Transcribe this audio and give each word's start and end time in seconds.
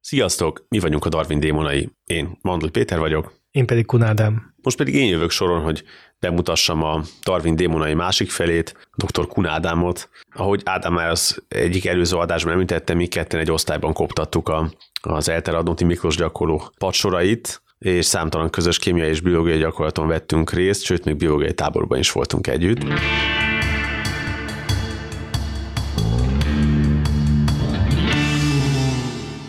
Sziasztok, 0.00 0.64
mi 0.68 0.78
vagyunk 0.78 1.04
a 1.04 1.08
Darwin 1.08 1.40
démonai. 1.40 1.88
Én 2.04 2.38
Mandl 2.42 2.66
Péter 2.66 2.98
vagyok. 2.98 3.32
Én 3.50 3.66
pedig 3.66 3.86
Kunádám. 3.86 4.54
Most 4.62 4.76
pedig 4.76 4.94
én 4.94 5.08
jövök 5.08 5.30
soron, 5.30 5.62
hogy 5.62 5.84
bemutassam 6.18 6.82
a 6.82 7.02
Darwin 7.22 7.56
démonai 7.56 7.94
másik 7.94 8.30
felét, 8.30 8.88
dr. 8.96 9.26
Kunádámot. 9.26 10.08
Ahogy 10.34 10.62
Ádám 10.64 10.92
már 10.92 11.08
az 11.08 11.42
egyik 11.48 11.86
előző 11.86 12.16
adásban 12.16 12.52
említette, 12.52 12.94
mi 12.94 13.06
ketten 13.06 13.40
egy 13.40 13.50
osztályban 13.50 13.92
koptattuk 13.92 14.48
a, 14.48 14.70
az 15.00 15.28
Elteradnóti 15.28 15.84
Miklós 15.84 16.16
gyakorló 16.16 16.72
padsorait, 16.78 17.62
és 17.78 18.04
számtalan 18.04 18.50
közös 18.50 18.78
kémiai 18.78 19.08
és 19.08 19.20
biológiai 19.20 19.58
gyakorlaton 19.58 20.08
vettünk 20.08 20.52
részt, 20.52 20.82
sőt, 20.82 21.04
még 21.04 21.16
biológiai 21.16 21.54
táborban 21.54 21.98
is 21.98 22.12
voltunk 22.12 22.46
együtt. 22.46 22.82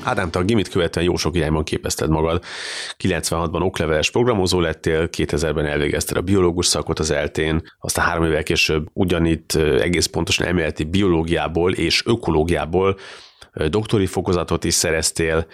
Ádám, 0.03 0.31
te 0.31 0.39
a 0.39 0.43
gimit 0.43 0.69
követően 0.69 1.05
jó 1.05 1.15
sok 1.15 1.35
irányban 1.35 1.63
képezted 1.63 2.09
magad. 2.09 2.43
96-ban 3.03 3.61
okleveles 3.61 4.11
programozó 4.11 4.59
lettél, 4.59 5.09
2000-ben 5.17 5.65
elvégezted 5.65 6.17
a 6.17 6.21
biológus 6.21 6.65
szakot 6.65 6.99
az 6.99 7.11
eltén, 7.11 7.61
aztán 7.79 8.05
három 8.05 8.23
évvel 8.23 8.43
később 8.43 8.87
ugyanitt 8.93 9.53
egész 9.55 10.05
pontosan 10.05 10.47
elméleti 10.47 10.83
biológiából 10.83 11.73
és 11.73 12.03
ökológiából 12.05 12.97
doktori 13.67 14.05
fokozatot 14.05 14.63
is 14.63 14.73
szereztél, 14.73 15.45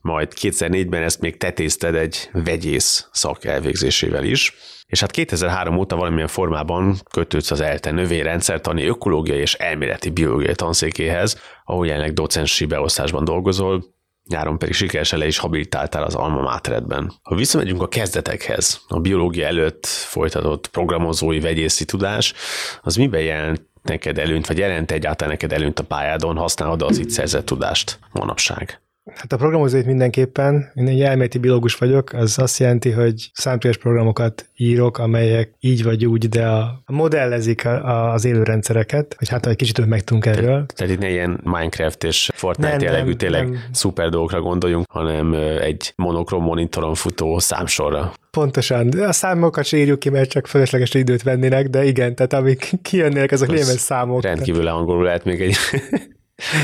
majd 0.00 0.32
2004-ben 0.40 1.02
ezt 1.02 1.20
még 1.20 1.36
tetézted 1.36 1.94
egy 1.94 2.30
vegyész 2.32 3.08
szak 3.12 3.44
elvégzésével 3.44 4.24
is, 4.24 4.54
és 4.86 5.00
hát 5.00 5.10
2003 5.10 5.76
óta 5.76 5.96
valamilyen 5.96 6.28
formában 6.28 6.96
kötődsz 7.10 7.50
az 7.50 7.60
ELTE 7.60 7.90
növényrendszertani, 7.90 8.86
ökológiai 8.86 9.38
és 9.38 9.54
elméleti 9.54 10.10
biológiai 10.10 10.54
tanszékéhez, 10.54 11.40
ahol 11.64 11.86
jelenleg 11.86 12.12
docensi 12.12 12.66
beosztásban 12.66 13.24
dolgozol, 13.24 13.84
nyáron 14.28 14.58
pedig 14.58 14.74
sikeresen 14.74 15.18
le 15.18 15.26
is 15.26 15.38
habilitáltál 15.38 16.02
az 16.02 16.14
Alma 16.14 16.40
Materedben. 16.40 17.12
Ha 17.22 17.34
visszamegyünk 17.34 17.82
a 17.82 17.88
kezdetekhez, 17.88 18.80
a 18.88 19.00
biológia 19.00 19.46
előtt 19.46 19.86
folytatott 19.86 20.68
programozói 20.68 21.40
vegyészi 21.40 21.84
tudás, 21.84 22.34
az 22.82 22.96
miben 22.96 23.22
jelent 23.22 23.68
neked 23.82 24.18
előnyt, 24.18 24.46
vagy 24.46 24.58
jelent 24.58 24.90
egyáltalán 24.90 25.32
neked 25.32 25.52
előnyt 25.52 25.78
a 25.78 25.84
pályádon, 25.84 26.36
használod 26.36 26.82
az 26.82 26.98
itt 26.98 27.10
szerzett 27.10 27.46
tudást 27.46 27.98
manapság? 28.12 28.80
Hát 29.14 29.32
a 29.32 29.36
programozóit 29.36 29.86
mindenképpen, 29.86 30.70
én 30.74 30.88
egy 30.88 31.00
elméleti 31.00 31.38
biológus 31.38 31.74
vagyok, 31.74 32.12
az 32.12 32.38
azt 32.38 32.58
jelenti, 32.58 32.90
hogy 32.90 33.30
számítógépes 33.32 33.82
programokat 33.82 34.48
írok, 34.56 34.98
amelyek 34.98 35.54
így 35.60 35.82
vagy 35.82 36.06
úgy, 36.06 36.28
de 36.28 36.46
a, 36.46 36.82
a 36.84 36.92
modellezik 36.92 37.64
a, 37.66 37.84
a, 37.84 38.12
az 38.12 38.24
élőrendszereket, 38.24 39.14
hogy 39.18 39.28
hát 39.28 39.46
egy 39.46 39.56
kicsit 39.56 39.74
több 39.74 39.88
megtudunk 39.88 40.26
erről. 40.26 40.66
Te, 40.66 40.74
tehát 40.74 40.92
itt 40.92 41.00
ne 41.00 41.10
ilyen 41.10 41.40
Minecraft 41.42 42.04
és 42.04 42.30
Fortnite 42.34 42.70
nem, 42.70 42.80
jellegű, 42.80 43.12
tényleg 43.12 43.50
nem. 43.50 43.60
szuper 43.72 44.08
dolgokra 44.08 44.40
gondoljunk, 44.40 44.86
hanem 44.90 45.34
egy 45.60 45.92
monokrom 45.96 46.42
monitoron 46.42 46.94
futó 46.94 47.38
számsorra. 47.38 48.12
Pontosan. 48.30 48.88
A 48.88 49.12
számokat 49.12 49.64
se 49.64 49.76
írjuk 49.76 49.98
ki, 49.98 50.08
mert 50.08 50.30
csak 50.30 50.46
fölösleges 50.46 50.94
időt 50.94 51.22
vennének, 51.22 51.68
de 51.68 51.84
igen, 51.84 52.14
tehát 52.14 52.32
amik 52.32 52.72
kijönnének, 52.82 53.32
azok 53.32 53.48
némes 53.48 53.66
számok. 53.66 54.22
Rendkívül 54.22 54.62
leangolul 54.62 55.04
lehet 55.04 55.24
még 55.24 55.40
egy 55.40 55.56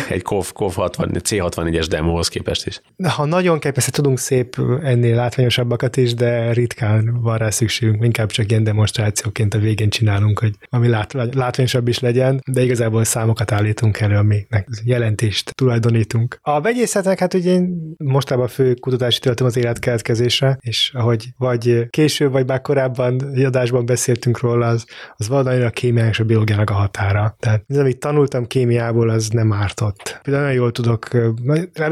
egy 0.08 0.22
COV, 0.22 0.52
COV 0.52 0.74
60, 0.74 1.10
C64-es 1.14 1.86
demohoz 1.88 2.28
képest 2.28 2.66
is. 2.66 2.80
Ha 3.08 3.24
nagyon 3.24 3.58
kell, 3.58 3.72
persze 3.72 3.90
tudunk 3.90 4.18
szép 4.18 4.56
ennél 4.82 5.14
látványosabbakat 5.14 5.96
is, 5.96 6.14
de 6.14 6.52
ritkán 6.52 7.20
van 7.20 7.38
rá 7.38 7.50
szükségünk, 7.50 8.04
inkább 8.04 8.30
csak 8.30 8.50
ilyen 8.50 8.64
demonstrációként 8.64 9.54
a 9.54 9.58
végén 9.58 9.90
csinálunk, 9.90 10.38
hogy 10.38 10.54
ami 10.68 10.88
lát, 10.88 11.12
látványosabb 11.12 11.88
is 11.88 11.98
legyen, 11.98 12.40
de 12.46 12.62
igazából 12.62 13.04
számokat 13.04 13.52
állítunk 13.52 14.00
elő, 14.00 14.16
amiknek 14.16 14.68
jelentést 14.84 15.54
tulajdonítunk. 15.54 16.38
A 16.42 16.60
vegyészetnek, 16.60 17.18
hát 17.18 17.34
ugye 17.34 17.50
én 17.50 17.94
mostában 17.96 18.48
fő 18.48 18.74
kutatási 18.74 19.18
töltöm 19.18 19.46
az 19.46 19.56
életkeletkezésre, 19.56 20.58
és 20.60 20.92
ahogy 20.94 21.28
vagy 21.38 21.86
később, 21.90 22.32
vagy 22.32 22.46
már 22.46 22.60
korábban 22.60 23.20
adásban 23.44 23.86
beszéltünk 23.86 24.40
róla, 24.40 24.66
az, 24.66 24.84
az 25.16 25.28
valami 25.28 25.62
a 25.62 25.70
kémiának 25.70 26.12
és 26.12 26.20
a 26.20 26.24
biológiának 26.24 26.70
a 26.70 26.74
határa. 26.74 27.36
Tehát 27.38 27.64
az, 27.68 27.76
amit 27.76 27.98
tanultam 27.98 28.46
kémiából, 28.46 29.08
az 29.08 29.28
nem 29.28 29.52
áll 29.52 29.65
ártott. 29.66 30.18
Például 30.22 30.44
nagyon 30.44 30.60
jól 30.60 30.72
tudok, 30.72 31.08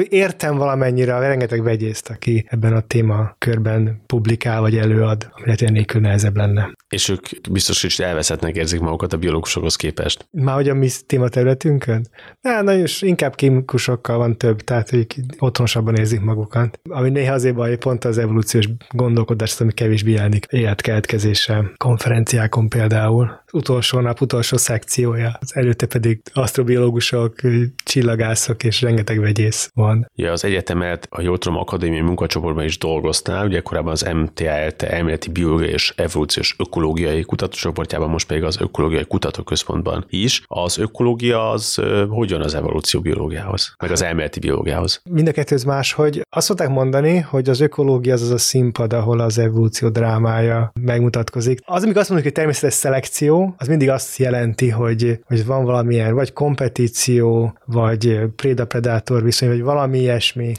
értem 0.09 0.57
valamennyire 0.57 1.19
rengeteg 1.19 1.63
vegyészt, 1.63 2.09
aki 2.09 2.47
ebben 2.49 2.73
a 2.73 2.81
témakörben 2.81 4.03
publikál 4.07 4.61
vagy 4.61 4.77
előad, 4.77 5.29
ami 5.31 5.45
lehet 5.45 5.71
nélkül 5.71 6.01
nehezebb 6.01 6.37
lenne. 6.37 6.73
És 6.89 7.09
ők 7.09 7.21
biztos, 7.51 7.83
hogy 7.83 7.95
elveszettnek 8.07 8.57
érzik 8.57 8.81
magukat 8.81 9.13
a 9.13 9.17
biológusokhoz 9.17 9.77
képest. 9.77 10.29
Már 10.31 10.55
hogy 10.55 10.69
a 10.69 10.75
mi 10.75 10.89
tématerületünkön? 11.07 12.07
Na, 12.41 12.63
nagyon 12.63 12.87
inkább 13.01 13.35
kémikusokkal 13.35 14.19
van 14.19 14.37
több, 14.37 14.61
tehát 14.61 14.93
ők 14.93 15.13
otthonosabban 15.39 15.97
érzik 15.97 16.21
magukat. 16.21 16.81
Ami 16.91 17.11
néha 17.11 17.35
azért 17.35 17.55
baj, 17.55 17.77
pont 17.77 18.05
az 18.05 18.19
evolúciós 18.19 18.69
gondolkodást, 18.91 19.61
ami 19.61 19.73
kevésbé 19.73 20.13
jelenik 20.13 20.47
életkeletkezése 20.51 21.73
konferenciákon 21.77 22.69
például 22.69 23.43
utolsó 23.53 24.01
nap, 24.01 24.21
utolsó 24.21 24.57
szekciója. 24.57 25.39
Az 25.41 25.57
előtte 25.57 25.87
pedig 25.87 26.21
asztrobiológusok, 26.33 27.35
csillagászok 27.85 28.65
és 28.65 28.83
rengeteg 28.83 29.21
vegyész 29.21 29.71
van. 29.75 30.11
Ja, 30.15 30.33
az 30.33 30.45
egyetemet 30.45 31.07
a 31.11 31.21
Jótrom 31.21 31.57
Akadémiai 31.57 32.01
munkacsoportban 32.01 32.65
is 32.65 32.79
dolgoztál, 32.79 33.47
ugye 33.47 33.61
korábban 33.61 33.93
az 33.93 34.03
MTALT 34.15 34.83
elméleti 34.83 35.31
biológiai 35.31 35.71
és 35.71 35.93
evolúciós 35.97 36.55
ökológiai 36.59 37.23
kutatócsoportjában, 37.23 38.09
most 38.09 38.27
pedig 38.27 38.43
az 38.43 38.61
ökológiai 38.61 39.05
kutatóközpontban 39.05 40.05
is. 40.09 40.43
Az 40.47 40.79
ökológia 40.79 41.51
az 41.51 41.81
hogyan 42.09 42.41
az 42.41 42.55
evolúció 42.55 43.01
biológiához, 43.01 43.75
meg 43.79 43.91
az 43.91 44.03
elméleti 44.03 44.41
biológiához? 44.41 45.01
Mind 45.11 45.29
a 45.29 45.33
kettő 45.33 45.57
más, 45.67 45.93
hogy 45.93 46.23
azt 46.31 46.47
szokták 46.47 46.69
mondani, 46.69 47.19
hogy 47.19 47.49
az 47.49 47.61
ökológia 47.61 48.13
az 48.13 48.23
az 48.23 48.31
a 48.31 48.39
színpad, 48.39 48.93
ahol 48.93 49.21
az 49.21 49.39
evolúció 49.39 49.89
drámája 49.89 50.73
megmutatkozik. 50.81 51.61
Az, 51.65 51.83
amikor 51.83 52.01
azt 52.01 52.11
mondjuk, 52.11 52.33
hogy 52.33 52.43
természetes 52.43 52.75
szelekció, 52.75 53.55
az 53.59 53.69
mindig 53.69 53.91
azt 53.91 54.17
jelenti, 54.17 54.69
hogy, 54.69 55.19
hogy 55.27 55.47
van 55.47 55.65
valamilyen 55.65 56.15
vagy 56.15 56.33
kompetíció, 56.33 57.54
vagy 57.65 58.21
préda-predátor 58.37 59.23
viszony, 59.23 59.49
vagy 59.49 59.63
valami 59.63 59.99
ilyesmi 59.99 60.53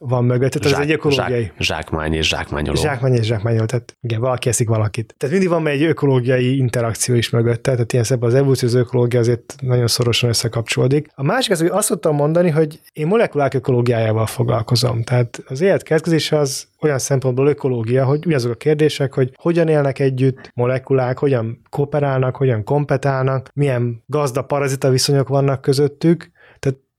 van 0.00 0.24
mögött. 0.24 0.50
Tehát 0.50 0.68
Zsák, 0.68 0.78
ez 0.80 0.86
egy 0.86 0.92
ökológiai... 0.92 1.42
Zsák, 1.42 1.54
zsákmány 1.58 2.12
és 2.12 2.28
zsákmányoló. 2.28 2.80
Zsákmány 2.80 3.14
és 3.14 3.26
zsákmányoló, 3.26 3.64
tehát 3.64 3.96
igen, 4.00 4.20
valaki 4.20 4.48
eszik 4.48 4.68
valakit. 4.68 5.14
Tehát 5.16 5.34
mindig 5.34 5.52
van 5.52 5.66
egy 5.66 5.82
ökológiai 5.82 6.56
interakció 6.56 7.14
is 7.14 7.30
mögött, 7.30 7.62
tehát 7.62 7.92
ilyen 7.92 8.04
szebb 8.04 8.22
az 8.22 8.34
evolúció, 8.34 8.68
az 8.68 8.74
ökológia 8.74 9.20
azért 9.20 9.54
nagyon 9.60 9.86
szorosan 9.86 10.28
összekapcsolódik. 10.28 11.08
A 11.14 11.22
másik 11.22 11.52
az, 11.52 11.60
hogy 11.60 11.68
azt 11.68 11.88
tudtam 11.88 12.14
mondani, 12.14 12.50
hogy 12.50 12.80
én 12.92 13.06
molekulák 13.06 13.54
ökológiájával 13.54 14.26
foglalkozom. 14.26 15.02
Tehát 15.02 15.42
az 15.46 15.60
élet 15.60 15.90
az 16.30 16.66
olyan 16.80 16.98
szempontból 16.98 17.48
ökológia, 17.48 18.04
hogy 18.04 18.26
ugyanazok 18.26 18.52
a 18.52 18.54
kérdések, 18.54 19.14
hogy 19.14 19.32
hogyan 19.36 19.68
élnek 19.68 19.98
együtt 19.98 20.50
molekulák, 20.54 21.18
hogyan 21.18 21.62
kooperálnak, 21.70 22.36
hogyan 22.36 22.64
kompetálnak, 22.64 23.50
milyen 23.54 24.02
gazda 24.06 24.42
parazita 24.42 24.90
viszonyok 24.90 25.28
vannak 25.28 25.60
közöttük, 25.60 26.30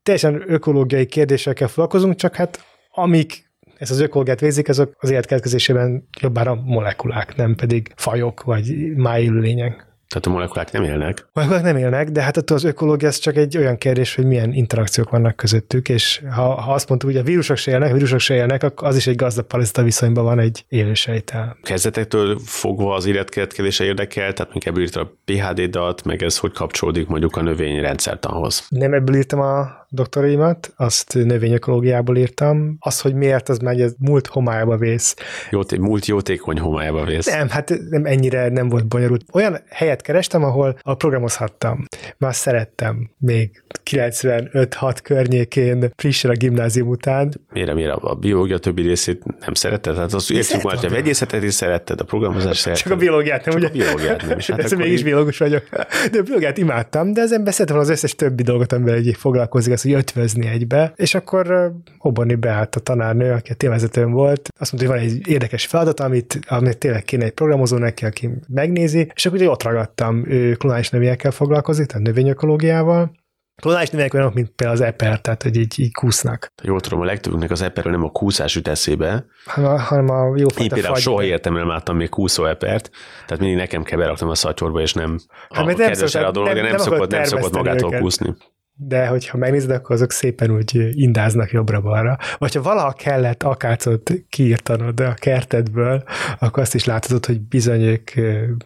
teljesen 0.04 0.44
ökológiai 0.48 1.06
kérdésekkel 1.06 1.68
foglalkozunk, 1.68 2.16
csak 2.16 2.36
hát 2.36 2.66
amik 2.92 3.50
ezt 3.78 3.92
az 3.92 4.00
ökológiát 4.00 4.40
végzik, 4.40 4.70
azok 4.70 4.96
az 5.00 5.10
életkeletkezésében 5.10 6.08
jobbára 6.22 6.56
molekulák, 6.56 7.36
nem 7.36 7.56
pedig 7.56 7.94
fajok 7.96 8.44
vagy 8.44 8.96
májélőlények. 8.96 9.90
Tehát 10.08 10.26
a 10.26 10.30
molekulák 10.30 10.72
nem 10.72 10.84
élnek. 10.84 11.18
A 11.20 11.30
molekulák 11.34 11.64
nem 11.64 11.78
élnek, 11.78 12.10
de 12.10 12.22
hát 12.22 12.38
attól 12.38 12.58
az 12.58 12.64
ökológia 12.64 13.08
ez 13.08 13.18
csak 13.18 13.36
egy 13.36 13.58
olyan 13.58 13.78
kérdés, 13.78 14.16
hogy 14.16 14.26
milyen 14.26 14.54
interakciók 14.54 15.10
vannak 15.10 15.36
közöttük, 15.36 15.90
és 15.90 16.22
ha, 16.32 16.62
ha 16.62 16.74
azt 16.74 16.90
mondtuk, 16.90 17.10
hogy 17.10 17.20
a 17.20 17.24
vírusok 17.24 17.58
se 17.58 17.72
élnek, 17.72 17.90
a 17.90 17.94
vírusok 17.94 18.20
se 18.20 18.34
élnek, 18.34 18.64
akkor 18.64 18.88
az 18.88 18.96
is 18.96 19.08
egy 19.08 19.16
gazdag 19.16 19.46
parazita 19.46 19.84
viszonyban 19.84 20.24
van 20.24 20.40
egy 20.40 20.66
élősejtel. 20.68 21.58
Kezdetektől 21.64 22.40
fogva 22.46 22.96
az 22.96 23.06
életkeletkezése 23.06 23.84
érdekel, 23.84 24.34
tehát 24.34 24.66
ebből 24.66 24.82
írta 24.82 25.02
a 25.02 25.14
PHD-dat, 25.26 26.04
meg 26.04 26.24
ez 26.24 26.38
hogy 26.38 26.52
kapcsolódik 26.52 27.08
mondjuk 27.08 27.36
a 27.36 27.42
növényrendszertanhoz? 27.42 28.66
Nem 28.70 28.94
ebből 28.94 29.16
írtam 29.16 29.40
a 29.40 29.81
doktorimat, 29.94 30.74
azt 30.76 31.14
növényökológiából 31.14 32.18
írtam. 32.18 32.76
Az, 32.80 33.02
hogy 33.02 33.14
miért, 33.14 33.50
az 33.50 33.58
már 33.58 33.80
egy 33.80 33.94
múlt 33.98 34.28
homályába 34.28 34.78
vész. 34.78 35.16
Jóté, 35.50 35.78
múlt 35.78 36.06
jótékony 36.06 36.60
homályába 36.60 37.06
vész. 37.06 37.26
Nem, 37.26 37.50
hát 37.50 37.74
nem 37.90 38.06
ennyire 38.06 38.50
nem 38.50 38.70
volt 38.70 38.88
bonyolult. 38.88 39.24
Olyan 39.32 39.58
helyet 39.70 40.02
kerestem, 40.02 40.44
ahol 40.44 40.78
a 40.82 40.96
programozhattam. 40.96 41.86
Már 42.18 42.36
szerettem 42.36 43.10
még 43.18 43.64
95-6 43.92 44.98
környékén, 45.04 45.92
frissen 45.96 46.32
a 46.32 46.34
gimnázium 46.34 46.88
után. 46.88 47.34
Mire, 47.54 47.74
mire 47.74 47.94
a 47.94 48.16
biológia 48.16 48.58
többi 48.58 48.82
részét 48.82 49.24
nem 49.40 49.54
szeretted? 49.54 49.96
Hát 49.98 50.14
az 50.14 50.32
értjük 50.32 50.62
már, 50.62 50.76
hogy 50.76 50.86
a 50.86 50.90
vegyészetet 50.90 51.44
is 51.44 51.54
szeretted, 51.54 52.00
a 52.00 52.04
programozást 52.04 52.62
szeretted. 52.62 52.88
Csak 52.88 52.98
a 52.98 53.00
biológiát 53.00 53.46
nem, 53.46 53.56
ugye? 53.56 53.68
a 53.68 53.72
biológiát 53.72 54.28
nem. 54.28 54.38
És 54.38 54.50
hát 54.50 54.60
Ez 54.60 54.72
mégis 54.72 55.04
biológus 55.04 55.38
vagyok. 55.38 55.70
De 56.12 56.20
a 56.20 56.22
biológiát 56.22 56.58
imádtam, 56.58 57.14
de 57.14 57.22
ezen 57.22 57.44
beszéltem 57.44 57.78
az 57.78 57.90
összes 57.90 58.16
többi 58.16 58.44
dolgot, 58.44 58.74
amivel 58.74 58.96
egy 58.96 59.16
foglalkozik, 59.20 59.74
az, 59.82 59.92
hogy 59.92 60.00
ötvözni 60.00 60.48
egybe, 60.48 60.94
és 60.96 61.16
akkor 61.16 61.74
Oboni 61.98 62.36
beállt 62.36 62.76
a 62.76 62.80
tanárnő, 62.80 63.32
aki 63.32 63.52
a 63.52 63.56
témavezetőm 63.56 64.12
volt, 64.12 64.50
azt 64.60 64.72
mondta, 64.72 64.92
hogy 64.92 65.00
van 65.00 65.10
egy 65.10 65.28
érdekes 65.28 65.66
feladat, 65.66 66.00
amit, 66.00 66.40
amit 66.48 66.78
tényleg 66.78 67.04
kéne 67.04 67.24
egy 67.24 67.32
programozó 67.32 67.78
neki, 67.78 68.06
aki 68.06 68.30
megnézi, 68.48 69.12
és 69.14 69.26
akkor 69.26 69.38
ugye 69.38 69.50
ott 69.50 69.64
ragadtam, 69.64 70.26
ő 70.28 70.54
klonális 70.54 70.90
növényekkel 70.90 71.32
foglalkozik, 71.32 71.86
tehát 71.86 72.08
növényökológiával, 72.08 73.20
Klonális 73.62 73.90
növények 73.90 74.14
olyanok, 74.14 74.34
mint 74.34 74.50
például 74.50 74.80
az 74.80 74.86
eper, 74.88 75.22
tehát 75.22 75.44
hogy 75.44 75.56
így, 75.56 75.80
így 75.80 75.94
kúsznak. 75.94 76.48
Jól 76.64 76.80
tudom, 76.80 77.02
a 77.02 77.06
legtöbbünknek 77.06 77.52
az 77.52 77.62
eperről 77.62 77.92
nem 77.92 78.04
a 78.04 78.12
kúszás 78.12 78.56
jut 78.56 78.68
eszébe. 78.68 79.26
Hanem 79.46 79.78
hanem 79.78 80.10
a 80.10 80.38
jó 80.38 80.46
Én 80.58 80.70
például 80.70 80.96
soha 80.96 81.24
értem, 81.24 81.54
nem 81.54 81.68
láttam 81.68 81.96
még 81.96 82.10
kúszó 82.10 82.46
epert, 82.46 82.90
tehát 83.26 83.40
mindig 83.40 83.58
nekem 83.58 83.84
kell 83.84 83.98
beraknom 83.98 84.30
a 84.30 84.36
szatyorba, 84.36 84.82
és 84.82 84.94
nem 84.94 85.20
hát, 85.50 85.64
a 85.64 85.66
nem 85.66 85.76
kedves 85.76 86.16
a 86.16 86.32
dolog, 86.32 86.48
nem, 86.48 86.58
nem, 86.58 86.66
nem, 86.66 86.78
szokott, 86.78 87.12
nem 87.12 87.24
szokott 87.24 87.54
magától 87.54 87.90
őket. 87.90 88.02
kúszni 88.02 88.36
de 88.74 89.08
hogyha 89.08 89.38
megnézed, 89.38 89.72
akkor 89.72 89.96
azok 89.96 90.12
szépen 90.12 90.52
úgy 90.52 90.90
indáznak 90.92 91.52
jobbra-balra. 91.52 92.18
Vagy 92.38 92.54
ha 92.54 92.62
valaha 92.62 92.92
kellett 92.92 93.44
akácot 93.44 94.12
kiírtanod 94.30 95.00
a 95.00 95.14
kertedből, 95.14 96.04
akkor 96.40 96.64
azt 96.64 96.76
is 96.76 96.86
láthatod, 96.86 97.26
hogy 97.26 97.42
bizony 97.42 97.82
ők 97.82 98.12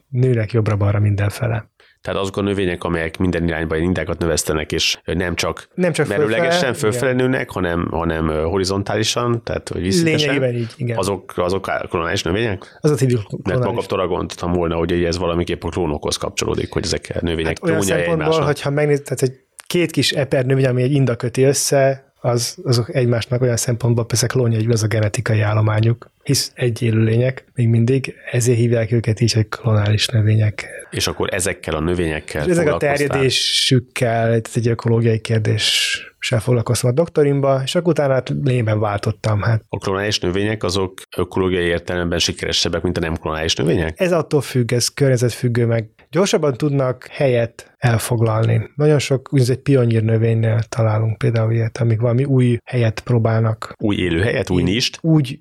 nőnek 0.09 0.51
jobbra-balra 0.51 0.99
mindenfele. 0.99 1.73
Tehát 2.05 2.19
azok 2.19 2.37
a 2.37 2.41
növények, 2.41 2.83
amelyek 2.83 3.17
minden 3.17 3.47
irányba 3.47 3.75
indákat 3.75 4.19
növesztenek, 4.19 4.71
és 4.71 4.99
nem 5.03 5.35
csak, 5.35 5.67
nem 5.75 5.91
csak 5.91 6.07
merőlegesen 6.07 6.73
fölfele 6.73 7.13
nőnek, 7.13 7.49
hanem, 7.49 7.87
hanem 7.91 8.27
horizontálisan, 8.27 9.43
tehát 9.43 9.69
hogy 9.69 9.81
Lényegében 10.03 10.55
így, 10.55 10.73
igen. 10.77 10.97
Azok, 10.97 11.33
azok 11.35 11.71
klonális 11.89 12.23
növények? 12.23 12.77
Az 12.81 12.91
a 12.91 12.95
hívjuk. 12.95 13.43
Mert 13.43 13.59
magamtól 13.63 14.07
gondoltam 14.07 14.51
volna, 14.51 14.75
hogy 14.75 15.03
ez 15.03 15.17
valamiképp 15.17 15.63
a 15.63 15.69
klónokhoz 15.69 16.15
kapcsolódik, 16.15 16.71
hogy 16.71 16.83
ezek 16.83 17.11
a 17.15 17.25
növények 17.25 17.59
hát 17.59 17.71
klónja 17.71 17.95
egymásnak. 17.95 18.45
hogyha 18.45 18.69
megnézed, 18.69 19.03
tehát 19.03 19.21
egy 19.21 19.44
két 19.67 19.91
kis 19.91 20.11
epernövény, 20.11 20.65
ami 20.65 20.81
egy 20.81 20.91
inda 20.91 21.15
köti 21.15 21.43
össze, 21.43 22.05
az, 22.25 22.57
azok 22.63 22.95
egymásnak 22.95 23.41
olyan 23.41 23.57
szempontból 23.57 24.05
persze 24.05 24.27
klónja, 24.27 24.57
hogy 24.57 24.71
az 24.71 24.83
a 24.83 24.87
genetikai 24.87 25.41
állományuk, 25.41 26.11
hisz 26.23 26.51
egy 26.55 26.81
élőlények 26.81 27.45
még 27.55 27.67
mindig, 27.67 28.15
ezért 28.31 28.57
hívják 28.57 28.91
őket 28.91 29.19
így, 29.19 29.33
hogy 29.33 29.47
klonális 29.47 30.07
növények. 30.07 30.67
És 30.89 31.07
akkor 31.07 31.33
ezekkel 31.33 31.75
a 31.75 31.79
növényekkel 31.79 32.43
És 32.43 32.51
ezek 32.51 32.73
a 32.73 32.77
terjedésükkel, 32.77 34.33
ez 34.33 34.51
egy 34.53 34.67
ökológiai 34.67 35.19
kérdés 35.19 35.99
sem 36.19 36.39
foglalkoztam 36.39 36.89
a 36.89 36.93
doktorimba, 36.93 37.61
és 37.63 37.75
akkor 37.75 37.91
utána 37.91 38.13
hát 38.13 38.33
lényben 38.43 38.79
váltottam. 38.79 39.41
Hát. 39.41 39.63
A 39.69 39.77
klonális 39.77 40.19
növények 40.19 40.63
azok 40.63 41.01
ökológiai 41.17 41.65
értelemben 41.65 42.19
sikeresebbek, 42.19 42.81
mint 42.81 42.97
a 42.97 42.99
nem 42.99 43.15
klonális 43.15 43.55
növények? 43.55 43.99
Ez 43.99 44.11
attól 44.11 44.41
függ, 44.41 44.73
ez 44.73 44.87
környezetfüggő, 44.87 45.65
meg 45.65 45.89
gyorsabban 46.15 46.53
tudnak 46.53 47.07
helyet 47.07 47.73
elfoglalni. 47.77 48.69
Nagyon 48.75 48.99
sok 48.99 49.27
úgynevezett 49.31 49.61
pionír 49.61 50.03
növénynél 50.03 50.59
találunk 50.69 51.17
például 51.17 51.53
ilyet, 51.53 51.77
amik 51.77 51.99
valami 51.99 52.23
új 52.23 52.57
helyet 52.63 52.99
próbálnak. 52.99 53.73
Új 53.77 53.95
élőhelyet, 53.95 54.49
új 54.49 54.63
nist? 54.63 54.97
Úgy 55.01 55.39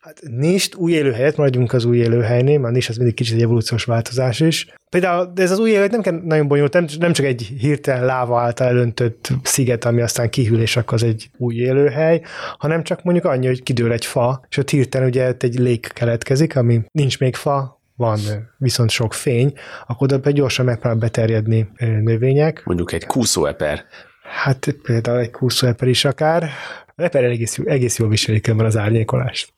Hát 0.00 0.20
nist, 0.36 0.74
új 0.74 0.92
élőhelyet, 0.92 1.36
maradjunk 1.36 1.72
az 1.72 1.84
új 1.84 1.96
élőhelynél, 1.96 2.58
mert 2.58 2.74
nis 2.74 2.88
az 2.88 2.96
mindig 2.96 3.14
kicsit 3.14 3.34
egy 3.34 3.42
evolúciós 3.42 3.84
változás 3.84 4.40
is. 4.40 4.74
Például 4.90 5.30
de 5.34 5.42
ez 5.42 5.50
az 5.50 5.58
új 5.58 5.70
élőhely 5.70 5.88
nem 5.90 6.00
kell 6.00 6.20
nagyon 6.24 6.48
bonyolult, 6.48 6.72
nem, 6.72 6.86
nem 6.98 7.12
csak 7.12 7.26
egy 7.26 7.42
hirtelen 7.58 8.04
láva 8.04 8.40
által 8.40 8.66
elöntött 8.66 9.28
sziget, 9.42 9.84
ami 9.84 10.00
aztán 10.00 10.30
kihűl, 10.30 10.60
és 10.60 10.76
akkor 10.76 10.94
az 10.94 11.02
egy 11.02 11.30
új 11.36 11.54
élőhely, 11.54 12.22
hanem 12.58 12.82
csak 12.82 13.02
mondjuk 13.02 13.24
annyi, 13.24 13.46
hogy 13.46 13.62
kidől 13.62 13.92
egy 13.92 14.04
fa, 14.04 14.44
és 14.48 14.56
ott 14.56 14.70
hirtelen 14.70 15.08
ugye 15.08 15.34
egy 15.38 15.58
lég 15.58 15.86
keletkezik, 15.86 16.56
ami 16.56 16.80
nincs 16.92 17.18
még 17.18 17.34
fa, 17.34 17.73
van 17.96 18.18
viszont 18.58 18.90
sok 18.90 19.14
fény, 19.14 19.52
akkor 19.86 20.12
oda 20.12 20.30
gyorsan 20.30 20.64
megpróbál 20.64 20.98
beterjedni 20.98 21.68
növények. 21.78 22.62
Mondjuk 22.64 22.92
egy 22.92 23.06
kúszóeper. 23.06 23.84
Hát 24.22 24.76
például 24.82 25.18
egy 25.18 25.30
kúszóeper 25.30 25.88
is 25.88 26.04
akár. 26.04 26.50
A 26.96 27.02
eper 27.02 27.24
egész, 27.24 27.58
egész 27.64 27.98
jól 27.98 28.08
viselik 28.08 28.46
ebben 28.46 28.66
az 28.66 28.76
árnyékolást. 28.76 29.52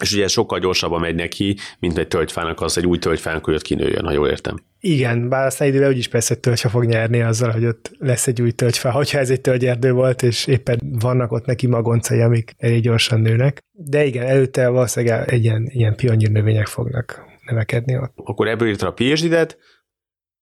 És 0.00 0.12
ugye 0.12 0.28
sokkal 0.28 0.58
gyorsabban 0.58 1.00
megy 1.00 1.14
neki, 1.14 1.56
mint 1.78 1.98
egy 1.98 2.08
tölgyfának 2.08 2.60
az 2.60 2.78
egy 2.78 2.86
új 2.86 2.98
tölgyfának, 2.98 3.44
hogy 3.44 3.54
ott 3.54 3.62
kinőjön, 3.62 4.04
ha 4.04 4.12
jól 4.12 4.28
értem. 4.28 4.56
Igen, 4.80 5.28
bár 5.28 5.46
aztán 5.46 5.68
idővel 5.68 5.90
úgyis 5.90 6.08
persze 6.08 6.34
tölgyfa 6.34 6.68
fog 6.68 6.84
nyerni 6.84 7.20
azzal, 7.20 7.50
hogy 7.50 7.66
ott 7.66 7.90
lesz 7.98 8.26
egy 8.26 8.42
új 8.42 8.50
tölgyfa, 8.50 8.90
hogyha 8.90 9.18
ez 9.18 9.30
egy 9.30 9.40
tölgyerdő 9.40 9.92
volt, 9.92 10.22
és 10.22 10.46
éppen 10.46 10.80
vannak 11.00 11.32
ott 11.32 11.44
neki 11.44 11.66
magoncai, 11.66 12.20
amik 12.20 12.54
elég 12.58 12.82
gyorsan 12.82 13.20
nőnek. 13.20 13.58
De 13.72 14.04
igen, 14.04 14.26
előtte 14.26 14.68
valószínűleg 14.68 15.28
egy 15.28 15.44
ilyen, 15.44 15.66
ilyen 15.68 15.96
pionír 15.96 16.30
növények 16.30 16.66
fognak 16.66 17.31
növekedni 17.46 17.98
ott. 17.98 18.12
Akkor 18.16 18.48
ebből 18.48 18.68
írta 18.68 18.86
a 18.86 18.92
PhD-det, 18.92 19.58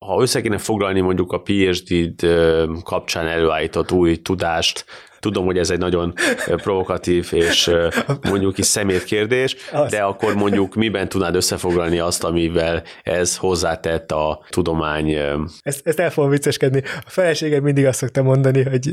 ha 0.05 0.21
össze 0.21 0.41
kéne 0.41 0.57
foglalni 0.57 0.99
mondjuk 0.99 1.31
a 1.31 1.41
PhD-d 1.41 2.25
kapcsán 2.83 3.27
előállított 3.27 3.91
új 3.91 4.21
tudást, 4.21 4.85
tudom, 5.19 5.45
hogy 5.45 5.57
ez 5.57 5.69
egy 5.69 5.77
nagyon 5.77 6.13
provokatív 6.45 7.29
és 7.31 7.71
mondjuk 8.21 8.57
is 8.57 8.65
szemét 8.65 9.03
kérdés, 9.03 9.55
de 9.89 10.01
akkor 10.01 10.35
mondjuk 10.35 10.75
miben 10.75 11.09
tudnád 11.09 11.35
összefoglalni 11.35 11.99
azt, 11.99 12.23
amivel 12.23 12.83
ez 13.03 13.37
hozzátett 13.37 14.11
a 14.11 14.45
tudomány? 14.49 15.15
Ezt, 15.61 15.87
ezt 15.87 15.99
el 15.99 16.11
fogom 16.11 16.29
vicceskedni. 16.29 16.81
A 16.85 17.09
feleségem 17.09 17.63
mindig 17.63 17.85
azt 17.85 17.99
szokta 17.99 18.23
mondani, 18.23 18.63
hogy 18.63 18.87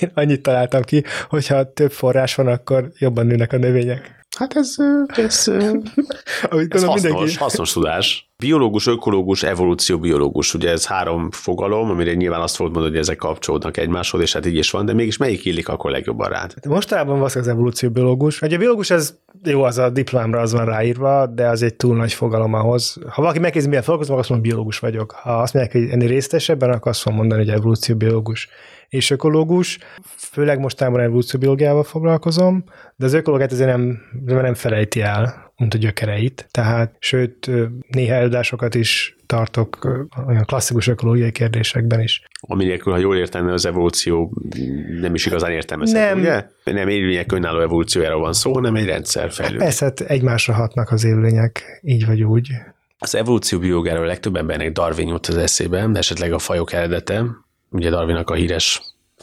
én 0.00 0.10
annyit 0.14 0.42
találtam 0.42 0.82
ki, 0.82 1.04
hogyha 1.28 1.72
több 1.72 1.92
forrás 1.92 2.34
van, 2.34 2.46
akkor 2.46 2.90
jobban 2.98 3.26
nőnek 3.26 3.52
a 3.52 3.56
növények. 3.56 4.21
Hát 4.38 4.56
ez, 4.56 4.76
ez, 5.06 5.46
Amit 6.50 6.74
ez 6.74 6.84
hasznos, 6.84 7.02
mindenki... 7.02 7.36
hasznos 7.36 7.72
tudás. 7.72 8.30
Biológus, 8.36 8.86
ökológus, 8.86 9.42
evolúció, 9.42 9.98
biológus. 9.98 10.54
Ugye 10.54 10.70
ez 10.70 10.86
három 10.86 11.30
fogalom, 11.30 11.90
amire 11.90 12.14
nyilván 12.14 12.40
azt 12.40 12.56
fogod 12.56 12.72
mondani, 12.72 12.94
hogy 12.94 13.02
ezek 13.02 13.16
kapcsolódnak 13.16 13.76
egymáshoz, 13.76 14.20
és 14.20 14.32
hát 14.32 14.46
így 14.46 14.56
is 14.56 14.70
van, 14.70 14.84
de 14.84 14.92
mégis 14.92 15.16
melyik 15.16 15.44
illik 15.44 15.68
akkor 15.68 15.90
legjobban 15.90 16.28
rád? 16.28 16.52
Hát 16.54 16.66
mostanában 16.66 17.18
van 17.18 17.30
az 17.34 17.48
evolúció 17.48 17.90
biológus. 17.90 18.40
Ugye 18.40 18.56
a 18.56 18.58
biológus 18.58 18.90
ez 18.90 19.14
jó, 19.44 19.62
az 19.62 19.78
a 19.78 19.90
diplomámra 19.90 20.40
az 20.40 20.52
van 20.52 20.64
ráírva, 20.64 21.26
de 21.26 21.48
az 21.48 21.62
egy 21.62 21.74
túl 21.74 21.96
nagy 21.96 22.12
fogalom 22.12 22.54
ahhoz. 22.54 22.96
Ha 23.08 23.22
valaki 23.22 23.38
megkezdi, 23.38 23.68
milyen 23.68 23.82
foglalkozom, 23.82 24.18
azt 24.18 24.28
mondom, 24.28 24.48
biológus 24.48 24.78
vagyok. 24.78 25.10
Ha 25.10 25.40
azt 25.40 25.54
mondják, 25.54 25.76
hogy 25.76 25.90
ennél 25.90 26.08
részesebben, 26.08 26.70
akkor 26.70 26.90
azt 26.90 27.00
fogom 27.00 27.18
mondani, 27.18 27.44
hogy 27.44 27.54
evolúció 27.54 27.96
biológus 27.96 28.48
és 28.92 29.10
ökológus. 29.10 29.78
Főleg 30.16 30.58
mostában 30.58 31.00
evolúcióbiológiával 31.00 31.82
foglalkozom, 31.82 32.64
de 32.96 33.04
az 33.04 33.12
ökológiát 33.12 33.52
azért 33.52 33.68
nem, 33.68 34.00
nem 34.24 34.54
felejti 34.54 35.00
el, 35.00 35.52
mint 35.56 35.74
a 35.74 35.78
gyökereit. 35.78 36.48
Tehát, 36.50 36.96
sőt, 36.98 37.50
néha 37.88 38.14
előadásokat 38.14 38.74
is 38.74 39.16
tartok 39.26 39.78
olyan 40.26 40.44
klasszikus 40.44 40.88
ökológiai 40.88 41.32
kérdésekben 41.32 42.00
is. 42.00 42.22
Ami 42.40 42.64
nélkül, 42.64 42.92
ha 42.92 42.98
jól 42.98 43.16
értem, 43.16 43.48
az 43.48 43.66
evolúció 43.66 44.32
nem 45.00 45.14
is 45.14 45.26
igazán 45.26 45.50
értelmezhető, 45.50 46.04
nem. 46.04 46.18
ugye? 46.18 46.46
Nem 46.64 46.88
élőlények 46.88 47.32
önálló 47.32 47.60
evolúciójára 47.60 48.18
van 48.18 48.32
szó, 48.32 48.52
hanem 48.52 48.74
egy 48.74 48.86
rendszer 48.86 49.30
fejlődik. 49.30 49.62
Persze, 49.62 49.84
hát 49.84 50.00
egymásra 50.00 50.54
hatnak 50.54 50.90
az 50.90 51.04
élőlények, 51.04 51.80
így 51.82 52.06
vagy 52.06 52.22
úgy. 52.22 52.50
Az 52.98 53.14
evolúció 53.14 53.58
biológáról 53.58 54.06
legtöbb 54.06 54.36
embernek 54.36 54.72
Darwin 54.72 55.08
jut 55.08 55.26
az 55.26 55.36
eszébe, 55.36 55.88
esetleg 55.92 56.32
a 56.32 56.38
fajok 56.38 56.72
eredete, 56.72 57.24
ugye 57.72 57.90
Darwinnak 57.90 58.30
a 58.30 58.34
híres 58.34 58.82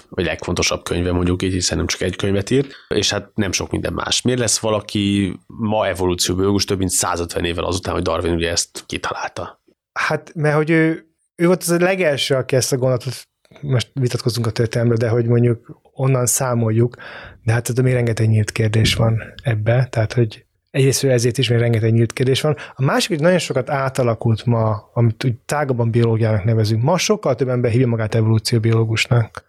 vagy 0.10 0.26
legfontosabb 0.26 0.84
könyve 0.84 1.12
mondjuk 1.12 1.44
így, 1.44 1.54
hiszen 1.54 1.78
nem 1.78 1.88
csak 1.88 2.02
egy 2.02 2.16
könyvet 2.16 2.50
írt, 2.50 2.72
és 2.88 3.12
hát 3.12 3.32
nem 3.36 3.52
sok 3.52 3.72
minden 3.72 3.94
más. 3.94 4.22
Miért 4.22 4.40
lesz 4.40 4.60
valaki 4.60 5.36
ma 5.48 5.88
evolúcióbiológus 5.88 6.66
több 6.66 6.78
mint 6.78 6.90
150 6.90 7.46
évvel 7.46 7.64
azután, 7.64 7.94
hogy 7.94 8.04
Darwin 8.04 8.34
ugye 8.34 8.50
ezt 8.50 8.84
kitalálta? 8.86 9.62
Hát, 9.94 10.32
mert 10.36 10.56
hogy 10.56 10.70
ő, 10.70 11.08
ő 11.36 11.46
volt 11.46 11.62
az 11.62 11.70
a 11.70 11.78
legelső, 11.80 12.36
aki 12.36 12.56
ezt 12.56 12.72
a 12.72 12.78
gondolatot 12.78 13.28
most 13.62 13.92
vitatkozunk 13.94 14.48
a 14.48 14.52
történelemről, 14.52 15.08
de 15.08 15.10
hogy 15.10 15.26
mondjuk 15.26 15.82
onnan 15.94 16.26
számoljuk, 16.26 16.96
de 17.44 17.52
hát 17.52 17.70
ez 17.70 17.76
még 17.76 17.94
rengeteg 17.94 18.28
nyílt 18.30 18.52
kérdés 18.52 18.94
van 18.94 19.34
ebbe, 19.44 19.88
tehát 19.92 20.14
hogy 20.14 20.46
Egyrészt 20.72 21.04
ezért 21.04 21.38
is 21.38 21.50
még 21.50 21.60
rengeteg 21.60 21.94
nyílt 21.94 22.14
kérdés 22.14 22.42
van. 22.42 22.56
A 22.76 22.84
másik, 22.84 23.10
hogy 23.10 23.20
nagyon 23.20 23.38
sokat 23.38 23.70
átalakult 23.70 24.46
ma, 24.46 24.90
amit 24.94 25.24
úgy 25.24 25.36
tágabban 25.46 25.92
biológiának 25.92 26.44
nevezünk. 26.44 26.84
Ma 26.84 26.98
sokkal 26.98 27.36
több 27.36 27.50
ember 27.50 27.72
hívja 27.72 27.88
magát 27.88 28.16
evolúcióbiológusnak. 28.16 29.48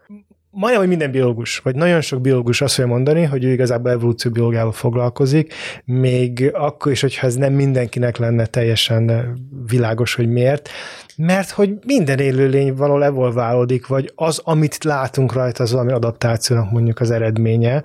Majdnem, 0.53 0.81
hogy 0.81 0.89
minden 0.89 1.11
biológus, 1.11 1.59
vagy 1.59 1.75
nagyon 1.75 2.01
sok 2.01 2.21
biológus 2.21 2.61
azt 2.61 2.75
fogja 2.75 2.91
mondani, 2.91 3.25
hogy 3.25 3.45
ő 3.45 3.53
igazából 3.53 3.91
evolúcióbiológiával 3.91 4.73
foglalkozik, 4.73 5.55
még 5.85 6.51
akkor 6.55 6.93
is, 6.93 7.01
hogyha 7.01 7.27
ez 7.27 7.35
nem 7.35 7.53
mindenkinek 7.53 8.17
lenne 8.17 8.47
teljesen 8.47 9.37
világos, 9.67 10.15
hogy 10.15 10.29
miért, 10.29 10.69
mert 11.17 11.51
hogy 11.51 11.79
minden 11.87 12.19
élőlény 12.19 12.75
valahol 12.75 13.05
evolválódik, 13.05 13.87
vagy 13.87 14.13
az, 14.15 14.41
amit 14.45 14.85
látunk 14.85 15.33
rajta, 15.33 15.63
az 15.63 15.73
valami 15.73 15.93
adaptációnak 15.93 16.71
mondjuk 16.71 17.01
az 17.01 17.11
eredménye. 17.11 17.85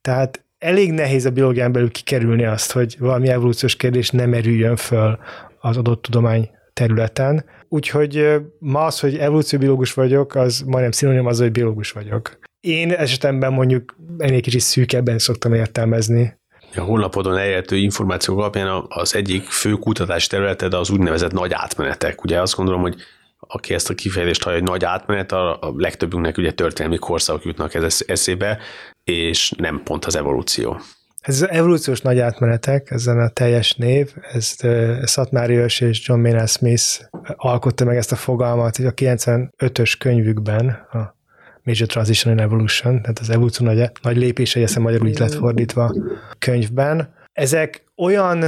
Tehát 0.00 0.44
elég 0.62 0.92
nehéz 0.92 1.24
a 1.24 1.30
biológián 1.30 1.72
belül 1.72 1.90
kikerülni 1.90 2.44
azt, 2.44 2.72
hogy 2.72 2.96
valami 2.98 3.28
evolúciós 3.28 3.76
kérdés 3.76 4.10
nem 4.10 4.30
merüljön 4.30 4.76
föl 4.76 5.18
az 5.60 5.76
adott 5.76 6.02
tudomány 6.02 6.50
területen. 6.72 7.44
Úgyhogy 7.68 8.40
ma 8.58 8.84
az, 8.84 9.00
hogy 9.00 9.16
evolúcióbiológus 9.16 9.92
vagyok, 9.92 10.34
az 10.34 10.60
majdnem 10.66 10.90
szinonim 10.90 11.26
az, 11.26 11.38
hogy 11.38 11.52
biológus 11.52 11.90
vagyok. 11.90 12.38
Én 12.60 12.90
esetemben 12.90 13.52
mondjuk 13.52 13.96
ennél 14.18 14.40
kicsit 14.40 14.60
szűkebben 14.60 15.18
szoktam 15.18 15.54
értelmezni. 15.54 16.40
A 16.76 16.80
honlapodon 16.80 17.36
elérhető 17.36 17.76
információk 17.76 18.38
alapján 18.38 18.84
az 18.88 19.14
egyik 19.14 19.44
fő 19.44 19.72
kutatási 19.72 20.28
területed 20.28 20.74
az 20.74 20.90
úgynevezett 20.90 21.32
nagy 21.32 21.52
átmenetek. 21.52 22.24
Ugye 22.24 22.40
azt 22.40 22.56
gondolom, 22.56 22.80
hogy 22.80 22.94
aki 23.38 23.74
ezt 23.74 23.90
a 23.90 23.94
kifejezést 23.94 24.42
hallja, 24.42 24.58
hogy 24.58 24.68
nagy 24.68 24.84
átmenet, 24.84 25.32
a 25.32 25.72
legtöbbünknek 25.76 26.38
ugye 26.38 26.52
történelmi 26.52 26.98
korszakok 26.98 27.44
jutnak 27.44 27.74
ez 27.74 28.04
eszébe, 28.06 28.58
és 29.04 29.52
nem 29.56 29.80
pont 29.84 30.04
az 30.04 30.16
evolúció. 30.16 30.80
Ez 31.20 31.42
az 31.42 31.48
evolúciós 31.50 32.00
nagy 32.00 32.18
átmenetek, 32.18 32.90
ezen 32.90 33.18
a 33.18 33.28
teljes 33.28 33.74
név, 33.74 34.14
ezt 34.32 34.66
Szatmárius 35.02 35.80
és 35.80 36.08
John 36.08 36.20
Maynard 36.20 36.48
Smith 36.48 37.00
alkotta 37.36 37.84
meg 37.84 37.96
ezt 37.96 38.12
a 38.12 38.16
fogalmat, 38.16 38.76
hogy 38.76 38.86
a 38.86 38.92
95-ös 38.92 39.94
könyvükben, 39.98 40.68
a 40.68 41.16
Major 41.64 41.86
Transition 41.86 42.32
and 42.32 42.40
Evolution, 42.40 43.00
tehát 43.00 43.18
az 43.18 43.30
evolúció 43.30 43.66
nagy, 43.66 43.90
nagy 44.02 44.16
lépései, 44.16 44.62
ezt 44.62 44.78
magyarul 44.78 45.08
így 45.08 45.18
lett 45.18 45.34
fordítva 45.34 45.94
könyvben. 46.38 47.14
Ezek 47.32 47.84
olyan 47.96 48.44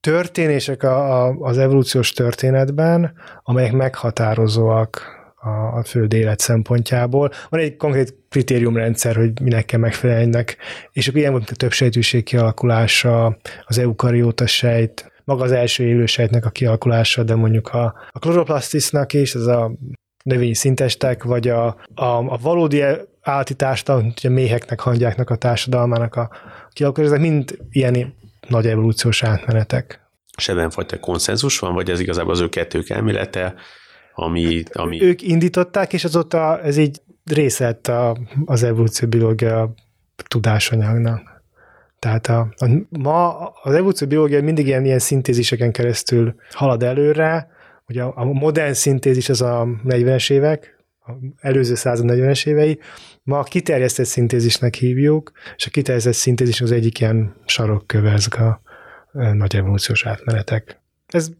történések 0.00 0.82
a, 0.82 1.26
a, 1.26 1.36
az 1.40 1.58
evolúciós 1.58 2.12
történetben, 2.12 3.12
amelyek 3.42 3.72
meghatározóak 3.72 5.13
a, 5.44 5.76
a 5.76 5.84
föld 5.84 6.12
élet 6.12 6.38
szempontjából. 6.38 7.30
Van 7.48 7.60
egy 7.60 7.76
konkrét 7.76 8.14
kritériumrendszer, 8.28 9.16
hogy 9.16 9.40
minek 9.40 9.64
kell 9.64 9.80
megfelelnek, 9.80 10.56
és 10.92 11.08
akkor 11.08 11.20
ilyen 11.20 11.32
volt 11.32 11.50
a 11.50 11.54
több 11.54 11.72
sejtűség 11.72 12.24
kialakulása, 12.24 13.38
az 13.64 13.78
eukarióta 13.78 14.46
sejt, 14.46 15.12
maga 15.24 15.44
az 15.44 15.52
első 15.52 15.84
élő 15.84 16.06
sejtnek 16.06 16.44
a 16.44 16.50
kialakulása, 16.50 17.22
de 17.22 17.34
mondjuk 17.34 17.68
a, 17.68 17.94
a 18.10 18.18
kloroplasztisznak 18.18 19.12
is, 19.12 19.34
ez 19.34 19.46
a 19.46 19.72
növényi 20.24 20.54
szintestek, 20.54 21.22
vagy 21.22 21.48
a, 21.48 21.66
a, 21.94 22.04
a 22.04 22.38
valódi 22.42 22.82
állati 23.20 23.54
társadalom, 23.54 24.12
a 24.22 24.28
méheknek, 24.28 24.80
hangyáknak 24.80 25.30
a 25.30 25.36
társadalmának 25.36 26.14
a 26.14 26.30
kialakulása, 26.72 27.12
ezek 27.12 27.26
mind 27.26 27.58
ilyen 27.70 28.14
nagy 28.48 28.66
evolúciós 28.66 29.22
átmenetek. 29.22 30.02
És 30.36 30.48
ebben 30.48 30.70
fajta 30.70 31.00
konszenzus 31.00 31.58
van, 31.58 31.74
vagy 31.74 31.90
ez 31.90 32.00
igazából 32.00 32.32
az 32.32 32.40
ő 32.40 32.48
kettők 32.48 32.90
elmélete, 32.90 33.54
ami, 34.14 34.62
ami... 34.72 35.02
Ők 35.02 35.22
indították, 35.22 35.92
és 35.92 36.04
azóta 36.04 36.60
ez 36.60 36.76
így 36.76 37.00
része 37.24 37.78
a, 37.88 38.18
az 38.44 38.62
evolúció 38.62 39.08
biológia 39.08 39.74
tudásanyagnak. 40.28 41.42
Tehát 41.98 42.26
a, 42.26 42.54
a, 42.56 42.66
ma 42.88 43.48
az 43.48 43.74
evolúció 43.74 44.08
biológia 44.08 44.42
mindig 44.42 44.66
ilyen, 44.66 44.84
ilyen 44.84 44.98
szintéziseken 44.98 45.72
keresztül 45.72 46.34
halad 46.50 46.82
előre, 46.82 47.52
Ugye 47.88 48.02
a, 48.02 48.12
a 48.16 48.24
modern 48.24 48.72
szintézis 48.72 49.28
az 49.28 49.42
a 49.42 49.66
40-es 49.84 50.30
évek, 50.32 50.84
a 51.06 51.12
előző 51.40 51.74
század 51.74 52.06
40-es 52.08 52.46
évei, 52.46 52.78
ma 53.22 53.38
a 53.38 53.42
kiterjesztett 53.42 54.06
szintézisnek 54.06 54.74
hívjuk, 54.74 55.32
és 55.56 55.66
a 55.66 55.70
kiterjesztett 55.70 56.12
szintézis 56.12 56.60
az 56.60 56.72
egyik 56.72 57.00
ilyen 57.00 57.34
sarokköve 57.46 58.12
ezek 58.12 58.38
a 58.38 58.60
nagy 59.12 59.56
evolúciós 59.56 60.06
átmenetek. 60.06 60.80
Ez 61.06 61.30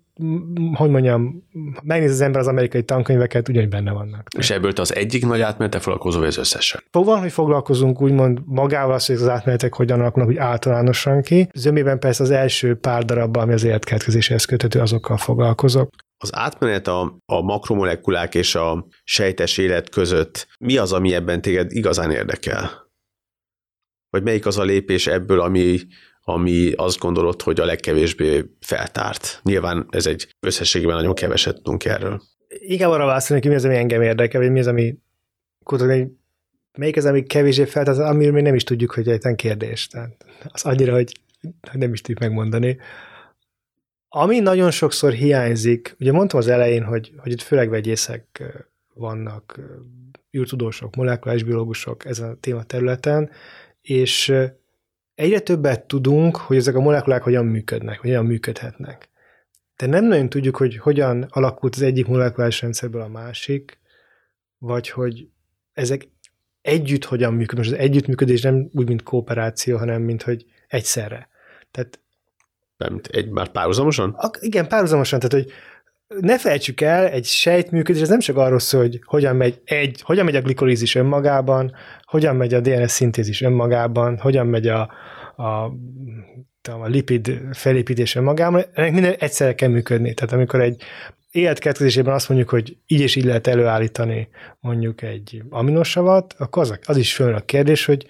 hogy 0.74 0.90
mondjam, 0.90 1.48
megnéz 1.82 2.10
az 2.10 2.20
ember 2.20 2.40
az 2.40 2.46
amerikai 2.46 2.82
tankönyveket, 2.82 3.48
ugyanúgy 3.48 3.68
benne 3.68 3.92
vannak. 3.92 4.28
És 4.38 4.50
ebből 4.50 4.72
te 4.72 4.80
az 4.80 4.94
egyik 4.94 5.26
nagy 5.26 5.40
átmenete 5.40 5.78
foglalkozó, 5.78 6.18
vagy 6.18 6.28
az 6.28 6.36
összesen? 6.36 6.82
Van, 6.90 7.20
hogy 7.20 7.32
foglalkozunk 7.32 8.00
úgymond 8.00 8.40
magával 8.44 8.94
az, 8.94 9.06
hogy 9.06 9.16
az 9.16 9.28
átmenetek 9.28 9.74
hogyan 9.74 10.00
alakulnak 10.00 10.30
úgy 10.30 10.36
általánosan 10.36 11.22
ki. 11.22 11.48
Zömében 11.54 11.98
persze 11.98 12.22
az 12.22 12.30
első 12.30 12.74
pár 12.74 13.04
darabban, 13.04 13.42
ami 13.42 13.52
az 13.52 13.64
életkeletkezéshez 13.64 14.44
köthető, 14.44 14.80
azokkal 14.80 15.16
foglalkozok. 15.16 15.88
Az 16.16 16.34
átmenet 16.34 16.86
a, 16.86 17.16
a 17.26 17.40
makromolekulák 17.42 18.34
és 18.34 18.54
a 18.54 18.86
sejtes 19.04 19.58
élet 19.58 19.90
között 19.90 20.46
mi 20.58 20.76
az, 20.76 20.92
ami 20.92 21.14
ebben 21.14 21.42
téged 21.42 21.72
igazán 21.72 22.10
érdekel? 22.10 22.82
Vagy 24.10 24.22
melyik 24.22 24.46
az 24.46 24.58
a 24.58 24.62
lépés 24.62 25.06
ebből, 25.06 25.40
ami, 25.40 25.78
ami 26.24 26.72
azt 26.72 26.98
gondolod, 26.98 27.42
hogy 27.42 27.60
a 27.60 27.64
legkevésbé 27.64 28.44
feltárt. 28.60 29.40
Nyilván 29.42 29.86
ez 29.90 30.06
egy 30.06 30.34
összességében 30.40 30.96
nagyon 30.96 31.14
keveset 31.14 31.54
tudunk 31.54 31.84
erről. 31.84 32.22
Igen, 32.48 32.90
arra 32.90 33.06
válaszolni, 33.06 33.42
hogy 33.42 33.50
mi 33.50 33.56
az, 33.56 33.64
ami 33.64 33.76
engem 33.76 34.02
érdekel, 34.02 34.40
vagy 34.40 34.50
mi 34.50 34.58
az, 34.58 34.66
ami 34.66 34.94
kutatni, 35.64 36.18
melyik 36.78 36.96
az, 36.96 37.04
ami 37.04 37.22
kevésbé 37.22 37.64
feltárt, 37.64 37.98
amiről 37.98 38.32
még 38.32 38.42
nem 38.42 38.54
is 38.54 38.64
tudjuk, 38.64 38.90
hogy 38.90 39.08
egyetlen 39.08 39.36
kérdés. 39.36 39.86
Tehát 39.86 40.24
az 40.48 40.64
annyira, 40.64 40.92
hogy 40.92 41.12
nem 41.72 41.92
is 41.92 42.00
tudjuk 42.00 42.18
megmondani. 42.18 42.78
Ami 44.08 44.38
nagyon 44.38 44.70
sokszor 44.70 45.12
hiányzik, 45.12 45.96
ugye 46.00 46.12
mondtam 46.12 46.38
az 46.38 46.48
elején, 46.48 46.84
hogy, 46.84 47.12
hogy 47.16 47.32
itt 47.32 47.42
főleg 47.42 47.68
vegyészek 47.68 48.42
vannak, 48.94 49.60
űrtudósok, 50.36 50.96
molekuláris 50.96 51.42
biológusok 51.42 52.04
ezen 52.04 52.30
a 52.30 52.34
téma 52.34 52.62
területen, 52.62 53.30
és 53.82 54.32
egyre 55.14 55.40
többet 55.40 55.86
tudunk, 55.86 56.36
hogy 56.36 56.56
ezek 56.56 56.74
a 56.74 56.80
molekulák 56.80 57.22
hogyan 57.22 57.44
működnek, 57.44 58.00
hogyan 58.00 58.24
működhetnek. 58.24 59.08
De 59.76 59.86
nem 59.86 60.04
nagyon 60.04 60.28
tudjuk, 60.28 60.56
hogy 60.56 60.76
hogyan 60.76 61.26
alakult 61.30 61.74
az 61.74 61.82
egyik 61.82 62.06
molekuláris 62.06 62.60
rendszerből 62.60 63.02
a 63.02 63.08
másik, 63.08 63.78
vagy 64.58 64.90
hogy 64.90 65.28
ezek 65.72 66.08
együtt 66.62 67.04
hogyan 67.04 67.32
működnek. 67.32 67.64
Most 67.64 67.72
az 67.72 67.84
együttműködés 67.84 68.42
nem 68.42 68.68
úgy, 68.72 68.88
mint 68.88 69.02
kooperáció, 69.02 69.76
hanem 69.78 70.02
mint 70.02 70.22
hogy 70.22 70.44
egyszerre. 70.68 71.28
Tehát 71.70 72.00
nem, 72.76 73.00
egy 73.10 73.28
már 73.28 73.48
párhuzamosan? 73.48 74.10
A, 74.10 74.30
igen, 74.40 74.68
párhuzamosan, 74.68 75.18
tehát 75.18 75.44
hogy 75.44 75.52
ne 76.20 76.38
felejtsük 76.38 76.80
el, 76.80 77.08
egy 77.08 77.24
sejtműködés, 77.24 78.02
ez 78.02 78.08
nem 78.08 78.18
csak 78.18 78.36
arról 78.36 78.58
szól, 78.58 78.80
hogy 78.80 79.00
hogyan 79.04 79.36
megy, 79.36 79.60
egy, 79.64 80.00
hogyan 80.02 80.24
megy 80.24 80.36
a 80.36 80.40
glikolízis 80.40 80.94
önmagában, 80.94 81.74
hogyan 82.02 82.36
megy 82.36 82.54
a 82.54 82.60
DNS 82.60 82.90
szintézis 82.90 83.40
önmagában, 83.40 84.18
hogyan 84.18 84.46
megy 84.46 84.68
a, 84.68 84.90
a, 85.36 85.72
a 86.70 86.86
lipid 86.86 87.40
felépítés 87.52 88.14
önmagában, 88.14 88.64
ennek 88.74 88.92
minden 88.92 89.14
egyszerre 89.18 89.54
kell 89.54 89.68
működni. 89.68 90.14
Tehát 90.14 90.34
amikor 90.34 90.60
egy 90.60 90.82
életkeletkezésében 91.30 92.14
azt 92.14 92.28
mondjuk, 92.28 92.50
hogy 92.50 92.76
így 92.86 93.00
és 93.00 93.16
így 93.16 93.24
lehet 93.24 93.46
előállítani 93.46 94.28
mondjuk 94.60 95.02
egy 95.02 95.42
aminosavat, 95.50 96.34
akkor 96.38 96.62
az, 96.62 96.78
az 96.84 96.96
is 96.96 97.14
föl 97.14 97.34
a 97.34 97.40
kérdés, 97.40 97.84
hogy 97.84 98.06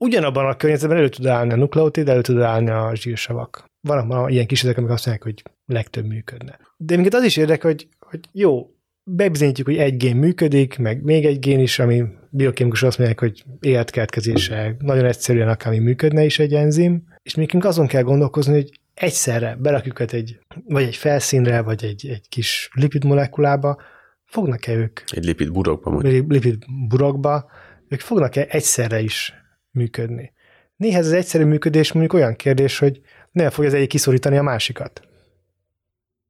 ugyanabban 0.00 0.46
a 0.46 0.56
környezetben 0.56 0.98
elő 0.98 1.08
tud 1.08 1.26
állni 1.26 1.52
a 1.52 1.56
nukleotid, 1.56 2.08
elő 2.08 2.20
tud 2.20 2.40
állni 2.40 2.70
a 2.70 2.90
zsírsavak. 2.94 3.64
Vannak 3.80 4.30
ilyen 4.30 4.46
kísérletek, 4.46 4.82
amik 4.82 4.94
azt 4.94 5.06
mondják, 5.06 5.26
hogy 5.26 5.42
legtöbb 5.66 6.06
működne. 6.06 6.58
De 6.76 6.94
minket 6.94 7.14
az 7.14 7.24
is 7.24 7.36
érdekel, 7.36 7.70
hogy, 7.70 7.88
hogy 7.98 8.20
jó, 8.32 8.70
bebizonyítjuk, 9.02 9.66
hogy 9.66 9.76
egy 9.76 9.96
gén 9.96 10.16
működik, 10.16 10.78
meg 10.78 11.02
még 11.02 11.24
egy 11.24 11.38
gén 11.38 11.60
is, 11.60 11.78
ami 11.78 12.04
biokémikus 12.30 12.82
azt 12.82 12.98
mondják, 12.98 13.20
hogy 13.20 13.44
életkeltkezése 13.60 14.76
nagyon 14.78 15.04
egyszerűen 15.04 15.48
akár 15.48 15.78
működne 15.78 16.24
is 16.24 16.38
egy 16.38 16.54
enzim, 16.54 17.04
és 17.22 17.34
nekünk 17.34 17.64
azon 17.64 17.86
kell 17.86 18.02
gondolkozni, 18.02 18.52
hogy 18.52 18.80
egyszerre 18.94 19.56
berakjuk 19.60 20.00
őket 20.00 20.12
egy, 20.12 20.38
vagy 20.66 20.82
egy 20.82 20.96
felszínre, 20.96 21.62
vagy 21.62 21.84
egy, 21.84 22.06
egy 22.08 22.28
kis 22.28 22.70
lipid 22.74 23.04
molekulába, 23.04 23.82
fognak-e 24.24 24.74
ők? 24.74 25.00
Egy 25.06 25.24
lipid 25.24 25.52
burokba 25.52 25.90
mondjuk. 25.90 26.30
Lipid 26.30 26.64
burokba, 26.88 27.50
ők 27.88 28.00
fognak-e 28.00 28.46
egyszerre 28.48 29.00
is 29.00 29.39
működni? 29.70 30.32
Néha 30.76 30.98
ez 30.98 31.06
az 31.06 31.12
egyszerű 31.12 31.44
működés 31.44 31.92
mondjuk 31.92 32.14
olyan 32.14 32.36
kérdés, 32.36 32.78
hogy 32.78 33.00
nem 33.30 33.50
fogja 33.50 33.70
az 33.70 33.76
egyik 33.76 33.88
kiszorítani 33.88 34.36
a 34.36 34.42
másikat. 34.42 35.08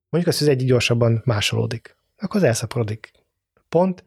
Mondjuk 0.09 0.33
azt, 0.33 0.39
hogy 0.39 0.49
az 0.49 0.55
egyik 0.55 0.69
gyorsabban 0.69 1.23
másolódik. 1.25 1.97
Akkor 2.17 2.37
az 2.37 2.47
elszaporodik. 2.47 3.11
Pont, 3.69 4.05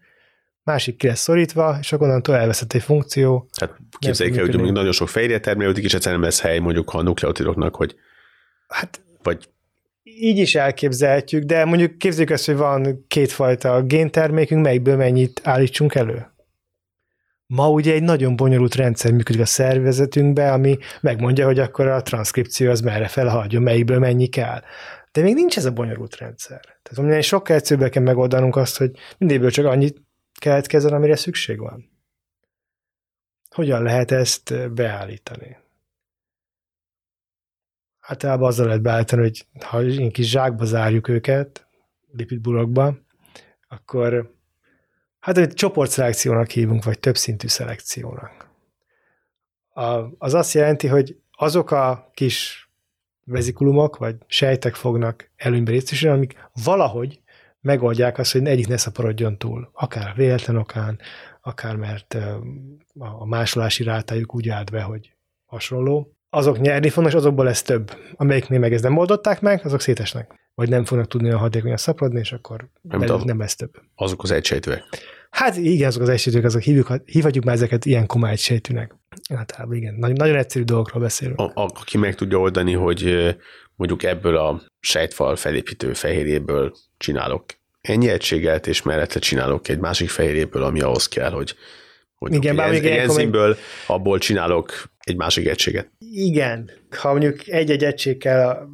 másik 0.63 0.97
ki 0.97 1.07
lesz 1.07 1.19
szorítva, 1.19 1.77
és 1.79 1.93
akkor 1.93 2.07
onnantól 2.07 2.35
elveszett 2.35 2.73
egy 2.73 2.83
funkció. 2.83 3.47
Hát 3.59 3.77
képzeljük 3.99 4.35
el, 4.35 4.41
hogy 4.43 4.53
mondjuk 4.53 4.75
nagyon 4.75 4.91
sok 4.91 5.09
fehérje 5.09 5.39
termelődik, 5.39 5.83
és 5.83 5.93
egyszerűen 5.93 6.21
lesz 6.21 6.41
hely 6.41 6.59
mondjuk 6.59 6.93
a 6.93 7.01
nukleotidoknak, 7.01 7.75
hogy 7.75 7.95
hát 8.67 9.01
vagy 9.23 9.49
így 10.03 10.37
is 10.37 10.55
elképzelhetjük, 10.55 11.43
de 11.43 11.65
mondjuk 11.65 11.97
képzeljük 11.97 12.31
azt, 12.31 12.45
hogy 12.45 12.55
van 12.55 13.05
kétfajta 13.07 13.81
géntermékünk, 13.81 14.63
melyikből 14.63 14.95
mennyit 14.95 15.41
állítsunk 15.43 15.95
elő. 15.95 16.32
Ma 17.55 17.69
ugye 17.69 17.93
egy 17.93 18.03
nagyon 18.03 18.35
bonyolult 18.35 18.75
rendszer 18.75 19.11
működik 19.11 19.41
a 19.41 19.45
szervezetünkbe, 19.45 20.51
ami 20.51 20.77
megmondja, 21.01 21.45
hogy 21.45 21.59
akkor 21.59 21.87
a 21.87 22.01
transzkripció 22.01 22.69
az 22.69 22.81
merre 22.81 23.07
felhagyjon, 23.07 23.61
melyikből 23.61 23.99
mennyi 23.99 24.27
kell. 24.27 24.61
De 25.11 25.21
még 25.21 25.33
nincs 25.33 25.57
ez 25.57 25.65
a 25.65 25.71
bonyolult 25.71 26.15
rendszer. 26.15 26.59
Tehát 26.61 26.97
minden 26.97 27.21
sokkal 27.21 27.55
egyszerűbben 27.55 27.89
kell 27.91 28.03
megoldanunk 28.03 28.55
azt, 28.55 28.77
hogy 28.77 28.91
mindéből 29.17 29.51
csak 29.51 29.65
annyit 29.65 30.01
keletkezzen, 30.39 30.93
amire 30.93 31.15
szükség 31.15 31.59
van. 31.59 31.89
Hogyan 33.49 33.83
lehet 33.83 34.11
ezt 34.11 34.73
beállítani? 34.73 35.57
Általában 37.99 38.47
azzal 38.47 38.65
lehet 38.65 38.81
beállítani, 38.81 39.21
hogy 39.21 39.45
ha 39.59 39.79
egy 39.79 40.11
kis 40.11 40.29
zsákba 40.29 40.65
zárjuk 40.65 41.07
őket, 41.07 41.67
lipidburokba, 42.11 42.97
akkor 43.67 44.33
hát 45.23 45.37
egy 45.37 45.53
csoportszelekciónak 45.53 46.49
hívunk, 46.49 46.83
vagy 46.83 46.99
többszintű 46.99 47.47
szelekciónak. 47.47 48.47
A, 49.73 49.99
az 50.17 50.33
azt 50.33 50.53
jelenti, 50.53 50.87
hogy 50.87 51.17
azok 51.31 51.71
a 51.71 52.09
kis 52.13 52.69
vezikulumok, 53.25 53.97
vagy 53.97 54.15
sejtek 54.27 54.75
fognak 54.75 55.29
előnybe 55.35 55.71
részesülni, 55.71 56.15
amik 56.15 56.49
valahogy 56.63 57.21
megoldják 57.61 58.17
azt, 58.17 58.31
hogy 58.31 58.47
egyik 58.47 58.67
ne 58.67 58.77
szaporodjon 58.77 59.37
túl. 59.37 59.69
Akár 59.73 60.15
véletlen 60.15 60.57
okán, 60.57 60.99
akár 61.41 61.75
mert 61.75 62.17
a 62.97 63.25
másolási 63.25 63.83
rátájuk 63.83 64.35
úgy 64.35 64.49
állt 64.49 64.71
be, 64.71 64.81
hogy 64.81 65.13
hasonló. 65.45 66.15
Azok 66.29 66.59
nyerni 66.59 66.89
fognak, 66.89 67.11
és 67.11 67.17
azokból 67.17 67.45
lesz 67.45 67.61
több. 67.61 67.91
Amelyiknél 68.15 68.59
meg 68.59 68.73
ezt 68.73 68.83
nem 68.83 68.97
oldották 68.97 69.41
meg, 69.41 69.65
azok 69.65 69.81
szétesnek. 69.81 70.49
Vagy 70.55 70.69
nem 70.69 70.85
fognak 70.85 71.07
tudni 71.07 71.29
a 71.29 71.37
hatékonyan 71.37 71.77
szaporodni, 71.77 72.19
és 72.19 72.31
akkor 72.31 72.67
nem, 72.81 73.21
nem 73.23 73.39
lesz 73.39 73.55
több. 73.55 73.81
Azok 73.95 74.23
az 74.23 74.31
egysejtőek. 74.31 74.83
Hát 75.33 75.57
igen, 75.57 75.87
azok 75.87 76.01
az 76.01 76.09
egysejtőek, 76.09 76.45
azok 76.45 76.61
hívjuk, 76.61 76.93
hívhatjuk 77.05 77.43
már 77.43 77.55
ezeket 77.55 77.85
ilyen 77.85 78.05
komoly 78.05 78.29
egysejtőnek. 78.29 78.95
Általában 79.33 79.75
igen, 79.75 79.93
nagyon, 79.93 80.15
nagyon 80.15 80.35
egyszerű 80.35 80.63
dolgokról 80.63 81.01
beszélünk. 81.01 81.39
A, 81.39 81.43
a, 81.43 81.69
aki 81.79 81.97
meg 81.97 82.15
tudja 82.15 82.37
oldani, 82.37 82.73
hogy 82.73 83.35
mondjuk 83.75 84.03
ebből 84.03 84.37
a 84.37 84.61
sejtfal 84.79 85.35
felépítő 85.35 85.93
fehérjéből 85.93 86.73
csinálok 86.97 87.45
ennyi 87.81 88.09
egységet, 88.09 88.67
és 88.67 88.81
mellette 88.81 89.19
csinálok 89.19 89.67
egy 89.67 89.79
másik 89.79 90.09
fehérjéből, 90.09 90.63
ami 90.63 90.81
ahhoz 90.81 91.07
kell, 91.07 91.31
hogy 91.31 91.55
Igen, 92.19 92.55
bár 92.55 92.73
egy 92.73 92.85
enzimből, 92.85 93.57
abból 93.87 94.17
csinálok 94.17 94.83
egy 94.99 95.15
másik 95.15 95.47
egységet. 95.47 95.91
Igen, 96.11 96.71
ha 96.89 97.11
mondjuk 97.11 97.47
egy-egy 97.47 97.83
egység 97.83 98.17
kell 98.17 98.67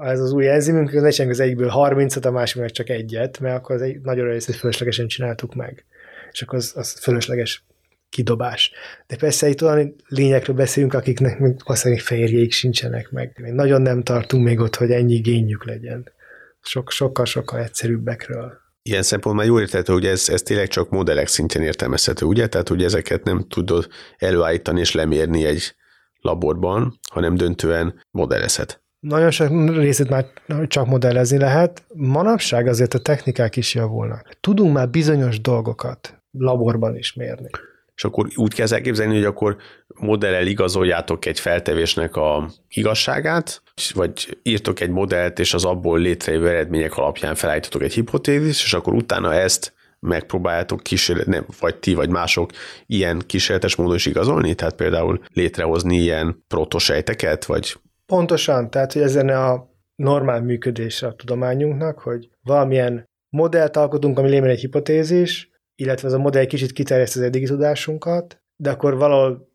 ez 0.00 0.20
az 0.20 0.32
új 0.32 0.48
enzimünk, 0.48 0.92
az 0.92 1.18
ne 1.18 1.28
az 1.28 1.40
egyikből 1.40 1.68
30 1.68 2.24
a 2.24 2.30
másik 2.30 2.60
meg 2.60 2.70
csak 2.70 2.88
egyet, 2.88 3.40
mert 3.40 3.56
akkor 3.56 3.74
az 3.74 3.82
egy 3.82 4.00
nagyon 4.00 4.26
részét 4.26 4.54
fölöslegesen 4.54 5.06
csináltuk 5.06 5.54
meg. 5.54 5.84
És 6.32 6.42
akkor 6.42 6.58
az, 6.58 6.72
az 6.74 6.92
fölösleges 6.92 7.64
kidobás. 8.10 8.72
De 9.06 9.16
persze 9.16 9.48
itt 9.48 9.62
olyan 9.62 9.94
lényekről 10.06 10.56
beszélünk, 10.56 10.94
akiknek 10.94 11.38
még 11.38 11.54
valószínűleg 11.64 12.04
fehérjék 12.04 12.52
sincsenek 12.52 13.10
meg. 13.10 13.38
Még 13.42 13.52
nagyon 13.52 13.82
nem 13.82 14.02
tartunk 14.02 14.44
még 14.44 14.60
ott, 14.60 14.76
hogy 14.76 14.90
ennyi 14.90 15.18
génjük 15.18 15.64
legyen. 15.64 16.12
Sok, 16.60 16.90
sokkal-sokkal 16.90 17.60
egyszerűbbekről. 17.60 18.52
Ilyen 18.82 19.02
szempontból 19.02 19.44
jól 19.44 19.60
értető, 19.60 19.92
hogy 19.92 20.06
ez, 20.06 20.28
ez 20.28 20.42
tényleg 20.42 20.68
csak 20.68 20.90
modellek 20.90 21.26
szintjén 21.26 21.64
értelmezhető, 21.64 22.26
ugye? 22.26 22.46
Tehát, 22.46 22.68
hogy 22.68 22.84
ezeket 22.84 23.24
nem 23.24 23.44
tudod 23.48 23.88
előállítani 24.18 24.80
és 24.80 24.94
lemérni 24.94 25.44
egy 25.44 25.74
laborban, 26.20 26.98
hanem 27.10 27.34
döntően 27.34 28.02
modellezhet. 28.10 28.82
Nagyon 29.00 29.30
sok 29.30 29.76
részét 29.76 30.08
már 30.08 30.26
csak 30.66 30.86
modellezni 30.86 31.38
lehet. 31.38 31.84
Manapság 31.94 32.66
azért 32.66 32.94
a 32.94 32.98
technikák 32.98 33.56
is 33.56 33.74
javulnak. 33.74 34.28
Tudunk 34.40 34.72
már 34.72 34.88
bizonyos 34.90 35.40
dolgokat 35.40 36.19
laborban 36.30 36.96
is 36.96 37.14
mérni. 37.14 37.48
És 37.94 38.06
akkor 38.06 38.28
úgy 38.34 38.54
kell 38.54 38.66
elképzelni, 38.70 39.14
hogy 39.14 39.24
akkor 39.24 39.56
modellel 39.94 40.46
igazoljátok 40.46 41.26
egy 41.26 41.40
feltevésnek 41.40 42.16
a 42.16 42.50
igazságát, 42.68 43.62
vagy 43.94 44.38
írtok 44.42 44.80
egy 44.80 44.90
modellt, 44.90 45.38
és 45.38 45.54
az 45.54 45.64
abból 45.64 45.98
létrejövő 45.98 46.48
eredmények 46.48 46.96
alapján 46.96 47.34
felállítotok 47.34 47.82
egy 47.82 47.92
hipotézis, 47.92 48.64
és 48.64 48.72
akkor 48.72 48.94
utána 48.94 49.34
ezt 49.34 49.72
megpróbáljátok 49.98 50.82
kísérlet, 50.82 51.26
nem, 51.26 51.46
vagy 51.60 51.76
ti, 51.76 51.94
vagy 51.94 52.08
mások 52.08 52.50
ilyen 52.86 53.22
kísérletes 53.26 53.76
módon 53.76 53.94
is 53.94 54.06
igazolni, 54.06 54.54
tehát 54.54 54.74
például 54.74 55.20
létrehozni 55.32 55.96
ilyen 55.96 56.44
protosejteket, 56.48 57.44
vagy... 57.44 57.76
Pontosan, 58.06 58.70
tehát 58.70 58.92
hogy 58.92 59.02
ezen 59.02 59.28
a 59.28 59.68
normál 59.94 60.42
működése 60.42 61.06
a 61.06 61.14
tudományunknak, 61.14 61.98
hogy 61.98 62.28
valamilyen 62.42 63.08
modellt 63.28 63.76
alkotunk, 63.76 64.18
ami 64.18 64.28
lényegében 64.28 64.54
egy 64.54 64.60
hipotézis, 64.60 65.49
illetve 65.80 66.08
ez 66.08 66.14
a 66.14 66.18
modell 66.18 66.44
kicsit 66.44 66.72
kiterjeszt 66.72 67.16
az 67.16 67.22
eddigi 67.22 67.44
tudásunkat, 67.44 68.42
de 68.56 68.70
akkor 68.70 68.96
valahol 68.96 69.48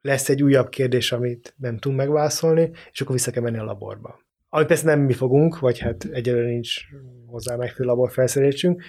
lesz 0.00 0.28
egy 0.28 0.42
újabb 0.42 0.68
kérdés, 0.68 1.12
amit 1.12 1.54
nem 1.56 1.78
tudunk 1.78 2.00
megválaszolni, 2.00 2.70
és 2.92 3.00
akkor 3.00 3.14
vissza 3.14 3.30
kell 3.30 3.42
menni 3.42 3.58
a 3.58 3.64
laborba. 3.64 4.20
Amit 4.48 4.66
persze 4.66 4.84
nem 4.84 5.00
mi 5.00 5.12
fogunk, 5.12 5.58
vagy 5.58 5.78
hát 5.78 6.04
egyelőre 6.04 6.46
nincs 6.46 6.74
hozzá 7.26 7.56
megfelelő 7.56 7.94
laborfelszerelésünk. 7.94 8.82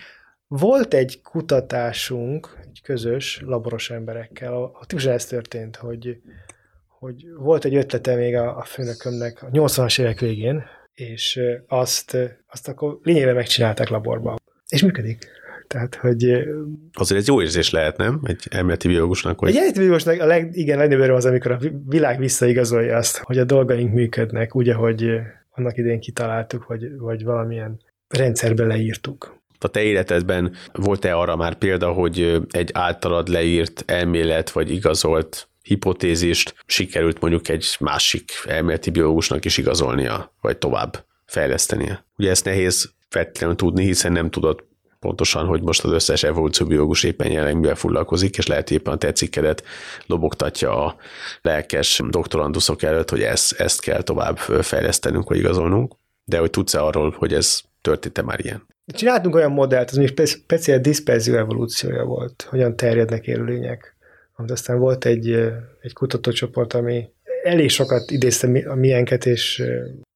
Volt 0.47 0.93
egy 0.93 1.21
kutatásunk, 1.21 2.57
egy 2.61 2.81
közös 2.83 3.41
laboros 3.45 3.89
emberekkel, 3.89 4.53
a 4.53 4.85
típusan 4.85 5.11
ez 5.11 5.25
történt, 5.25 5.75
hogy, 5.75 6.21
hogy 6.87 7.25
volt 7.37 7.65
egy 7.65 7.75
ötlete 7.75 8.15
még 8.15 8.35
a, 8.35 8.57
a 8.57 8.63
főnökömnek 8.63 9.43
a 9.43 9.49
80-as 9.49 10.01
évek 10.01 10.19
végén, 10.19 10.63
és 10.93 11.39
azt, 11.67 12.17
azt 12.47 12.67
akkor 12.67 12.99
lényegében 13.01 13.35
megcsinálták 13.35 13.89
laborban. 13.89 14.37
És 14.67 14.83
működik. 14.83 15.41
Tehát, 15.73 15.95
hogy... 15.95 16.23
Azért 16.93 17.21
ez 17.21 17.27
jó 17.27 17.41
érzés 17.41 17.69
lehet, 17.69 17.97
nem? 17.97 18.19
Egy 18.23 18.47
elméleti 18.49 18.87
biológusnak. 18.87 19.39
Hogy... 19.39 19.49
Egy 19.49 19.55
elméleti 19.55 19.79
biológusnak 19.79 20.21
a 20.21 20.25
leg, 20.25 20.49
igen, 20.51 20.77
legnagyobb 20.77 21.15
az, 21.15 21.25
amikor 21.25 21.51
a 21.51 21.59
világ 21.87 22.19
visszaigazolja 22.19 22.97
azt, 22.97 23.17
hogy 23.17 23.37
a 23.37 23.43
dolgaink 23.43 23.93
működnek, 23.93 24.55
úgy, 24.55 24.69
ahogy 24.69 25.19
annak 25.51 25.77
idén 25.77 25.99
kitaláltuk, 25.99 26.67
vagy, 26.67 26.97
vagy 26.97 27.23
valamilyen 27.23 27.79
rendszerbe 28.07 28.65
leírtuk. 28.65 29.41
A 29.59 29.67
te 29.67 29.81
életedben 29.81 30.55
volt-e 30.73 31.15
arra 31.15 31.35
már 31.35 31.55
példa, 31.55 31.91
hogy 31.91 32.41
egy 32.49 32.69
általad 32.73 33.27
leírt 33.27 33.83
elmélet, 33.87 34.51
vagy 34.51 34.71
igazolt 34.71 35.47
hipotézist 35.61 36.55
sikerült 36.65 37.21
mondjuk 37.21 37.49
egy 37.49 37.75
másik 37.79 38.31
elméleti 38.45 38.89
biológusnak 38.89 39.45
is 39.45 39.57
igazolnia, 39.57 40.33
vagy 40.41 40.57
tovább 40.57 41.05
fejlesztenie? 41.25 42.05
Ugye 42.17 42.29
ezt 42.29 42.45
nehéz 42.45 42.93
feltétlenül 43.09 43.55
tudni, 43.55 43.85
hiszen 43.85 44.11
nem 44.11 44.29
tudod 44.29 44.63
pontosan, 45.03 45.45
hogy 45.45 45.61
most 45.61 45.83
az 45.83 45.91
összes 45.91 46.23
evolúcióbiológus 46.23 47.03
éppen 47.03 47.31
jelenleg 47.31 47.59
mivel 47.59 47.75
foglalkozik, 47.75 48.37
és 48.37 48.47
lehet 48.47 48.71
éppen 48.71 48.93
a 48.93 48.97
tetszik 48.97 49.39
lobogtatja 50.05 50.85
a 50.85 50.95
lelkes 51.41 52.01
doktoranduszok 52.09 52.83
előtt, 52.83 53.09
hogy 53.09 53.21
ezt, 53.21 53.59
ezt 53.59 53.81
kell 53.81 54.01
tovább 54.01 54.37
fejlesztenünk, 54.37 55.29
vagy 55.29 55.37
igazolnunk. 55.37 55.93
De 56.25 56.37
hogy 56.37 56.49
tudsz-e 56.49 56.81
arról, 56.81 57.15
hogy 57.17 57.33
ez 57.33 57.61
történt-e 57.81 58.21
már 58.21 58.39
ilyen? 58.39 58.67
Csináltunk 58.85 59.35
olyan 59.35 59.51
modellt, 59.51 59.89
az 59.89 59.97
még 59.97 60.13
speciál 60.25 60.79
diszperzió 60.79 61.35
evolúciója 61.35 62.03
volt, 62.03 62.47
hogyan 62.49 62.75
terjednek 62.75 63.27
élőlények. 63.27 63.95
Aztán 64.47 64.79
volt 64.79 65.05
egy, 65.05 65.29
egy 65.81 65.93
kutatócsoport, 65.93 66.73
ami 66.73 67.09
elég 67.43 67.69
sokat 67.69 68.11
idézte 68.11 68.69
a 68.69 68.75
miénket, 68.75 69.25
és 69.25 69.63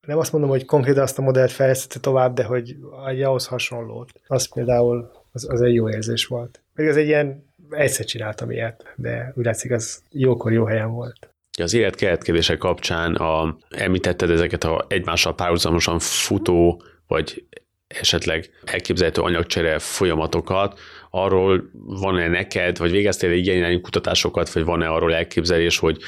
nem 0.08 0.17
azt 0.17 0.32
mondom, 0.32 0.50
hogy 0.50 0.65
konkrétan 0.65 1.04
azt 1.04 1.17
a 1.17 1.22
modellt 1.22 1.52
fejlesztette 1.52 2.00
tovább, 2.00 2.34
de 2.34 2.43
hogy 2.43 2.76
egy 3.08 3.22
ahhoz 3.22 3.48
hasonlót. 3.48 4.12
Az 4.28 4.54
például 4.54 5.12
az, 5.32 5.50
az 5.50 5.62
egy 5.62 5.74
jó 5.74 5.89
érzés 5.89 6.26
volt. 6.26 6.62
Még 6.74 6.88
az 6.88 6.98
egy 6.98 7.08
ilyen, 7.08 7.46
egyszer 7.70 8.06
csináltam 8.06 8.52
ilyet, 8.52 8.93
de 8.96 9.34
úgy 9.36 9.46
látszik, 9.46 9.72
az 9.72 10.02
jókor 10.12 10.52
jó 10.52 10.65
helyen 10.65 10.91
volt. 10.91 11.30
Az 11.60 11.74
élet 11.74 12.58
kapcsán 12.58 13.15
a, 13.15 13.58
említetted 13.70 14.30
ezeket 14.30 14.63
a 14.63 14.86
egymással 14.88 15.36
párhuzamosan 15.36 16.00
futó, 16.00 16.82
vagy 17.08 17.46
esetleg 17.88 18.50
elképzelhető 18.63 19.22
anyagcsere 19.22 19.80
folyamatokat, 19.80 20.80
arról 21.10 21.70
van-e 21.74 22.28
neked, 22.28 22.78
vagy 22.78 22.91
végeztél 22.91 23.32
ilyen 23.32 23.82
kutatásokat, 23.82 24.54
vagy 24.54 24.63
van-e 24.63 24.88
arról 24.88 25.13
elképzelés, 25.13 25.78
hogy 25.78 26.02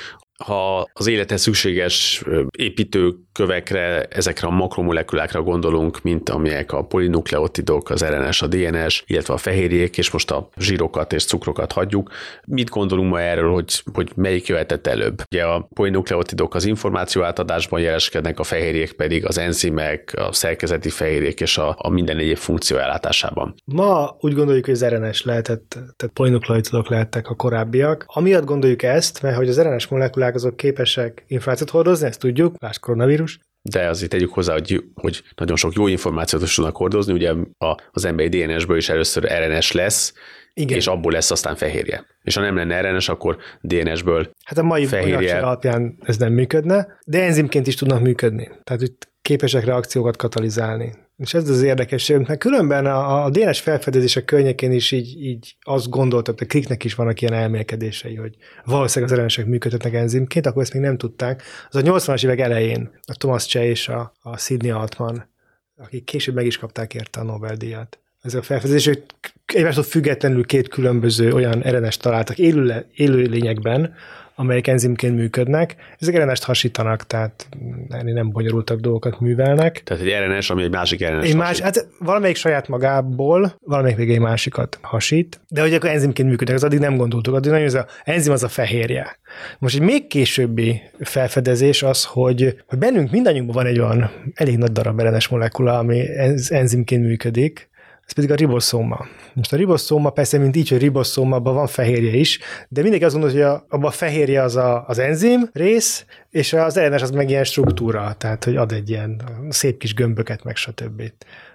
ha 0.45 0.89
az 0.93 1.08
élethez 1.08 1.41
szükséges 1.41 2.23
építőkövekre, 2.58 4.04
ezekre 4.04 4.47
a 4.47 4.52
makromolekulákra 4.52 5.41
gondolunk, 5.41 6.02
mint 6.02 6.30
amelyek 6.30 6.71
a 6.71 6.84
polinukleotidok, 6.84 7.89
az 7.89 8.06
RNS, 8.06 8.41
a 8.41 8.47
DNS, 8.47 9.04
illetve 9.08 9.34
a 9.34 9.38
fehérjék, 9.38 9.97
és 9.97 10.12
most 10.12 10.32
a 10.32 10.49
zsírokat 10.58 11.13
és 11.13 11.25
cukrokat 11.25 11.71
hagyjuk. 11.71 12.12
Mit 12.45 12.69
gondolunk 12.69 13.10
ma 13.10 13.21
erről, 13.21 13.54
hogy, 13.54 13.82
hogy 13.93 14.12
melyik 14.15 14.47
jöhetett 14.47 14.88
előbb? 14.88 15.21
Ugye 15.32 15.43
a 15.43 15.67
polinukleotidok 15.73 16.56
az 16.56 16.65
információ 16.65 17.23
átadásban 17.23 17.80
jeleskednek, 17.80 18.39
a 18.39 18.43
fehérjék 18.43 18.93
pedig 18.93 19.25
az 19.25 19.38
enzimek, 19.38 20.13
a 20.17 20.34
szerkezeti 20.34 20.89
fehérjék 20.89 21.39
és 21.39 21.58
a, 21.58 21.75
a 21.78 21.89
minden 21.89 22.17
egyéb 22.17 22.38
funkció 22.38 22.78
ellátásában. 22.78 23.56
Ma 23.65 24.17
úgy 24.19 24.34
gondoljuk, 24.34 24.65
hogy 24.65 24.73
az 24.73 24.86
RNS 24.86 25.23
lehetett, 25.23 25.69
tehát 25.69 26.13
polinukleotidok 26.13 26.89
lehettek 26.89 27.30
a 27.30 27.36
korábbiak. 27.36 28.06
Amiatt 28.08 28.45
gondoljuk 28.45 28.84
ezt, 28.84 29.21
mert 29.21 29.36
hogy 29.36 29.49
az 29.49 29.62
RNS 29.62 29.88
molekulák 29.88 30.28
virágok 30.29 30.35
azok 30.35 30.57
képesek 30.57 31.23
inflációt 31.27 31.69
hordozni, 31.69 32.07
ezt 32.07 32.19
tudjuk, 32.19 32.59
más 32.59 32.79
koronavírus. 32.79 33.39
De 33.61 33.87
azért 33.87 34.11
tegyük 34.11 34.33
hozzá, 34.33 34.53
hogy, 34.53 34.83
hogy 34.93 35.23
nagyon 35.35 35.55
sok 35.55 35.73
jó 35.73 35.87
információt 35.87 36.41
is 36.41 36.55
tudnak 36.55 36.75
hordozni, 36.75 37.13
ugye 37.13 37.33
a, 37.57 37.77
az 37.91 38.05
emberi 38.05 38.29
DNS-ből 38.29 38.77
is 38.77 38.89
először 38.89 39.23
RNS 39.23 39.71
lesz, 39.71 40.13
igen. 40.59 40.77
és 40.77 40.87
abból 40.87 41.11
lesz 41.11 41.31
aztán 41.31 41.55
fehérje. 41.55 42.05
És 42.23 42.35
ha 42.35 42.41
nem 42.41 42.55
lenne 42.55 42.81
RNS, 42.81 43.09
akkor 43.09 43.37
DNS-ből 43.61 44.31
Hát 44.43 44.57
a 44.57 44.63
mai 44.63 44.85
fehérje... 44.85 45.39
alapján 45.39 45.97
ez 46.01 46.17
nem 46.17 46.33
működne, 46.33 46.99
de 47.05 47.23
enzimként 47.23 47.67
is 47.67 47.75
tudnak 47.75 48.01
működni. 48.01 48.51
Tehát 48.63 48.81
itt 48.81 49.09
képesek 49.21 49.65
reakciókat 49.65 50.15
katalizálni. 50.15 50.93
És 51.17 51.33
ez 51.33 51.49
az 51.49 51.61
érdekesség, 51.61 52.17
mert 52.17 52.39
különben 52.39 52.85
a, 52.85 53.23
a 53.23 53.29
DNS 53.29 53.59
felfedezések 53.59 54.25
környékén 54.25 54.71
is 54.71 54.91
így, 54.91 55.23
így 55.23 55.55
azt 55.61 55.89
gondoltam, 55.89 56.35
hogy 56.37 56.47
a 56.47 56.49
kliknek 56.49 56.83
is 56.83 56.95
vannak 56.95 57.21
ilyen 57.21 57.33
elmélkedései, 57.33 58.15
hogy 58.15 58.35
valószínűleg 58.63 59.13
az 59.13 59.19
RNS-ek 59.19 59.45
működhetnek 59.45 59.93
enzimként, 59.93 60.45
akkor 60.45 60.61
ezt 60.61 60.73
még 60.73 60.81
nem 60.81 60.97
tudták. 60.97 61.43
Az 61.69 61.75
a 61.75 61.81
80-as 61.81 62.23
évek 62.23 62.39
elején 62.39 62.91
a 63.07 63.13
Thomas 63.13 63.45
Chay 63.45 63.67
és 63.67 63.87
a, 63.87 64.13
a 64.21 64.37
Sidney 64.37 64.69
Altman, 64.69 65.29
akik 65.77 66.03
később 66.03 66.35
meg 66.35 66.45
is 66.45 66.57
kapták 66.57 66.93
érte 66.93 67.19
a 67.19 67.23
Nobel-díjat. 67.23 67.99
Ez 68.21 68.34
a 68.34 68.41
felfedezések 68.41 68.99
egymástól 69.45 69.84
függetlenül 69.84 70.45
két 70.45 70.67
különböző 70.67 71.34
olyan 71.34 71.60
RNS 71.60 71.97
találtak 71.97 72.38
élő, 72.38 72.86
élő 72.95 73.23
lényekben, 73.23 73.95
amelyek 74.39 74.67
enzimként 74.67 75.15
működnek. 75.15 75.75
Ezek 75.99 76.23
RNS-t 76.23 76.43
hasítanak, 76.43 77.08
tehát 77.08 77.47
nem 77.88 78.32
bonyolultabb 78.32 78.79
dolgokat 78.79 79.19
művelnek. 79.19 79.84
Tehát 79.84 80.03
egy 80.03 80.13
RNS, 80.27 80.49
ami 80.49 80.63
egy 80.63 80.71
másik 80.71 81.08
RNS 81.08 81.25
egy 81.25 81.36
más, 81.36 81.60
hát 81.60 81.88
valamelyik 81.99 82.36
saját 82.36 82.67
magából, 82.67 83.55
valamelyik 83.65 83.97
még 83.97 84.10
egy 84.10 84.19
másikat 84.19 84.77
hasít, 84.82 85.39
de 85.47 85.62
hogy 85.62 85.73
akkor 85.73 85.89
enzimként 85.89 86.29
működnek, 86.29 86.55
az 86.55 86.63
addig 86.63 86.79
nem 86.79 86.97
gondoltuk, 86.97 87.34
addig 87.34 87.51
nagyon 87.51 87.65
az 87.65 87.73
a 87.73 87.86
enzim 88.03 88.32
az 88.32 88.43
a 88.43 88.47
fehérje. 88.47 89.19
Most 89.60 89.75
egy 89.75 89.82
még 89.82 90.08
későbbi 90.08 90.82
felfedezés 90.99 91.84
az, 91.84 92.05
hogy, 92.05 92.55
hogy 92.67 92.77
bennünk 92.77 93.12
mindannyiunkban 93.12 93.55
van 93.55 93.65
egy 93.65 93.79
olyan 93.79 94.12
elég 94.34 94.58
nagy 94.58 94.71
darab 94.71 95.01
RNS 95.01 95.27
molekula, 95.27 95.77
ami 95.77 96.03
enzimként 96.49 97.03
működik, 97.03 97.68
ez 98.09 98.15
pedig 98.15 98.31
a 98.31 98.35
riboszóma. 98.35 99.07
Most 99.33 99.53
a 99.53 99.55
riboszóma 99.55 100.09
persze, 100.09 100.37
mint 100.37 100.55
így, 100.55 100.69
hogy 100.69 100.79
riboszóma, 100.79 101.35
abban 101.35 101.53
van 101.53 101.67
fehérje 101.67 102.15
is, 102.15 102.39
de 102.67 102.81
mindenki 102.81 103.05
azt 103.05 103.13
gondolja, 103.13 103.51
hogy 103.51 103.61
abban 103.69 103.89
a 103.89 103.91
fehérje 103.91 104.41
az 104.41 104.55
a, 104.55 104.87
az 104.87 104.99
enzim 104.99 105.49
rész, 105.53 106.05
és 106.29 106.53
az 106.53 106.79
RNS 106.79 107.01
az 107.01 107.11
meg 107.11 107.29
ilyen 107.29 107.43
struktúra, 107.43 108.13
tehát 108.17 108.43
hogy 108.43 108.55
ad 108.55 108.71
egy 108.71 108.89
ilyen 108.89 109.21
szép 109.49 109.77
kis 109.77 109.93
gömböket, 109.93 110.43
meg 110.43 110.55
stb. 110.55 111.01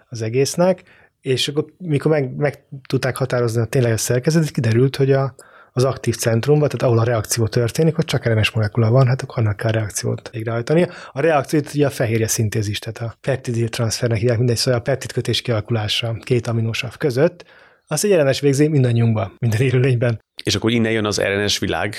az 0.08 0.22
egésznek, 0.22 0.82
és 1.20 1.48
akkor 1.48 1.64
mikor 1.78 2.10
meg, 2.10 2.36
meg 2.36 2.64
tudták 2.88 3.16
határozni 3.16 3.60
a 3.60 3.64
tényleges 3.64 4.00
szerkezetet, 4.00 4.50
kiderült, 4.50 4.96
hogy 4.96 5.12
a, 5.12 5.34
az 5.76 5.84
aktív 5.84 6.16
centrumba, 6.16 6.66
tehát 6.66 6.82
ahol 6.82 6.98
a 6.98 7.04
reakció 7.04 7.46
történik, 7.46 7.94
hogy 7.94 8.04
csak 8.04 8.26
RNS 8.26 8.50
molekula 8.50 8.90
van, 8.90 9.06
hát 9.06 9.22
akkor 9.22 9.38
annak 9.38 9.56
kell 9.56 9.70
a 9.70 9.72
reakciót 9.72 10.30
végrehajtani. 10.30 10.88
A 11.12 11.20
reakciót 11.20 11.74
ugye 11.74 11.86
a 11.86 11.90
fehérje 11.90 12.26
szintézis, 12.26 12.78
tehát 12.78 13.12
a 13.12 13.16
peptidil 13.20 13.68
transfernek 13.68 14.18
hívják 14.18 14.38
mindegy, 14.38 14.56
szóval 14.56 14.80
a 14.80 14.82
peptidkötés 14.82 15.42
kialakulása 15.42 16.16
két 16.24 16.46
aminosav 16.46 16.96
között, 16.96 17.44
az 17.86 18.04
egy 18.04 18.14
RNS 18.14 18.40
végzi 18.40 18.68
mindannyiunkban, 18.68 19.36
minden 19.38 19.60
élőlényben. 19.60 20.20
És 20.44 20.54
akkor 20.54 20.70
innen 20.70 20.92
jön 20.92 21.04
az 21.04 21.20
RNS 21.20 21.58
világ 21.58 21.94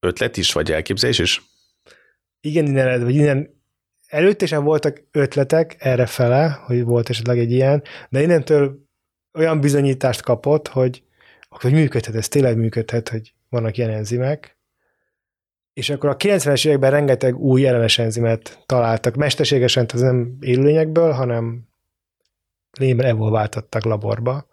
ötlet 0.00 0.36
is, 0.36 0.52
vagy 0.52 0.72
elképzelés 0.72 1.18
is? 1.18 1.42
Igen, 2.40 2.66
innen, 2.66 3.04
vagy 3.04 3.14
innen 3.14 3.62
előtte 4.06 4.46
sem 4.46 4.64
voltak 4.64 5.02
ötletek 5.10 5.76
erre 5.78 6.06
fele, 6.06 6.62
hogy 6.66 6.84
volt 6.84 7.08
esetleg 7.08 7.38
egy 7.38 7.52
ilyen, 7.52 7.82
de 8.08 8.22
innentől 8.22 8.78
olyan 9.38 9.60
bizonyítást 9.60 10.22
kapott, 10.22 10.68
hogy, 10.68 11.02
hogy 11.60 11.72
működhet, 11.72 12.14
ez 12.14 12.28
tényleg 12.28 12.56
működhet, 12.56 13.08
hogy 13.08 13.34
vannak 13.48 13.76
ilyen 13.76 13.90
enzimek, 13.90 14.56
és 15.72 15.90
akkor 15.90 16.10
a 16.10 16.16
90-es 16.16 16.66
években 16.66 16.90
rengeteg 16.90 17.36
új 17.36 17.66
ellenes 17.66 17.98
enzimet 17.98 18.62
találtak, 18.66 19.14
mesterségesen, 19.14 19.86
ez 19.92 20.00
nem 20.00 20.36
élőlényekből, 20.40 21.10
hanem 21.10 21.68
lényben 22.78 23.06
evolváltattak 23.06 23.84
laborba, 23.84 24.46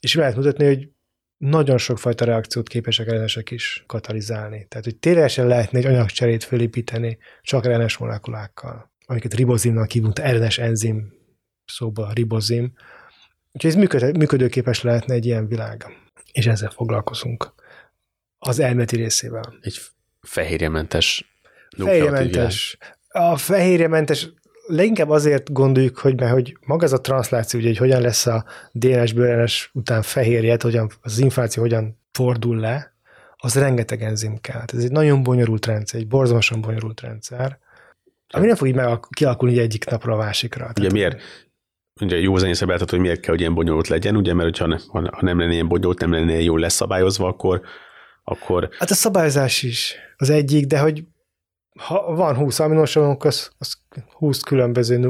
és 0.00 0.14
lehet 0.14 0.36
mutatni, 0.36 0.64
hogy 0.64 0.88
nagyon 1.36 1.78
sokfajta 1.78 2.24
reakciót 2.24 2.68
képesek 2.68 3.06
ellenesek 3.06 3.50
is 3.50 3.84
katalizálni. 3.86 4.66
Tehát, 4.68 4.84
hogy 4.84 4.96
ténylegesen 4.96 5.46
lehetne 5.46 5.78
egy 5.78 5.86
anyagcserét 5.86 6.44
fölépíteni 6.44 7.18
csak 7.42 7.64
ellenes 7.64 7.96
molekulákkal, 7.96 8.90
amiket 9.06 9.34
ribozimnak 9.34 9.90
hívunk, 9.90 10.18
ellenes 10.18 10.58
enzim 10.58 11.12
szóba 11.64 12.12
ribozim. 12.12 12.72
Úgyhogy 13.52 13.70
ez 13.70 13.76
működő, 13.76 14.12
működőképes 14.12 14.82
lehetne 14.82 15.14
egy 15.14 15.26
ilyen 15.26 15.46
világ. 15.48 15.86
És 16.32 16.46
ezzel 16.46 16.70
foglalkozunk. 16.70 17.54
Az 18.38 18.58
elméleti 18.58 18.96
részével. 18.96 19.54
Egy 19.60 19.80
fehérjementes 20.20 21.32
Fehérjementes. 21.76 22.78
A 23.08 23.36
fehérjementes 23.36 24.32
leginkább 24.66 25.08
azért 25.08 25.52
gondoljuk, 25.52 25.98
hogy, 25.98 26.20
mert 26.20 26.32
hogy 26.32 26.56
maga 26.66 26.84
az 26.84 26.92
a 26.92 27.00
transzláció, 27.00 27.60
ugye, 27.60 27.68
hogy 27.68 27.78
hogyan 27.78 28.00
lesz 28.00 28.26
a 28.26 28.44
DNS-ből 28.72 29.48
után 29.72 30.02
fehérjet, 30.02 30.62
hogyan, 30.62 30.90
az 31.02 31.18
információ 31.18 31.62
hogyan 31.62 32.00
fordul 32.12 32.56
le, 32.56 32.94
az 33.36 33.54
rengeteg 33.54 34.02
enzim 34.02 34.40
kell. 34.40 34.62
Ez 34.72 34.84
egy 34.84 34.90
nagyon 34.90 35.22
bonyolult 35.22 35.66
rendszer, 35.66 36.00
egy 36.00 36.06
borzalmasan 36.06 36.60
bonyolult 36.60 37.00
rendszer, 37.00 37.58
ami 38.28 38.46
nem 38.46 38.56
fog 38.56 38.68
így 38.68 38.74
meg 38.74 38.98
kialakulni 39.10 39.58
egyik 39.58 39.84
napra 39.84 40.12
a 40.12 40.16
másikra. 40.16 40.64
Ugye 40.64 40.72
Tehát, 40.72 40.92
miért? 40.92 41.20
Ugye 42.02 42.20
jó 42.20 42.36
zenészre 42.36 42.66
beálltott, 42.66 42.90
hogy 42.90 42.98
miért 42.98 43.20
kell, 43.20 43.30
hogy 43.30 43.40
ilyen 43.40 43.54
bonyolult 43.54 43.88
legyen, 43.88 44.16
ugye, 44.16 44.34
mert 44.34 44.48
hogyha 44.48 44.66
ne, 44.66 44.76
ha 45.10 45.22
nem 45.22 45.38
lenne 45.38 45.52
ilyen 45.52 45.68
bonyolult, 45.68 46.00
nem 46.00 46.12
lenne 46.12 46.30
ilyen 46.30 46.42
jól 46.42 46.60
leszabályozva, 46.60 47.28
akkor, 47.28 47.60
akkor... 48.24 48.68
Hát 48.78 48.90
a 48.90 48.94
szabályozás 48.94 49.62
is 49.62 49.94
az 50.16 50.30
egyik, 50.30 50.66
de 50.66 50.78
hogy 50.78 51.04
ha 51.78 52.14
van 52.14 52.36
20 52.36 52.58
aminosavunk, 52.58 53.24
az, 53.24 53.50
az 53.58 53.74
20 54.12 54.40
különböző, 54.40 55.00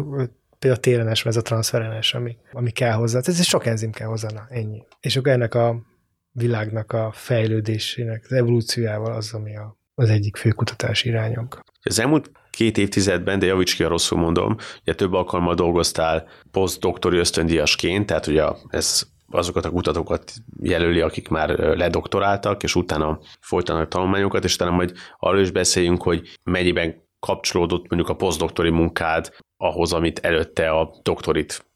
például 0.59 0.83
térenes, 0.83 1.25
ez 1.25 1.37
a 1.37 1.43
transferenes, 1.43 2.15
ami, 2.15 2.37
ami 2.53 2.71
kell 2.71 2.93
hozzá. 2.93 3.21
Ez 3.25 3.39
is 3.39 3.49
sok 3.49 3.67
enzim 3.67 3.91
kell 3.91 4.07
hozzá, 4.07 4.29
na, 4.35 4.47
ennyi. 4.49 4.83
És 5.01 5.17
akkor 5.17 5.33
ennek 5.33 5.55
a 5.55 5.83
világnak 6.31 6.93
a 6.93 7.11
fejlődésének, 7.15 8.25
az 8.25 8.33
evolúciójával 8.33 9.13
az, 9.13 9.33
ami 9.33 9.57
a, 9.57 9.79
az 9.95 10.11
egyik 10.11 10.37
fő 10.37 10.51
kutatási 10.51 11.09
irányunk. 11.09 11.61
Az 11.83 11.99
elmúlt 11.99 12.31
két 12.53 12.79
évtizedben, 12.79 13.39
de 13.39 13.47
javíts 13.47 13.77
ki, 13.77 13.83
ha 13.83 13.89
rosszul 13.89 14.19
mondom, 14.19 14.57
ugye 14.81 14.95
több 14.95 15.13
alkalommal 15.13 15.55
dolgoztál 15.55 16.29
posztdoktori 16.51 17.17
ösztöndíjasként, 17.17 18.07
tehát 18.07 18.27
ugye 18.27 18.45
ez 18.69 19.03
azokat 19.31 19.65
a 19.65 19.71
kutatókat 19.71 20.33
jelöli, 20.61 21.01
akik 21.01 21.29
már 21.29 21.49
ledoktoráltak, 21.59 22.63
és 22.63 22.75
utána 22.75 23.19
folytanak 23.41 23.89
tanulmányokat, 23.89 24.45
és 24.45 24.55
utána 24.55 24.71
majd 24.71 24.93
arról 25.19 25.41
is 25.41 25.51
beszéljünk, 25.51 26.03
hogy 26.03 26.39
mennyiben 26.45 27.03
kapcsolódott 27.21 27.89
mondjuk 27.89 28.09
a 28.09 28.17
posztdoktori 28.17 28.71
munkád 28.71 29.35
ahhoz, 29.57 29.93
amit 29.93 30.19
előtte 30.19 30.71
a 30.71 30.91
doktorit 31.03 31.67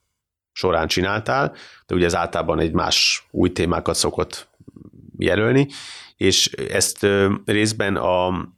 során 0.53 0.87
csináltál, 0.87 1.55
de 1.87 1.95
ugye 1.95 2.05
ez 2.05 2.15
általában 2.15 2.59
egy 2.59 2.73
más 2.73 3.27
új 3.31 3.53
témákat 3.53 3.95
szokott 3.95 4.49
jelölni, 5.19 5.67
és 6.17 6.47
ezt 6.53 7.07
részben 7.45 7.97
a 7.97 8.49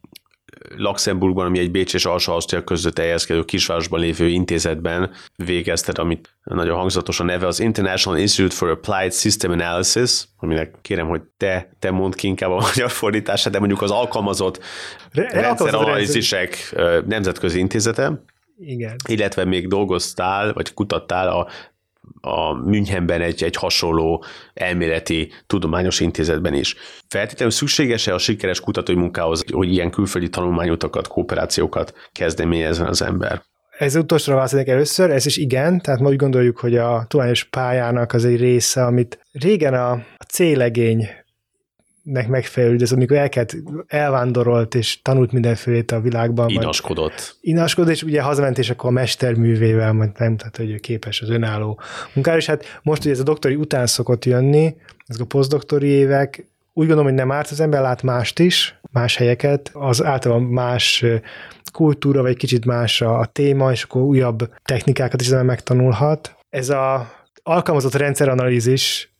Luxemburgban, 0.77 1.45
ami 1.45 1.59
egy 1.59 1.71
Bécs 1.71 1.93
és 1.93 2.05
Alsó-Ausztria 2.05 2.63
között 2.63 2.99
elhelyezkedő 2.99 3.43
kisvárosban 3.45 3.99
lévő 3.99 4.27
intézetben 4.27 5.11
végezted, 5.35 5.97
amit 5.97 6.37
nagyon 6.43 6.77
hangzatos 6.77 7.19
a 7.19 7.23
neve, 7.23 7.47
az 7.47 7.59
International 7.59 8.19
Institute 8.19 8.55
for 8.55 8.69
Applied 8.69 9.13
System 9.13 9.51
Analysis, 9.51 10.27
aminek 10.37 10.75
kérem, 10.81 11.07
hogy 11.07 11.21
te, 11.37 11.69
te 11.79 11.91
mondd 11.91 12.15
ki 12.15 12.27
inkább 12.27 12.51
a 12.51 12.61
magyar 12.73 12.89
fordítását, 12.89 13.53
de 13.53 13.59
mondjuk 13.59 13.81
az 13.81 13.91
alkalmazott 13.91 14.63
rendszeranalízisek 15.11 16.75
nemzetközi 17.07 17.59
intézete. 17.59 18.23
Igen. 18.57 18.95
Illetve 19.07 19.45
még 19.45 19.67
dolgoztál, 19.67 20.53
vagy 20.53 20.73
kutattál 20.73 21.29
a 21.29 21.47
a 22.21 22.53
Münchenben 22.53 23.21
egy, 23.21 23.43
egy 23.43 23.55
hasonló 23.55 24.23
elméleti 24.53 25.31
tudományos 25.47 25.99
intézetben 25.99 26.53
is. 26.53 26.75
Feltétlenül 27.07 27.53
szükséges-e 27.53 28.13
a 28.13 28.17
sikeres 28.17 28.59
kutatói 28.59 28.95
munkához, 28.95 29.43
hogy 29.51 29.71
ilyen 29.71 29.91
külföldi 29.91 30.29
tanulmányutakat, 30.29 31.07
kooperációkat 31.07 31.93
kezdeményezzen 32.11 32.87
az 32.87 33.01
ember? 33.01 33.41
Ez 33.77 33.95
utolsóra 33.95 34.35
válaszolnék 34.35 34.67
először, 34.67 35.11
ez 35.11 35.25
is 35.25 35.37
igen, 35.37 35.81
tehát 35.81 35.99
mi 35.99 36.07
úgy 36.07 36.15
gondoljuk, 36.15 36.57
hogy 36.57 36.77
a 36.77 37.05
tudományos 37.07 37.43
pályának 37.43 38.13
az 38.13 38.25
egy 38.25 38.39
része, 38.39 38.85
amit 38.85 39.19
régen 39.31 39.73
a 39.73 40.03
célegény 40.27 41.07
nek 42.03 42.27
megfelelő, 42.27 42.75
de 42.75 42.83
az 42.83 42.91
amikor 42.91 43.17
elkelt, 43.17 43.55
elvándorolt 43.87 44.75
és 44.75 45.01
tanult 45.01 45.31
mindenfélét 45.31 45.91
a 45.91 45.99
világban. 45.99 46.49
Inaskodott. 46.49 47.37
Inaskodott, 47.41 47.91
és 47.91 48.03
ugye 48.03 48.21
hazament, 48.21 48.57
és 48.57 48.69
akkor 48.69 48.89
a 48.89 48.93
mesterművével 48.93 49.93
majd 49.93 50.11
megmutatta, 50.17 50.61
hogy 50.61 50.71
ő 50.71 50.77
képes 50.77 51.21
az 51.21 51.29
önálló 51.29 51.79
munkára, 52.13 52.37
és 52.37 52.45
hát 52.45 52.79
most 52.83 53.01
ugye 53.01 53.11
ez 53.11 53.19
a 53.19 53.23
doktori 53.23 53.55
után 53.55 53.87
szokott 53.87 54.25
jönni, 54.25 54.75
ezek 55.07 55.21
a 55.21 55.25
posztdoktori 55.25 55.87
évek, 55.87 56.47
úgy 56.73 56.87
gondolom, 56.87 57.11
hogy 57.11 57.19
nem 57.19 57.31
árt, 57.31 57.51
az 57.51 57.59
ember 57.59 57.81
lát 57.81 58.03
mást 58.03 58.39
is, 58.39 58.79
más 58.91 59.15
helyeket, 59.15 59.71
az 59.73 60.03
általában 60.03 60.43
más 60.43 61.05
kultúra, 61.71 62.21
vagy 62.21 62.37
kicsit 62.37 62.65
más 62.65 63.01
a 63.01 63.29
téma, 63.31 63.71
és 63.71 63.83
akkor 63.83 64.01
újabb 64.01 64.53
technikákat 64.63 65.21
is 65.21 65.27
az 65.27 65.33
ember 65.33 65.47
megtanulhat. 65.47 66.35
Ez 66.49 66.69
a 66.69 67.11
alkalmazott 67.43 67.95
rendszeranalízis 67.95 69.13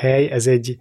hely, 0.00 0.30
ez 0.30 0.46
egy 0.46 0.78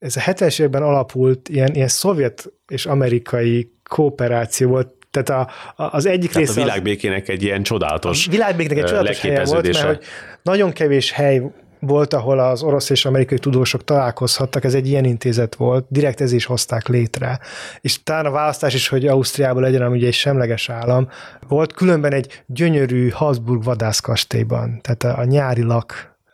ez 0.00 0.16
a 0.16 0.20
70-es 0.20 0.60
években 0.60 0.82
alapult 0.82 1.48
ilyen, 1.48 1.74
ilyen 1.74 1.88
szovjet 1.88 2.52
és 2.66 2.86
amerikai 2.86 3.72
kooperáció 3.88 4.68
volt, 4.68 4.94
tehát 5.10 5.28
a, 5.28 5.50
a, 5.82 5.94
az 5.94 6.06
egyik 6.06 6.30
tehát 6.30 6.46
része... 6.46 6.60
a 6.60 6.64
világbékének 6.64 7.28
egy 7.28 7.42
ilyen 7.42 7.62
csodálatos 7.62 8.26
A 8.26 8.30
világbékének 8.30 8.78
egy 8.78 8.84
csodálatos 8.84 9.20
helye 9.20 9.44
volt, 9.44 9.72
mert 9.72 9.86
hogy 9.86 10.04
nagyon 10.42 10.72
kevés 10.72 11.12
hely 11.12 11.42
volt, 11.80 12.14
ahol 12.14 12.38
az 12.38 12.62
orosz 12.62 12.90
és 12.90 13.04
amerikai 13.04 13.38
tudósok 13.38 13.84
találkozhattak, 13.84 14.64
ez 14.64 14.74
egy 14.74 14.88
ilyen 14.88 15.04
intézet 15.04 15.54
volt, 15.54 15.86
direkt 15.88 16.20
ez 16.20 16.32
is 16.32 16.44
hozták 16.44 16.88
létre. 16.88 17.40
És 17.80 18.02
talán 18.02 18.26
a 18.26 18.30
választás 18.30 18.74
is, 18.74 18.88
hogy 18.88 19.06
Ausztriában 19.06 19.62
legyen, 19.62 19.82
ami 19.82 19.96
ugye 19.96 20.06
egy 20.06 20.12
semleges 20.12 20.68
állam, 20.68 21.08
volt 21.48 21.72
különben 21.72 22.12
egy 22.12 22.42
gyönyörű 22.46 23.08
Habsburg 23.08 23.64
vadászkastélyban, 23.64 24.80
tehát 24.82 25.18
a, 25.18 25.24
nyári 25.24 25.62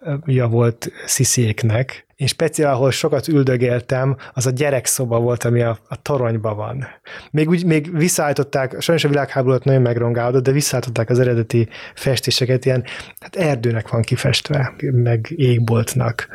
lakja 0.07 0.49
volt 0.49 0.93
Szisziéknek, 1.07 2.07
én 2.17 2.27
speciál, 2.27 2.75
ahol 2.75 2.91
sokat 2.91 3.29
üldögéltem, 3.29 4.17
az 4.33 4.47
a 4.47 4.51
gyerekszoba 4.51 5.21
volt, 5.21 5.45
ami 5.45 5.63
a, 5.63 5.79
a 5.89 6.03
toronyban 6.03 6.57
van. 6.57 6.87
Még, 7.31 7.49
úgy, 7.49 7.65
még 7.65 7.97
visszaállították, 7.97 8.81
sajnos 8.81 9.05
a 9.05 9.09
világháborút 9.09 9.65
nagyon 9.65 9.83
megrongálódott, 9.83 10.43
de 10.43 10.53
visszaállították 10.53 11.11
az 11.11 11.19
eredeti 11.19 11.69
festéseket, 11.95 12.65
ilyen 12.65 12.85
hát 13.21 13.37
erdőnek 13.37 13.89
van 13.89 14.03
kifestve, 14.03 14.75
meg 14.93 15.27
égboltnak. 15.37 16.29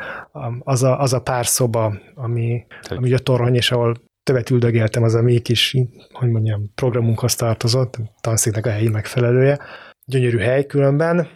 Az 0.58 0.82
a, 0.82 1.00
az 1.00 1.12
a 1.12 1.20
pár 1.20 1.46
szoba, 1.46 1.94
ami, 2.14 2.66
ami 2.88 3.12
a 3.12 3.18
torony, 3.18 3.54
és 3.54 3.70
ahol 3.70 3.96
többet 4.22 4.50
üldögéltem, 4.50 5.02
az 5.02 5.14
a 5.14 5.22
mi 5.22 5.38
kis, 5.38 5.76
hogy 6.12 6.28
mondjam, 6.28 6.72
programunkhoz 6.74 7.34
tartozott, 7.34 7.98
tanszéknek 8.20 8.66
a 8.66 8.70
helyi 8.70 8.88
megfelelője. 8.88 9.58
Gyönyörű 10.04 10.38
hely 10.38 10.66
különben, 10.66 11.28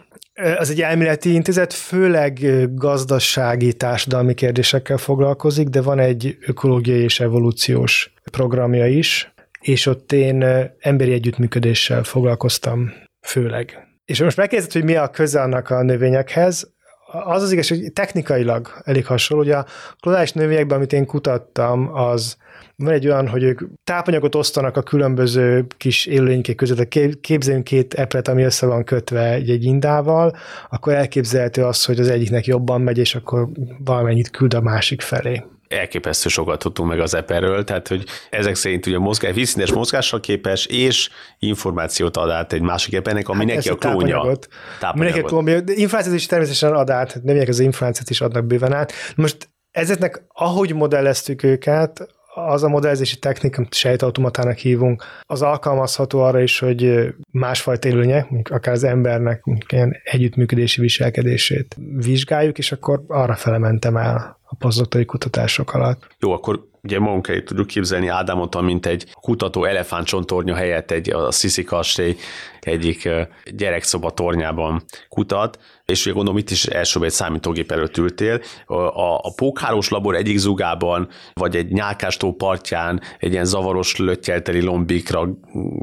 az 0.57 0.69
egy 0.69 0.81
elméleti 0.81 1.33
intézet, 1.33 1.73
főleg 1.73 2.39
gazdasági, 2.75 3.73
társadalmi 3.73 4.33
kérdésekkel 4.33 4.97
foglalkozik, 4.97 5.67
de 5.67 5.81
van 5.81 5.99
egy 5.99 6.37
ökológiai 6.41 7.01
és 7.01 7.19
evolúciós 7.19 8.13
programja 8.31 8.87
is, 8.87 9.33
és 9.61 9.85
ott 9.85 10.11
én 10.11 10.43
emberi 10.79 11.11
együttműködéssel 11.11 12.03
foglalkoztam 12.03 12.93
főleg. 13.21 13.87
És 14.05 14.21
most 14.21 14.37
megkérdezett, 14.37 14.73
hogy 14.73 14.83
mi 14.83 14.95
a 14.95 15.09
köze 15.09 15.41
annak 15.41 15.69
a 15.69 15.83
növényekhez, 15.83 16.75
az 17.11 17.43
az 17.43 17.51
igaz, 17.51 17.67
hogy 17.67 17.93
technikailag 17.93 18.81
elég 18.83 19.05
hasonló. 19.05 19.43
Ugye 19.43 19.55
a 19.55 19.65
klonális 19.99 20.31
növényekben, 20.31 20.77
amit 20.77 20.93
én 20.93 21.05
kutattam, 21.05 21.95
az 21.95 22.37
van 22.83 22.93
egy 22.93 23.07
olyan, 23.07 23.27
hogy 23.27 23.43
ők 23.43 23.61
tápanyagot 23.83 24.35
osztanak 24.35 24.77
a 24.77 24.81
különböző 24.81 25.65
kis 25.77 26.05
élőlénykék 26.05 26.55
között. 26.55 26.87
Képzeljünk 27.21 27.65
két 27.65 27.93
epret, 27.93 28.27
ami 28.27 28.43
össze 28.43 28.65
van 28.65 28.83
kötve 28.83 29.31
egy, 29.31 29.63
indával, 29.63 30.37
akkor 30.69 30.93
elképzelhető 30.93 31.63
az, 31.63 31.85
hogy 31.85 31.99
az 31.99 32.09
egyiknek 32.09 32.45
jobban 32.45 32.81
megy, 32.81 32.97
és 32.97 33.15
akkor 33.15 33.47
valamennyit 33.83 34.29
küld 34.29 34.53
a 34.53 34.61
másik 34.61 35.01
felé. 35.01 35.43
elképesztő 35.67 36.29
sokat 36.29 36.59
tudtunk 36.59 36.89
meg 36.89 36.99
az 36.99 37.13
eperről, 37.13 37.63
tehát 37.63 37.87
hogy 37.87 38.03
ezek 38.29 38.55
szerint 38.55 38.85
ugye 38.85 38.99
mozgás, 38.99 39.33
vízszintes 39.33 39.73
mozgással 39.73 40.19
képes, 40.19 40.65
és 40.65 41.09
információt 41.39 42.17
ad 42.17 42.29
át 42.29 42.53
egy 42.53 42.61
másik 42.61 42.93
epernek, 42.93 43.29
ami 43.29 43.45
hát 43.45 43.55
neki 43.55 43.69
a 43.69 43.75
klónja. 43.75 44.17
Tápanyagot. 44.17 44.47
Mindenki 44.93 45.19
a 45.19 45.23
klónja. 45.23 45.61
De 45.61 45.73
információt 45.75 46.15
is 46.15 46.25
természetesen 46.25 46.73
ad 46.73 46.89
át, 46.89 47.19
nem 47.23 47.43
az 47.47 47.59
információt 47.59 48.09
is 48.09 48.21
adnak 48.21 48.45
bőven 48.45 48.73
át. 48.73 48.93
Most 49.15 49.49
ezeknek, 49.71 50.23
ahogy 50.27 50.73
modelleztük 50.73 51.43
őket, 51.43 52.07
az 52.37 52.63
a 52.63 52.67
modellezési 52.67 53.19
technika, 53.19 53.57
amit 53.57 53.73
sejtautomatának 53.73 54.57
hívunk, 54.57 55.03
az 55.21 55.41
alkalmazható 55.41 56.19
arra 56.19 56.41
is, 56.41 56.59
hogy 56.59 57.13
másfajta 57.31 57.87
élőnyek, 57.87 58.27
akár 58.49 58.73
az 58.73 58.83
embernek 58.83 59.43
ilyen 59.69 59.95
együttműködési 60.03 60.81
viselkedését 60.81 61.75
vizsgáljuk, 61.95 62.57
és 62.57 62.71
akkor 62.71 63.03
arra 63.07 63.35
felementem 63.35 63.97
el 63.97 64.39
a 64.43 64.55
pozdoktori 64.55 65.05
kutatások 65.05 65.73
alatt. 65.73 66.07
Jó, 66.19 66.31
akkor 66.31 66.67
ugye 66.87 66.99
magunk 66.99 67.27
elé 67.27 67.41
tudjuk 67.41 67.67
képzelni 67.67 68.07
Ádámot, 68.07 68.61
mint 68.61 68.85
egy 68.85 69.05
kutató 69.13 69.63
elefántcsontornya 69.63 70.55
helyett 70.55 70.91
egy 70.91 71.09
a 71.09 71.31
Sisi 71.31 71.63
kastély 71.63 72.15
egyik 72.59 73.09
gyerekszoba 73.55 74.11
tornyában 74.11 74.83
kutat, 75.09 75.59
és 75.85 76.05
ugye 76.05 76.13
gondolom 76.13 76.39
itt 76.39 76.49
is 76.49 76.65
elsőben 76.65 77.07
egy 77.07 77.13
számítógép 77.13 77.71
előtt 77.71 77.97
ültél. 77.97 78.41
A, 78.65 78.73
a 79.15 79.33
pókhálós 79.35 79.89
labor 79.89 80.15
egyik 80.15 80.37
zugában, 80.37 81.07
vagy 81.33 81.55
egy 81.55 81.71
nyálkástó 81.71 82.33
partján 82.33 83.01
egy 83.19 83.31
ilyen 83.31 83.45
zavaros 83.45 83.95
lötyelteli 83.95 84.61
lombikra, 84.61 85.29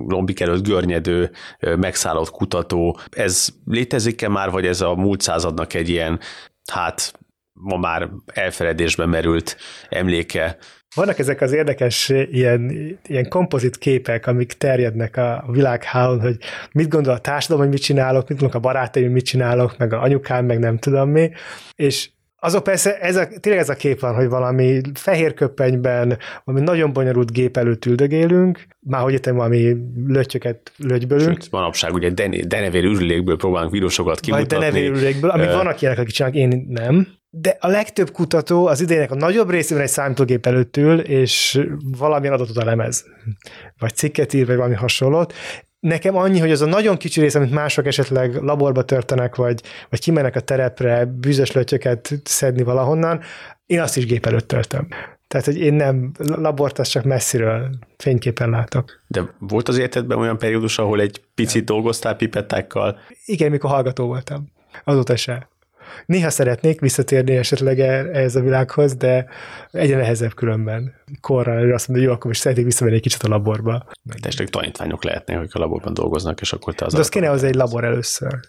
lombik 0.06 0.40
előtt 0.40 0.64
görnyedő, 0.64 1.30
megszállott 1.60 2.30
kutató. 2.30 2.98
Ez 3.10 3.48
létezik-e 3.66 4.28
már, 4.28 4.50
vagy 4.50 4.66
ez 4.66 4.80
a 4.80 4.94
múlt 4.94 5.20
századnak 5.20 5.74
egy 5.74 5.88
ilyen 5.88 6.20
hát 6.72 7.12
ma 7.64 7.77
már 7.77 8.09
elfeledésbe 8.27 9.07
merült 9.07 9.57
emléke. 9.88 10.57
Vannak 10.94 11.18
ezek 11.18 11.40
az 11.40 11.53
érdekes 11.53 12.09
ilyen, 12.09 12.70
ilyen 13.07 13.29
kompozit 13.29 13.79
képek, 13.79 14.27
amik 14.27 14.53
terjednek 14.53 15.16
a 15.16 15.44
világhálón, 15.48 16.20
hogy 16.20 16.37
mit 16.72 16.88
gondol 16.88 17.12
a 17.12 17.18
társadalom, 17.18 17.62
hogy 17.62 17.72
mit 17.72 17.83
csinálok, 17.83 18.29
mit 18.29 18.38
gondolok 18.38 18.55
a 18.55 18.68
barátaim, 18.68 19.12
mit 19.12 19.24
csinálok, 19.24 19.79
meg 19.79 19.92
a 19.92 20.03
anyukám, 20.03 20.46
meg 20.46 20.59
nem 20.59 20.79
tudom 20.79 21.11
mi, 21.11 21.31
és 21.74 22.11
azok 22.44 22.62
persze, 22.62 22.98
ez 22.98 23.16
a, 23.16 23.27
tényleg 23.40 23.62
ez 23.62 23.68
a 23.68 23.74
kép 23.74 24.00
van, 24.00 24.14
hogy 24.14 24.29
valami 24.29 24.81
fehér 24.94 25.35
köpenyben, 25.35 26.18
valami 26.44 26.64
nagyon 26.64 26.92
bonyolult 26.92 27.33
gép 27.33 27.57
előtt 27.57 27.85
üldögélünk, 27.85 28.66
már 28.81 29.03
hogy 29.03 29.12
értem, 29.12 29.37
valami 29.37 29.77
lötyöket 30.07 30.72
lögybölünk. 30.77 31.42
Sőt, 31.42 31.50
manapság 31.50 31.92
ugye 31.92 32.11
denevér 32.46 32.85
ürülékből 32.85 33.37
próbálunk 33.37 33.72
vírusokat 33.72 34.20
kimutatni. 34.20 34.57
Vagy 34.57 34.64
denevér 34.64 34.90
ürülékből, 34.90 35.31
amik 35.31 35.46
uh, 35.46 35.55
vannak 35.55 35.81
ilyenek, 35.81 36.00
akik 36.00 36.12
csinálnak, 36.12 36.38
én 36.38 36.66
nem 36.68 37.07
de 37.36 37.56
a 37.60 37.68
legtöbb 37.68 38.10
kutató 38.10 38.66
az 38.66 38.80
idejének 38.80 39.10
a 39.10 39.14
nagyobb 39.14 39.50
részében 39.50 39.82
egy 39.82 39.88
számítógép 39.88 40.46
előtt 40.46 40.76
ül, 40.76 41.00
és 41.00 41.60
valamilyen 41.98 42.34
adatot 42.34 42.58
elemez, 42.58 43.04
vagy 43.78 43.94
cikket 43.94 44.32
ír, 44.32 44.46
vagy 44.46 44.56
valami 44.56 44.74
hasonlót. 44.74 45.32
Nekem 45.80 46.16
annyi, 46.16 46.38
hogy 46.38 46.50
az 46.50 46.60
a 46.60 46.66
nagyon 46.66 46.96
kicsi 46.96 47.20
rész, 47.20 47.34
amit 47.34 47.50
mások 47.50 47.86
esetleg 47.86 48.34
laborba 48.34 48.84
törtenek, 48.84 49.36
vagy, 49.36 49.62
vagy 49.90 50.00
kimennek 50.00 50.36
a 50.36 50.40
terepre 50.40 51.04
bűzös 51.04 51.52
lötyöket 51.52 52.12
szedni 52.24 52.62
valahonnan, 52.62 53.20
én 53.66 53.80
azt 53.80 53.96
is 53.96 54.06
gép 54.06 54.26
előtt 54.26 54.48
töltöm. 54.48 54.88
Tehát, 55.28 55.46
hogy 55.46 55.58
én 55.58 55.74
nem, 55.74 56.12
labort 56.18 56.78
azt 56.78 56.90
csak 56.90 57.04
messziről 57.04 57.70
fényképen 57.96 58.50
látok. 58.50 59.02
De 59.06 59.22
volt 59.38 59.68
az 59.68 59.78
életedben 59.78 60.18
olyan 60.18 60.38
periódus, 60.38 60.78
ahol 60.78 61.00
egy 61.00 61.22
picit 61.34 61.64
dolgoztál 61.64 62.16
pipettákkal? 62.16 62.98
Igen, 63.24 63.50
mikor 63.50 63.70
hallgató 63.70 64.06
voltam. 64.06 64.52
Azóta 64.84 65.16
se. 65.16 65.48
Néha 66.06 66.30
szeretnék 66.30 66.80
visszatérni 66.80 67.36
esetleg 67.36 67.80
e- 67.80 68.08
ehhez 68.12 68.36
a 68.36 68.40
világhoz, 68.40 68.94
de 68.94 69.26
egyre 69.70 69.96
nehezebb 69.96 70.34
különben. 70.34 70.94
Korra 71.20 71.52
azt 71.52 71.88
mondja, 71.88 71.94
hogy 71.94 72.02
jó, 72.02 72.10
akkor 72.12 72.26
most 72.26 72.40
szeretnék 72.40 72.64
visszamenni 72.64 72.96
egy 72.96 73.02
kicsit 73.02 73.22
a 73.22 73.28
laborba. 73.28 73.86
De 74.02 74.28
esetleg 74.28 74.48
tanítványok 74.48 75.04
lehetnek, 75.04 75.38
hogy 75.38 75.50
a 75.52 75.58
laborban 75.58 75.94
dolgoznak, 75.94 76.40
és 76.40 76.52
akkor 76.52 76.74
te 76.74 76.84
az... 76.84 76.92
De 76.92 76.98
az 76.98 77.08
kéne 77.08 77.26
hozzá 77.26 77.46
egy 77.46 77.54
labor 77.54 77.84
először. 77.84 78.40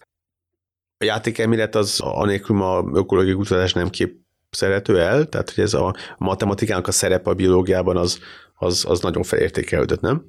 A 0.97 1.05
játékelmélet 1.05 1.75
az 1.75 1.99
anélkül 1.99 2.61
a 2.61 2.89
ökológiai 2.93 3.35
kutatás 3.35 3.73
nem 3.73 3.89
kép 3.89 4.23
szerető 4.49 5.01
el, 5.01 5.25
tehát 5.25 5.49
hogy 5.49 5.63
ez 5.63 5.73
a 5.73 5.95
matematikának 6.17 6.87
a 6.87 6.91
szerepe 6.91 7.29
a 7.29 7.33
biológiában 7.33 7.97
az, 7.97 8.19
az, 8.55 8.85
az 8.87 9.01
nagyon 9.01 9.23
felértékelődött, 9.23 10.01
nem? 10.01 10.25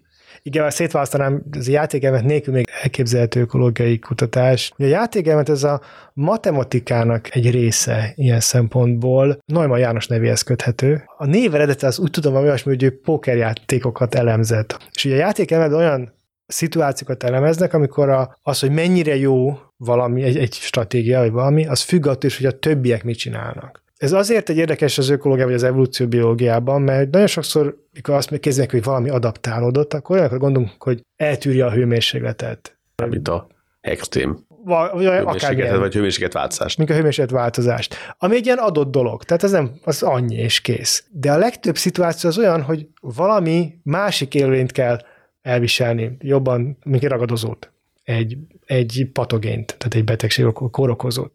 Igen, 0.47 0.71
szétválasztanám 0.71 1.43
az 1.53 1.69
játékelmet 1.69 2.25
nélkül 2.25 2.55
még 2.55 2.69
elképzelhető 2.83 3.41
ökológiai 3.41 3.99
kutatás. 3.99 4.73
A 4.77 4.83
játékelmet 4.83 5.49
ez 5.49 5.63
a 5.63 5.81
matematikának 6.13 7.35
egy 7.35 7.51
része 7.51 8.13
ilyen 8.15 8.41
szempontból. 8.41 9.39
Neumann 9.47 9.79
János 9.79 10.07
nevéhez 10.07 10.43
köthető. 10.43 11.03
A 11.17 11.27
név 11.27 11.55
eredete 11.55 11.87
az 11.87 11.99
úgy 11.99 12.11
tudom, 12.11 12.35
hogy 12.35 12.43
olyasmi, 12.43 12.73
hogy 12.73 12.83
ő 12.83 13.01
pókerjátékokat 13.01 14.15
elemzett. 14.15 14.79
És 14.93 15.05
ugye 15.05 15.15
a 15.15 15.19
játékelmet 15.19 15.73
olyan 15.73 16.13
szituációkat 16.47 17.23
elemeznek, 17.23 17.75
amikor 17.75 18.09
a, 18.09 18.39
az, 18.43 18.61
hogy 18.61 18.71
mennyire 18.71 19.17
jó 19.17 19.59
valami, 19.77 20.23
egy, 20.23 20.37
egy 20.37 20.53
stratégia, 20.53 21.19
vagy 21.19 21.31
valami, 21.31 21.67
az 21.67 21.81
függ 21.81 22.07
attól 22.07 22.31
is, 22.31 22.37
hogy 22.37 22.47
a 22.47 22.59
többiek 22.59 23.05
mit 23.05 23.19
csinálnak. 23.19 23.83
Ez 23.97 24.13
azért 24.13 24.49
egy 24.49 24.57
érdekes 24.57 24.99
az 24.99 25.09
ökológia 25.09 25.45
vagy 25.45 25.55
az 25.55 25.63
evolúcióbiológiában, 25.63 26.83
mert 26.83 27.11
nagyon 27.11 27.27
sokszor, 27.27 27.77
mikor 27.93 28.15
azt 28.15 28.39
kezdenek, 28.39 28.71
hogy 28.71 28.83
valami 28.83 29.09
adaptálódott, 29.09 29.95
akkor 29.95 30.17
olyanokra 30.17 30.39
gondolunk, 30.39 30.83
hogy 30.83 31.01
eltűrje 31.17 31.65
a 31.65 31.71
hőmérsékletet. 31.71 32.79
Mint 33.09 33.29
a 33.29 33.47
extrém 33.81 34.47
vagy 34.67 35.07
akár 35.07 35.79
vagy 35.79 35.95
hőmérséklet 35.95 36.33
változást. 36.33 36.79
Mint 36.79 36.91
a 36.91 36.95
hőmérséklet 36.95 37.31
változást. 37.31 37.97
Ami 38.19 38.37
egy 38.37 38.47
ilyen 38.47 38.59
adott 38.59 38.91
dolog, 38.91 39.25
tehát 39.25 39.43
ez 39.43 39.51
nem, 39.51 39.71
az 39.85 40.03
annyi 40.03 40.37
és 40.37 40.61
kész. 40.61 41.05
De 41.11 41.33
a 41.33 41.39
legtöbb 41.39 41.77
szituáció 41.77 42.31
az 42.31 42.39
olyan, 42.39 42.63
hogy 42.63 42.89
valami 43.01 43.75
másik 43.83 44.35
élőlényt 44.35 44.73
kell 44.73 44.99
elviselni, 45.43 46.17
jobban, 46.21 46.79
mint 46.85 47.03
egy 47.03 47.11
ragadozót, 47.11 47.73
egy, 48.05 48.37
egy 48.67 49.09
patogént, 49.13 49.77
tehát 49.79 49.95
egy 49.95 50.05
betegség 50.05 50.53
kórokozót. 50.53 51.33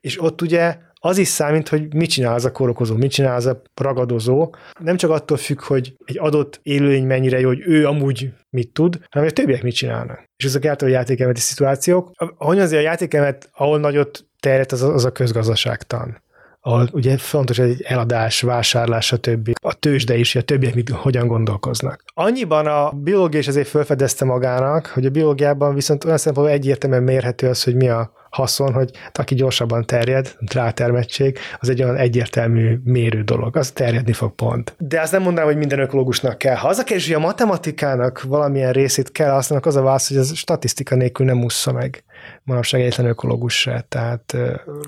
És 0.00 0.22
ott 0.22 0.42
ugye 0.42 0.76
az 1.04 1.18
is 1.18 1.28
számít, 1.28 1.68
hogy 1.68 1.94
mit 1.94 2.10
csinál 2.10 2.34
az 2.34 2.44
a 2.44 2.52
korokozó, 2.52 2.96
mit 2.96 3.10
csinál 3.10 3.36
az 3.36 3.46
a 3.46 3.62
ragadozó. 3.74 4.54
Nem 4.78 4.96
csak 4.96 5.10
attól 5.10 5.36
függ, 5.36 5.60
hogy 5.60 5.96
egy 6.04 6.18
adott 6.18 6.60
élőlény 6.62 7.06
mennyire 7.06 7.40
jó, 7.40 7.48
hogy 7.48 7.62
ő 7.66 7.86
amúgy 7.86 8.32
mit 8.50 8.72
tud, 8.72 8.98
hanem 9.10 9.28
hogy 9.28 9.38
a 9.38 9.42
többiek 9.42 9.62
mit 9.62 9.74
csinálnak. 9.74 10.24
És 10.36 10.44
ezek 10.44 10.64
általában 10.64 11.00
játékelmeti 11.00 11.40
szituációk. 11.40 12.10
Ahogy 12.38 12.58
azért 12.58 12.82
a 12.82 12.84
játékelmet, 12.84 13.50
ahol 13.52 13.78
nagyot 13.78 14.26
terjedt, 14.40 14.72
az 14.72 14.82
a, 14.82 14.92
az 14.92 15.04
a 15.04 15.12
közgazdaságtan 15.12 16.22
ahol 16.64 16.88
ugye 16.92 17.16
fontos 17.16 17.58
egy 17.58 17.82
eladás, 17.82 18.40
vásárlás, 18.40 19.06
stb. 19.06 19.50
A 19.62 19.74
tőzsde 19.74 20.16
is, 20.16 20.34
a 20.34 20.42
többiek 20.42 20.74
mit, 20.74 20.90
hogyan 20.90 21.26
gondolkoznak. 21.26 22.04
Annyiban 22.14 22.66
a 22.66 22.90
biológia 22.90 23.38
is 23.38 23.48
azért 23.48 23.68
felfedezte 23.68 24.24
magának, 24.24 24.86
hogy 24.86 25.06
a 25.06 25.10
biológiában 25.10 25.74
viszont 25.74 26.04
olyan 26.04 26.18
szempontból 26.18 26.54
egyértelműen 26.54 27.02
mérhető 27.02 27.48
az, 27.48 27.62
hogy 27.64 27.74
mi 27.74 27.88
a 27.88 28.12
haszon, 28.32 28.72
hogy 28.72 28.90
aki 29.12 29.34
gyorsabban 29.34 29.84
terjed, 29.84 30.34
rátermettség, 30.52 31.38
az 31.60 31.68
egy 31.68 31.82
olyan 31.82 31.96
egyértelmű 31.96 32.78
mérő 32.84 33.22
dolog, 33.22 33.56
az 33.56 33.70
terjedni 33.70 34.12
fog 34.12 34.34
pont. 34.34 34.74
De 34.78 35.00
azt 35.00 35.12
nem 35.12 35.22
mondanám, 35.22 35.48
hogy 35.48 35.58
minden 35.58 35.78
ökológusnak 35.78 36.38
kell. 36.38 36.56
Ha 36.56 36.68
az 36.68 36.78
a 36.78 36.84
kérdés, 36.84 37.06
hogy 37.06 37.16
a 37.16 37.26
matematikának 37.26 38.22
valamilyen 38.22 38.72
részét 38.72 39.12
kell 39.12 39.30
használnak, 39.30 39.66
az 39.66 39.76
a 39.76 39.82
válasz, 39.82 40.08
hogy 40.08 40.16
az 40.16 40.34
statisztika 40.34 40.94
nélkül 40.94 41.26
nem 41.26 41.42
ússza 41.42 41.72
meg 41.72 42.04
manapság 42.42 42.80
egyetlen 42.80 43.06
ökológus 43.06 43.60
se. 43.60 43.84
Tehát, 43.88 44.36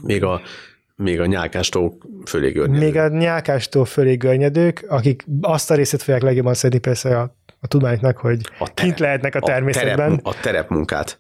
még 0.02 0.24
a 0.24 0.40
még 0.96 1.20
a 1.20 1.26
nyálkástó 1.26 1.98
fölé 2.26 2.50
görnyedők. 2.50 2.83
Még 2.83 2.96
a 2.96 3.09
nyálkástó 3.09 3.85
fölé 3.85 4.14
görnyedők, 4.14 4.85
akik 4.88 5.24
azt 5.40 5.70
a 5.70 5.74
részét 5.74 6.02
fogják 6.02 6.22
legjobban 6.22 6.54
szedni 6.54 6.78
persze 6.78 7.18
a, 7.18 7.37
a 7.61 7.66
tudománynak, 7.66 8.16
hogy 8.16 8.40
a 8.44 8.52
terep, 8.59 8.74
kint 8.74 8.98
lehetnek 8.98 9.35
a 9.35 9.40
természetben. 9.40 10.12
A, 10.12 10.16
terep, 10.16 10.26
a 10.26 10.35
terepmunkát 10.42 11.18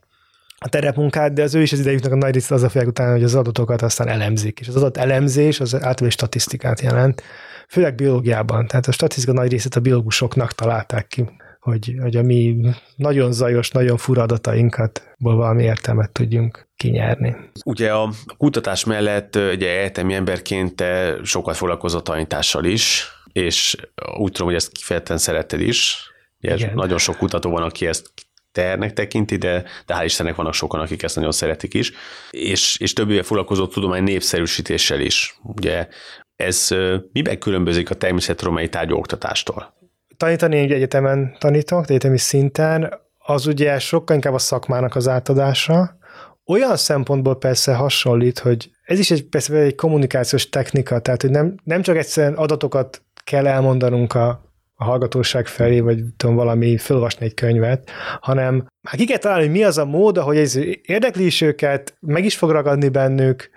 a 0.58 0.68
terepmunkát, 0.68 1.32
de 1.32 1.42
az 1.42 1.54
ő 1.54 1.62
is 1.62 1.72
az 1.72 1.78
idejüknek 1.78 2.12
a 2.12 2.16
nagy 2.16 2.34
része 2.34 2.54
az 2.54 2.62
a 2.62 2.68
fogják 2.68 2.88
utána, 2.88 3.12
hogy 3.12 3.22
az 3.22 3.34
adatokat 3.34 3.82
aztán 3.82 4.08
elemzik. 4.08 4.60
És 4.60 4.68
az 4.68 4.76
adat 4.76 4.96
elemzés 4.96 5.60
az 5.60 5.74
általában 5.74 6.10
statisztikát 6.10 6.80
jelent, 6.80 7.22
főleg 7.68 7.94
biológiában. 7.94 8.66
Tehát 8.66 8.86
a 8.86 8.92
statisztika 8.92 9.32
nagy 9.32 9.50
részét 9.50 9.74
a 9.74 9.80
biológusoknak 9.80 10.52
találták 10.52 11.06
ki, 11.06 11.24
hogy, 11.60 11.94
hogy 12.00 12.16
a 12.16 12.22
mi 12.22 12.56
nagyon 12.96 13.32
zajos, 13.32 13.70
nagyon 13.70 13.96
fura 13.96 14.22
adatainkat 14.22 15.02
valami 15.18 15.62
értelmet 15.62 16.10
tudjunk 16.10 16.68
kinyerni. 16.76 17.36
Ugye 17.64 17.92
a 17.92 18.10
kutatás 18.36 18.84
mellett 18.84 19.36
ugye 19.36 19.78
egyetemi 19.78 20.14
emberként 20.14 20.76
te 20.76 21.16
sokat 21.22 21.56
foglalkozott 21.56 22.04
tanítással 22.04 22.64
is, 22.64 23.08
és 23.32 23.76
úgy 24.18 24.32
tudom, 24.32 24.46
hogy 24.46 24.56
ezt 24.56 24.72
kifejezetten 24.72 25.18
szeretted 25.18 25.60
is. 25.60 25.96
Ugye 26.40 26.74
nagyon 26.74 26.98
sok 26.98 27.16
kutató 27.16 27.50
van, 27.50 27.62
aki 27.62 27.86
ezt 27.86 28.12
tehernek 28.54 28.92
tekinti, 28.92 29.36
de, 29.36 29.64
de 29.86 29.94
hál' 29.94 30.04
Istennek 30.04 30.34
vannak 30.34 30.54
sokan, 30.54 30.80
akik 30.80 31.02
ezt 31.02 31.16
nagyon 31.16 31.32
szeretik 31.32 31.74
is, 31.74 31.92
és, 32.30 32.78
és 32.78 32.92
több 32.92 33.10
éve 33.10 33.22
foglalkozott 33.22 33.72
tudomány 33.72 34.02
népszerűsítéssel 34.02 35.00
is. 35.00 35.38
Ugye 35.42 35.88
ez 36.36 36.68
miben 37.12 37.38
különbözik 37.38 37.90
a 37.90 37.94
természetromai 37.94 38.68
tárgyú 38.68 38.96
oktatástól? 38.96 39.74
Tanítani 40.16 40.58
egy 40.58 40.72
egyetemen 40.72 41.36
tanítok, 41.38 41.90
egyetemi 41.90 42.18
szinten, 42.18 43.02
az 43.18 43.46
ugye 43.46 43.78
sokkal 43.78 44.16
inkább 44.16 44.34
a 44.34 44.38
szakmának 44.38 44.96
az 44.96 45.08
átadása, 45.08 45.98
olyan 46.46 46.76
szempontból 46.76 47.38
persze 47.38 47.74
hasonlít, 47.74 48.38
hogy 48.38 48.70
ez 48.84 48.98
is 48.98 49.10
egy, 49.10 49.24
persze 49.24 49.54
egy 49.54 49.74
kommunikációs 49.74 50.48
technika, 50.48 50.98
tehát 50.98 51.22
hogy 51.22 51.30
nem, 51.30 51.54
nem 51.64 51.82
csak 51.82 51.96
egyszerűen 51.96 52.34
adatokat 52.34 53.02
kell 53.24 53.46
elmondanunk 53.46 54.14
a, 54.14 54.43
a 54.84 54.88
hallgatóság 54.88 55.46
felé, 55.46 55.80
vagy 55.80 56.04
tudom, 56.16 56.34
valami 56.34 56.76
fölolvasni 56.76 57.24
egy 57.24 57.34
könyvet, 57.34 57.90
hanem 58.20 58.66
hát 58.82 58.96
ki 58.96 59.06
kell 59.06 59.18
találni, 59.18 59.44
hogy 59.44 59.52
mi 59.52 59.64
az 59.64 59.78
a 59.78 59.84
mód, 59.84 60.16
hogy 60.16 60.36
ez 60.36 60.58
érdekli 60.82 61.24
is 61.24 61.40
őket, 61.40 61.96
meg 62.00 62.24
is 62.24 62.36
fog 62.36 62.50
ragadni 62.50 62.88
bennük, 62.88 63.50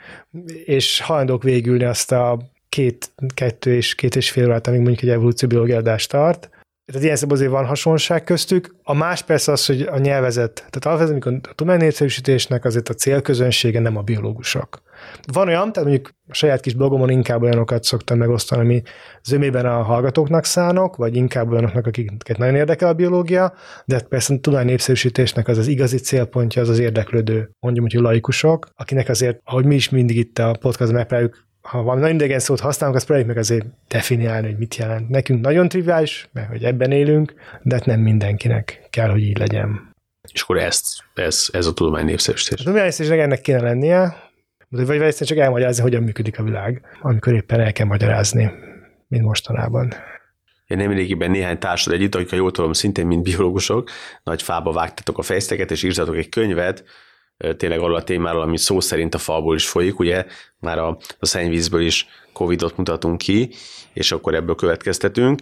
és 0.65 0.99
hajlandók 0.99 1.43
végülni 1.43 1.83
azt 1.83 2.11
a 2.11 2.39
két, 2.69 3.11
kettő 3.33 3.75
és 3.75 3.95
két 3.95 4.15
és 4.15 4.31
fél 4.31 4.45
órát, 4.45 4.67
amíg 4.67 4.79
mondjuk 4.79 5.01
egy 5.01 5.09
evolúcióbiológiai 5.09 5.77
adást 5.77 6.09
tart, 6.09 6.49
tehát 6.85 7.03
ilyen 7.03 7.15
szemben 7.15 7.37
azért 7.37 7.51
van 7.51 7.65
hasonlóság 7.65 8.23
köztük. 8.23 8.75
A 8.83 8.93
más 8.93 9.23
persze 9.23 9.51
az, 9.51 9.65
hogy 9.65 9.81
a 9.81 9.97
nyelvezet. 9.97 10.53
Tehát 10.53 10.85
alapvetően, 10.85 11.21
amikor 11.21 11.49
a 11.51 11.55
tudománynépszerűsítésnek 11.55 12.65
azért 12.65 12.89
a 12.89 12.93
célközönsége 12.93 13.79
nem 13.79 13.97
a 13.97 14.01
biológusok. 14.01 14.81
Van 15.33 15.47
olyan, 15.47 15.73
tehát 15.73 15.89
mondjuk 15.89 16.13
a 16.27 16.33
saját 16.33 16.59
kis 16.59 16.73
blogomon 16.73 17.09
inkább 17.09 17.41
olyanokat 17.41 17.83
szoktam 17.83 18.17
megosztani, 18.17 18.61
ami 18.61 18.81
zömében 19.23 19.65
a 19.65 19.83
hallgatóknak 19.83 20.45
szánok, 20.45 20.95
vagy 20.95 21.15
inkább 21.15 21.51
olyanoknak, 21.51 21.85
akiket 21.85 22.37
nagyon 22.37 22.55
érdekel 22.55 22.89
a 22.89 22.93
biológia, 22.93 23.53
de 23.85 23.95
hát 23.95 24.07
persze 24.07 24.33
a 24.33 24.39
tudománynépszerűsítésnek 24.39 25.47
az 25.47 25.57
az 25.57 25.67
igazi 25.67 25.97
célpontja 25.97 26.61
az 26.61 26.69
az 26.69 26.79
érdeklődő, 26.79 27.49
mondjuk, 27.59 27.91
hogy 27.91 28.01
laikusok, 28.01 28.69
akinek 28.75 29.09
azért, 29.09 29.39
ahogy 29.43 29.65
mi 29.65 29.75
is 29.75 29.89
mindig 29.89 30.17
itt 30.17 30.39
a 30.39 30.57
podcast 30.59 30.91
megpróbáljuk 30.91 31.45
ha 31.67 31.81
valami 31.81 32.01
nagyon 32.01 32.15
idegen 32.15 32.39
szót 32.39 32.59
használunk, 32.59 32.97
azt 32.97 33.05
próbáljuk 33.05 33.33
meg 33.33 33.43
azért 33.43 33.65
definiálni, 33.87 34.47
hogy 34.47 34.57
mit 34.57 34.75
jelent. 34.75 35.09
Nekünk 35.09 35.41
nagyon 35.41 35.69
triviális, 35.69 36.29
mert 36.33 36.47
hogy 36.47 36.63
ebben 36.63 36.91
élünk, 36.91 37.33
de 37.61 37.75
hát 37.75 37.85
nem 37.85 37.99
mindenkinek 37.99 38.87
kell, 38.89 39.09
hogy 39.09 39.21
így 39.21 39.37
legyen. 39.37 39.95
És 40.33 40.41
akkor 40.41 40.57
ezt, 40.57 40.85
ez, 41.13 41.47
ez 41.51 41.65
a 41.65 41.73
tudomány 41.73 42.05
népszerűsítés. 42.05 42.59
A 42.59 42.63
tudomány 42.63 42.83
népszerűsítésnek 42.83 43.25
ennek 43.25 43.41
kéne 43.41 43.61
lennie, 43.61 44.26
vagy 44.69 44.97
vagy 44.97 45.15
csak 45.15 45.37
elmagyarázni, 45.37 45.81
hogyan 45.81 46.03
működik 46.03 46.39
a 46.39 46.43
világ, 46.43 46.81
amikor 47.01 47.33
éppen 47.33 47.59
el 47.59 47.71
kell 47.71 47.85
magyarázni, 47.85 48.51
mint 49.07 49.23
mostanában. 49.23 49.93
Én 50.67 50.77
nem 50.77 50.91
néhány 51.31 51.59
társad 51.59 51.93
együtt, 51.93 52.15
akik, 52.15 52.29
ha 52.29 52.35
jól 52.35 52.51
tudom, 52.51 52.73
szintén 52.73 53.07
mint 53.07 53.23
biológusok, 53.23 53.89
nagy 54.23 54.41
fába 54.41 54.71
vágtatok 54.71 55.17
a 55.17 55.21
fejszteket, 55.21 55.71
és 55.71 55.83
írtatok 55.83 56.15
egy 56.15 56.29
könyvet, 56.29 56.83
tényleg 57.57 57.79
arról 57.79 57.95
a 57.95 58.03
témáról, 58.03 58.41
ami 58.41 58.57
szó 58.57 58.79
szerint 58.79 59.15
a 59.15 59.17
falból 59.17 59.55
is 59.55 59.67
folyik, 59.67 59.99
ugye 59.99 60.25
már 60.59 60.77
a, 60.77 60.97
a 61.19 61.25
szennyvízből 61.25 61.81
is 61.81 62.07
Covidot 62.33 62.77
mutatunk 62.77 63.17
ki, 63.17 63.49
és 63.93 64.11
akkor 64.11 64.35
ebből 64.35 64.55
következtetünk. 64.55 65.39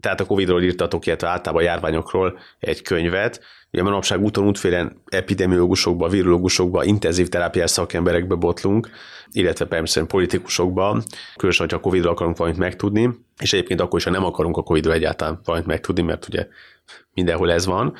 Tehát 0.00 0.20
a 0.20 0.24
Covidról 0.24 0.62
írtatok, 0.62 1.06
illetve 1.06 1.28
általában 1.28 1.64
a 1.64 1.66
járványokról 1.66 2.38
egy 2.58 2.82
könyvet. 2.82 3.40
Ugye 3.74 3.82
manapság 3.82 4.20
úton 4.20 4.46
útfélen 4.46 5.02
epidemiológusokba, 5.08 6.08
virológusokba, 6.08 6.84
intenzív 6.84 7.28
terápiás 7.28 7.70
szakemberekbe 7.70 8.34
botlunk, 8.34 8.90
illetve 9.32 9.64
persze 9.64 10.04
politikusokba, 10.04 11.02
különösen, 11.36 11.66
hogyha 11.66 11.76
a 11.76 11.80
Covidról 11.80 12.12
akarunk 12.12 12.36
valamit 12.36 12.58
megtudni, 12.58 13.10
és 13.38 13.52
egyébként 13.52 13.80
akkor 13.80 13.98
is, 13.98 14.04
ha 14.04 14.10
nem 14.10 14.24
akarunk 14.24 14.56
a 14.56 14.62
Covidról 14.62 14.94
egyáltalán 14.94 15.40
valamit 15.44 15.66
megtudni, 15.66 16.02
mert 16.02 16.28
ugye 16.28 16.46
mindenhol 17.14 17.52
ez 17.52 17.66
van. 17.66 17.94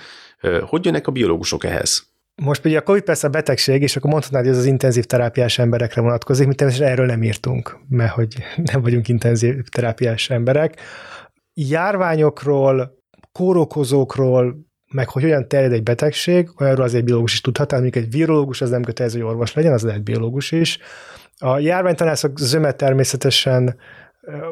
Hogy 0.60 0.84
jönnek 0.84 1.06
a 1.06 1.12
biológusok 1.12 1.64
ehhez? 1.64 2.06
Most 2.42 2.64
ugye 2.64 2.78
a 2.78 2.82
COVID 2.82 3.02
persze 3.02 3.26
a 3.26 3.30
betegség, 3.30 3.82
és 3.82 3.96
akkor 3.96 4.10
mondhatnád, 4.10 4.42
hogy 4.42 4.52
ez 4.52 4.58
az 4.58 4.64
intenzív 4.64 5.04
terápiás 5.04 5.58
emberekre 5.58 6.00
vonatkozik, 6.00 6.46
mint 6.46 6.56
természetesen 6.56 6.92
erről 6.92 7.06
nem 7.06 7.22
írtunk, 7.22 7.78
mert 7.88 8.12
hogy 8.12 8.36
nem 8.72 8.82
vagyunk 8.82 9.08
intenzív 9.08 9.54
terápiás 9.70 10.30
emberek. 10.30 10.80
Járványokról, 11.54 12.98
kórokozókról, 13.32 14.72
meg 14.94 15.08
hogy 15.08 15.22
hogyan 15.22 15.48
terjed 15.48 15.72
egy 15.72 15.82
betegség, 15.82 16.50
olyanról 16.60 16.84
azért 16.84 17.04
biológus 17.04 17.32
is 17.32 17.40
tudhat, 17.40 17.72
mondjuk 17.72 17.96
egy 17.96 18.10
virológus 18.10 18.60
az 18.60 18.70
nem 18.70 18.82
kötelező, 18.82 19.20
hogy 19.20 19.28
orvos 19.28 19.54
legyen, 19.54 19.72
az 19.72 19.82
lehet 19.82 20.02
biológus 20.02 20.52
is. 20.52 20.78
A 21.38 21.58
járványtanászok 21.58 22.38
zöme 22.38 22.72
természetesen 22.72 23.76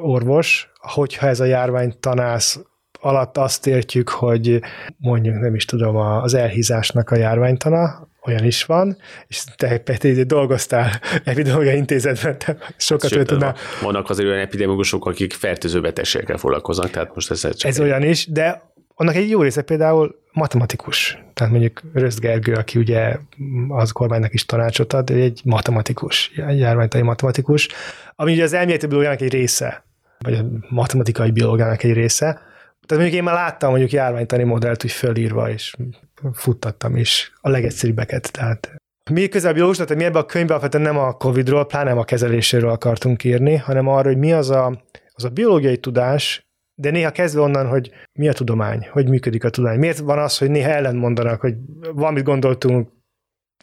orvos, 0.03 0.71
hogyha 0.79 1.27
ez 1.27 1.41
a 1.41 1.45
járványtanász 1.45 2.61
alatt 3.01 3.37
azt 3.37 3.67
értjük, 3.67 4.09
hogy 4.09 4.61
mondjuk 4.97 5.41
nem 5.41 5.55
is 5.55 5.65
tudom, 5.65 5.97
az 5.97 6.35
elhízásnak 6.35 7.11
a 7.11 7.17
járványtana, 7.17 8.11
olyan 8.25 8.45
is 8.45 8.65
van, 8.65 8.97
és 9.27 9.45
te 9.57 9.79
Peti 9.79 10.23
dolgoztál 10.23 11.01
epidemiológiai 11.25 11.77
intézetben, 11.77 12.39
te 12.39 12.57
sokat 12.77 13.11
Sőt, 13.11 13.27
tudnál. 13.27 13.57
Vannak 13.83 14.11
azért 14.11 14.29
olyan 14.29 14.41
epidemiológusok, 14.41 15.07
akik 15.07 15.33
fertőző 15.33 15.81
betegségekkel 15.81 16.37
foglalkoznak, 16.37 16.91
tehát 16.91 17.15
most 17.15 17.31
ez 17.31 17.41
csak 17.41 17.71
Ez 17.71 17.81
olyan 17.81 18.03
is, 18.03 18.27
de 18.27 18.72
annak 19.03 19.15
egy 19.15 19.31
jó 19.31 19.43
része 19.43 19.63
például 19.63 20.21
matematikus. 20.33 21.19
Tehát 21.35 21.53
mondjuk 21.53 21.81
Röszt 21.93 22.21
Gergő, 22.21 22.53
aki 22.53 22.79
ugye 22.79 23.17
az 23.69 23.91
kormánynak 23.91 24.35
is 24.35 24.47
tanácsot 24.47 24.93
ad, 24.93 25.11
egy 25.11 25.41
matematikus, 25.45 26.33
járványtani 26.35 27.05
matematikus, 27.05 27.69
ami 28.17 28.33
ugye 28.33 28.43
az 28.43 28.53
elméleti 28.53 28.87
biológiának 28.87 29.21
egy 29.21 29.33
része, 29.33 29.85
vagy 30.19 30.35
a 30.35 30.45
matematikai 30.69 31.31
biológiának 31.31 31.83
egy 31.83 31.93
része, 31.93 32.25
tehát 32.87 33.03
mondjuk 33.03 33.13
én 33.13 33.23
már 33.23 33.35
láttam 33.35 33.71
mondjuk 33.71 33.91
járványtani 33.91 34.43
modellt 34.43 34.83
hogy 34.83 34.91
fölírva, 34.91 35.51
és 35.51 35.75
futtattam 36.33 36.97
is 36.97 37.33
a 37.41 37.49
legegyszerűbbeket. 37.49 38.33
Tehát 38.33 38.75
mi 39.11 39.29
közel 39.29 39.53
biológus, 39.53 39.77
tehát 39.77 39.97
mi 39.97 40.05
ebben 40.05 40.23
a 40.23 40.27
könyvben 40.27 40.57
alapvetően 40.57 40.95
nem 40.95 41.03
a 41.03 41.13
Covid-ról, 41.13 41.67
pláne 41.67 41.89
nem 41.89 41.99
a 41.99 42.05
kezeléséről 42.05 42.71
akartunk 42.71 43.25
írni, 43.25 43.57
hanem 43.57 43.89
arról, 43.89 44.13
hogy 44.13 44.21
mi 44.21 44.33
az 44.33 44.51
a, 44.51 44.83
az 45.13 45.25
a 45.25 45.29
biológiai 45.29 45.77
tudás, 45.77 46.43
de 46.83 46.91
néha 46.91 47.11
kezdve 47.11 47.41
onnan, 47.41 47.67
hogy 47.67 47.91
mi 48.19 48.29
a 48.29 48.33
tudomány, 48.33 48.89
hogy 48.91 49.09
működik 49.09 49.45
a 49.45 49.51
tudomány. 49.51 49.79
Miért 49.79 49.99
van 49.99 50.19
az, 50.19 50.39
hogy 50.39 50.51
néha 50.51 50.71
ellentmondanak, 50.71 51.41
hogy 51.41 51.55
valamit 51.95 52.25
gondoltunk 52.25 52.89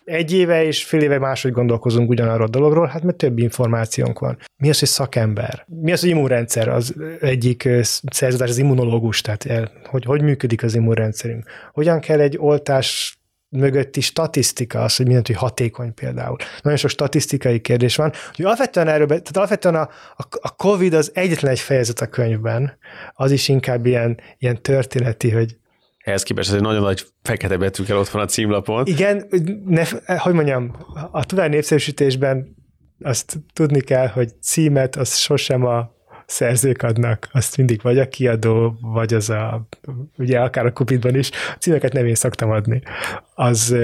egy 0.03 0.33
éve 0.33 0.63
és 0.63 0.83
fél 0.83 1.01
éve 1.01 1.19
máshogy 1.19 1.51
gondolkozunk 1.51 2.09
ugyanarról 2.09 2.45
a 2.45 2.49
dologról, 2.49 2.87
hát 2.87 3.03
mert 3.03 3.17
több 3.17 3.37
információnk 3.37 4.19
van. 4.19 4.37
Mi 4.57 4.69
az, 4.69 4.79
hogy 4.79 4.87
szakember? 4.87 5.65
Mi 5.67 5.91
az, 5.91 5.99
hogy 5.99 6.09
immunrendszer? 6.09 6.67
Az 6.67 6.95
egyik 7.21 7.69
szerződés 8.11 8.49
az 8.49 8.57
immunológus, 8.57 9.21
tehát 9.21 9.45
el, 9.45 9.71
hogy, 9.85 10.05
hogy 10.05 10.21
működik 10.21 10.63
az 10.63 10.75
immunrendszerünk? 10.75 11.45
Hogyan 11.71 11.99
kell 11.99 12.19
egy 12.19 12.37
oltás 12.37 13.18
mögötti 13.49 14.01
statisztika 14.01 14.83
az, 14.83 14.95
hogy 14.95 15.05
mindent, 15.05 15.27
hogy 15.27 15.35
hatékony 15.35 15.93
például. 15.93 16.35
Nagyon 16.61 16.77
sok 16.77 16.89
statisztikai 16.89 17.59
kérdés 17.59 17.95
van. 17.95 18.11
Hogy 18.35 18.45
alapvetően 18.45 18.87
erről, 18.87 19.07
tehát 19.07 19.37
alapvetően 19.37 19.75
a, 19.75 19.89
a, 20.15 20.23
a 20.41 20.55
COVID 20.55 20.93
az 20.93 21.11
egyetlen 21.13 21.51
egy 21.51 21.59
fejezet 21.59 22.01
a 22.01 22.07
könyvben, 22.07 22.77
az 23.13 23.31
is 23.31 23.47
inkább 23.47 23.85
ilyen, 23.85 24.19
ilyen 24.37 24.61
történeti, 24.61 25.29
hogy 25.29 25.57
ehhez 25.99 26.23
képest 26.23 26.49
ez 26.49 26.55
egy 26.55 26.61
nagyon 26.61 26.81
nagy 26.81 27.05
fekete 27.23 27.57
betűkkel 27.57 27.97
ott 27.97 28.09
van 28.09 28.21
a 28.21 28.25
címlapon. 28.25 28.85
Igen, 28.85 29.27
ne, 29.65 29.83
hogy 30.17 30.33
mondjam, 30.33 30.75
a 31.11 31.25
tudány 31.25 31.49
népszerűsítésben 31.49 32.55
azt 33.01 33.37
tudni 33.53 33.81
kell, 33.81 34.07
hogy 34.07 34.31
címet 34.41 34.95
az 34.95 35.15
sosem 35.15 35.65
a 35.65 35.97
szerzők 36.29 36.83
adnak, 36.83 37.29
azt 37.31 37.57
mindig 37.57 37.81
vagy 37.81 37.99
a 37.99 38.07
kiadó, 38.07 38.77
vagy 38.81 39.13
az 39.13 39.29
a, 39.29 39.67
ugye 40.17 40.39
akár 40.39 40.65
a 40.65 40.73
kupitban 40.73 41.15
is, 41.15 41.29
a 41.29 41.57
címeket 41.59 41.93
nem 41.93 42.05
én 42.05 42.15
szoktam 42.15 42.49
adni. 42.49 42.81
Az, 43.33 43.75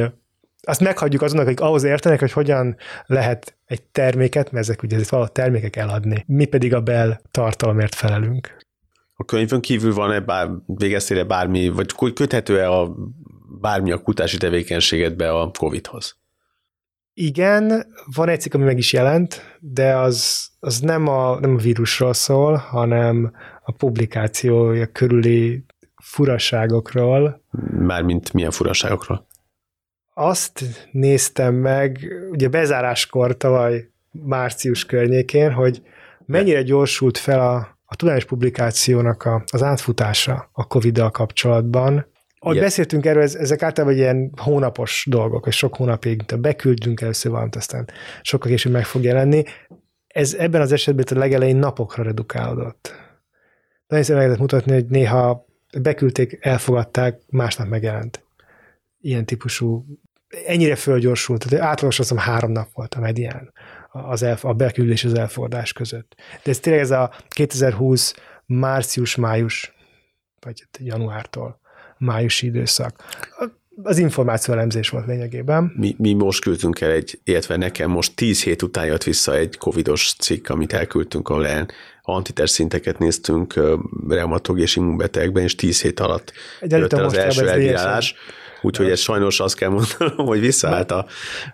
azt 0.61 0.81
meghagyjuk 0.81 1.21
azonnak, 1.21 1.45
akik 1.45 1.59
ahhoz 1.59 1.83
értenek, 1.83 2.19
hogy 2.19 2.31
hogyan 2.31 2.75
lehet 3.05 3.57
egy 3.65 3.81
terméket, 3.83 4.51
mert 4.51 4.65
ezek 4.65 4.83
ugye 4.83 4.97
valahogy 5.09 5.31
termékek 5.31 5.75
eladni. 5.75 6.23
Mi 6.27 6.45
pedig 6.45 6.73
a 6.73 6.81
bel 6.81 7.21
tartalomért 7.31 7.95
felelünk. 7.95 8.57
A 9.13 9.25
könyvön 9.25 9.61
kívül 9.61 9.93
van-e 9.93 10.19
bár, 10.19 10.49
végeztél 10.65 11.23
bármi, 11.23 11.69
vagy 11.69 12.13
köthető-e 12.13 12.71
a 12.71 12.95
bármi 13.61 13.91
a 13.91 14.01
kutási 14.01 14.37
tevékenységedbe 14.37 15.31
a 15.31 15.51
COVID-hoz? 15.59 16.17
Igen, 17.17 17.85
van 18.15 18.29
egy 18.29 18.41
cikk, 18.41 18.53
ami 18.53 18.63
meg 18.63 18.77
is 18.77 18.93
jelent, 18.93 19.57
de 19.59 19.95
az, 19.95 20.47
az 20.59 20.79
nem, 20.79 21.07
a, 21.07 21.39
nem 21.39 21.53
a 21.55 21.57
vírusról 21.57 22.13
szól, 22.13 22.55
hanem 22.55 23.31
a 23.63 23.71
publikációja 23.71 24.85
körüli 24.85 25.65
furaságokról. 26.03 27.43
Mármint 27.79 28.33
milyen 28.33 28.51
furaságokról? 28.51 29.27
Azt 30.13 30.63
néztem 30.91 31.55
meg, 31.55 32.13
ugye 32.31 32.47
bezáráskor 32.47 33.37
tavaly 33.37 33.89
március 34.11 34.85
környékén, 34.85 35.51
hogy 35.51 35.81
mennyire 36.25 36.61
gyorsult 36.61 37.17
fel 37.17 37.39
a 37.39 37.75
a 37.85 37.95
tudományos 37.95 38.25
publikációnak 38.25 39.23
a, 39.23 39.43
az 39.51 39.63
átfutása 39.63 40.49
a 40.51 40.67
COVID-dal 40.67 41.11
kapcsolatban. 41.11 42.05
Ahogy 42.45 42.57
yeah. 42.57 42.67
beszéltünk 42.67 43.05
erről, 43.05 43.23
ezek 43.23 43.61
általában 43.61 43.97
ilyen 43.97 44.31
hónapos 44.41 45.05
dolgok, 45.09 45.47
és 45.47 45.57
sok 45.57 45.75
hónapig 45.75 46.23
beküldünk 46.39 47.01
először 47.01 47.31
valamit, 47.31 47.55
aztán 47.55 47.89
sokkal 48.21 48.49
később 48.49 48.71
meg 48.71 48.85
fog 48.85 49.03
jelenni. 49.03 49.43
Ez 50.07 50.33
ebben 50.33 50.61
az 50.61 50.71
esetben 50.71 51.05
a 51.09 51.17
legelején 51.17 51.55
napokra 51.55 52.03
redukálódott. 52.03 52.95
Nagyon 53.87 54.03
szépen 54.03 54.19
meg 54.19 54.25
lehet 54.25 54.41
mutatni, 54.41 54.73
hogy 54.73 54.85
néha 54.85 55.45
beküldték, 55.81 56.37
elfogadták, 56.41 57.21
másnap 57.29 57.67
megjelent. 57.67 58.23
Ilyen 58.99 59.25
típusú, 59.25 59.85
ennyire 60.45 60.75
fölgyorsult, 60.75 61.49
tehát 61.49 61.65
átlagos 61.65 61.99
azt 61.99 62.13
három 62.15 62.51
nap 62.51 62.67
volt 62.73 62.93
a 62.93 62.99
medián 62.99 63.53
az 63.91 64.23
elf, 64.23 64.45
a 64.45 64.53
beküldés 64.53 65.03
és 65.03 65.11
az 65.11 65.17
elfogadás 65.17 65.73
között. 65.73 66.15
De 66.43 66.51
ez 66.51 66.59
tényleg 66.59 66.81
ez 66.81 66.91
a 66.91 67.11
2020 67.27 68.13
március-május, 68.45 69.73
vagy 70.39 70.67
januártól 70.79 71.63
májusi 71.97 72.45
időszak. 72.45 73.03
Az 73.83 73.97
információ 73.97 74.53
elemzés 74.53 74.89
volt 74.89 75.05
lényegében. 75.05 75.73
Mi, 75.75 75.95
mi 75.97 76.13
most 76.13 76.41
küldtünk 76.41 76.81
el 76.81 76.91
egy, 76.91 77.19
illetve 77.23 77.55
nekem 77.55 77.89
most 77.89 78.15
10 78.15 78.43
hét 78.43 78.61
után 78.61 78.85
jött 78.85 79.03
vissza 79.03 79.35
egy 79.35 79.57
covidos 79.57 80.15
cikk, 80.19 80.49
amit 80.49 80.73
elküldtünk, 80.73 81.29
ahol 81.29 81.47
el 81.47 81.67
antitest 82.01 82.53
szinteket 82.53 82.99
néztünk 82.99 83.53
reumatológiai 84.07 84.67
és 84.67 84.75
immunbetegben, 84.75 85.43
és 85.43 85.55
10 85.55 85.81
hét 85.81 85.99
alatt 85.99 86.33
egy 86.59 86.71
jött 86.71 86.93
el 86.93 87.03
az 87.03 87.17
első 87.17 87.49
elbírálás. 87.49 88.15
Úgyhogy 88.61 88.89
ez 88.89 88.99
sajnos 88.99 89.39
azt 89.39 89.55
kell 89.55 89.69
mondanom, 89.69 90.25
hogy 90.25 90.39
visszaállt 90.39 90.91
a, 90.91 91.05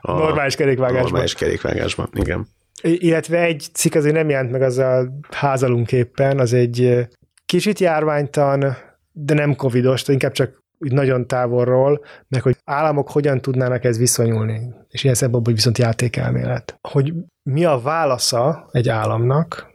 a 0.01 0.11
normális 0.11 0.55
kerékvágásban. 0.55 1.03
Normális 1.03 1.33
kerékvágásban, 1.33 2.09
igen. 2.13 2.47
Illetve 2.81 3.41
egy 3.41 3.67
cikk 3.73 3.95
azért 3.95 4.15
nem 4.15 4.29
jelent 4.29 4.51
meg 4.51 4.61
az 4.61 4.77
a 4.77 5.07
házalunk 5.31 5.91
éppen, 5.91 6.39
az 6.39 6.53
egy 6.53 7.07
kicsit 7.45 7.79
járványtan, 7.79 8.77
de 9.25 9.33
nem 9.33 9.55
covidos, 9.55 10.07
inkább 10.07 10.31
csak 10.31 10.61
úgy 10.77 10.91
nagyon 10.91 11.27
távolról, 11.27 12.05
meg 12.27 12.41
hogy 12.41 12.57
államok 12.63 13.09
hogyan 13.09 13.41
tudnának 13.41 13.83
ez 13.83 13.97
viszonyulni. 13.97 14.73
És 14.89 15.03
ilyen 15.03 15.15
szempontból 15.15 15.53
viszont 15.53 15.77
játékelmélet. 15.77 16.77
Hogy 16.81 17.13
mi 17.43 17.65
a 17.65 17.79
válasza 17.79 18.69
egy 18.71 18.89
államnak, 18.89 19.69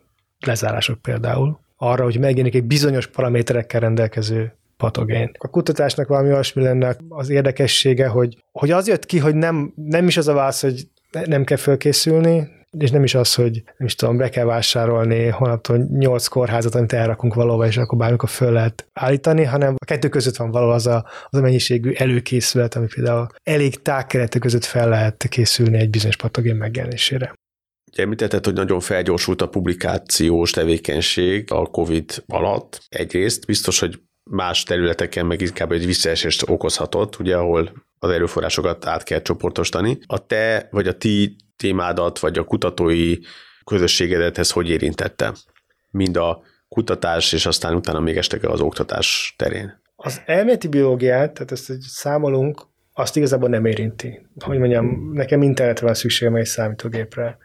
lezárások 0.46 1.02
például, 1.02 1.58
arra, 1.76 2.04
hogy 2.04 2.18
megjelenik 2.18 2.54
egy 2.54 2.64
bizonyos 2.64 3.06
paraméterekkel 3.06 3.80
rendelkező 3.80 4.56
patogén. 4.76 5.30
A 5.38 5.48
kutatásnak 5.48 6.08
valami 6.08 6.28
olyasmi 6.28 6.62
lenne 6.62 6.96
az 7.08 7.28
érdekessége, 7.28 8.06
hogy, 8.06 8.44
hogy 8.52 8.70
az 8.70 8.88
jött 8.88 9.06
ki, 9.06 9.18
hogy 9.18 9.34
nem, 9.34 9.72
nem 9.74 10.06
is 10.06 10.16
az 10.16 10.28
a 10.28 10.34
válasz, 10.34 10.62
hogy 10.62 10.88
nem 11.24 11.44
kell 11.44 11.56
fölkészülni, 11.56 12.48
és 12.78 12.90
nem 12.90 13.04
is 13.04 13.14
az, 13.14 13.34
hogy 13.34 13.62
nem 13.76 13.86
is 13.86 13.94
tudom, 13.94 14.16
be 14.16 14.28
kell 14.28 14.44
vásárolni 14.44 15.26
holnaptól 15.26 15.76
nyolc 15.76 16.26
kórházat, 16.26 16.74
amit 16.74 16.92
elrakunk 16.92 17.34
valahova, 17.34 17.66
és 17.66 17.76
akkor 17.76 17.98
bármikor 17.98 18.28
föl 18.28 18.52
lehet 18.52 18.88
állítani, 18.92 19.44
hanem 19.44 19.74
a 19.78 19.84
kettő 19.84 20.08
között 20.08 20.36
van 20.36 20.50
való 20.50 20.70
az 20.70 20.86
a, 20.86 21.06
az 21.30 21.38
a 21.38 21.42
mennyiségű 21.42 21.92
előkészület, 21.92 22.74
ami 22.74 22.86
például 22.94 23.26
elég 23.42 23.82
tágkeretek 23.82 24.40
között 24.40 24.64
fel 24.64 24.88
lehet 24.88 25.26
készülni 25.28 25.78
egy 25.78 25.90
bizonyos 25.90 26.16
patogén 26.16 26.56
megjelenésére. 26.56 27.32
Ugye 27.92 28.02
említetted, 28.02 28.44
hogy 28.44 28.54
nagyon 28.54 28.80
felgyorsult 28.80 29.42
a 29.42 29.48
publikációs 29.48 30.50
tevékenység 30.50 31.52
a 31.52 31.66
COVID 31.66 32.24
alatt. 32.26 32.84
Egyrészt 32.88 33.46
biztos, 33.46 33.78
hogy 33.78 34.00
más 34.30 34.62
területeken 34.62 35.26
meg 35.26 35.40
inkább 35.40 35.72
egy 35.72 35.86
visszaesést 35.86 36.48
okozhatott, 36.48 37.18
ugye, 37.18 37.36
ahol 37.36 37.72
az 37.98 38.10
erőforrásokat 38.10 38.86
át 38.86 39.02
kell 39.02 39.22
csoportosítani. 39.22 39.98
A 40.06 40.26
te 40.26 40.68
vagy 40.70 40.86
a 40.86 40.92
ti 40.92 41.36
témádat, 41.56 42.18
vagy 42.18 42.38
a 42.38 42.44
kutatói 42.44 43.16
közösségedet 43.64 44.38
ez 44.38 44.50
hogy 44.50 44.70
érintette? 44.70 45.32
Mind 45.90 46.16
a 46.16 46.42
kutatás, 46.68 47.32
és 47.32 47.46
aztán 47.46 47.74
utána 47.74 48.00
még 48.00 48.16
estek 48.16 48.42
az 48.42 48.60
oktatás 48.60 49.34
terén. 49.38 49.82
Az 49.96 50.20
elméleti 50.26 50.68
biológiát, 50.68 51.32
tehát 51.32 51.52
ezt 51.52 51.66
hogy 51.66 51.80
számolunk, 51.80 52.62
azt 52.92 53.16
igazából 53.16 53.48
nem 53.48 53.64
érinti. 53.64 54.26
Hogy 54.38 54.58
mondjam, 54.58 55.10
nekem 55.12 55.42
internetre 55.42 55.86
van 55.86 55.94
szükségem 55.94 56.34
egy 56.34 56.44
számítógépre. 56.44 57.38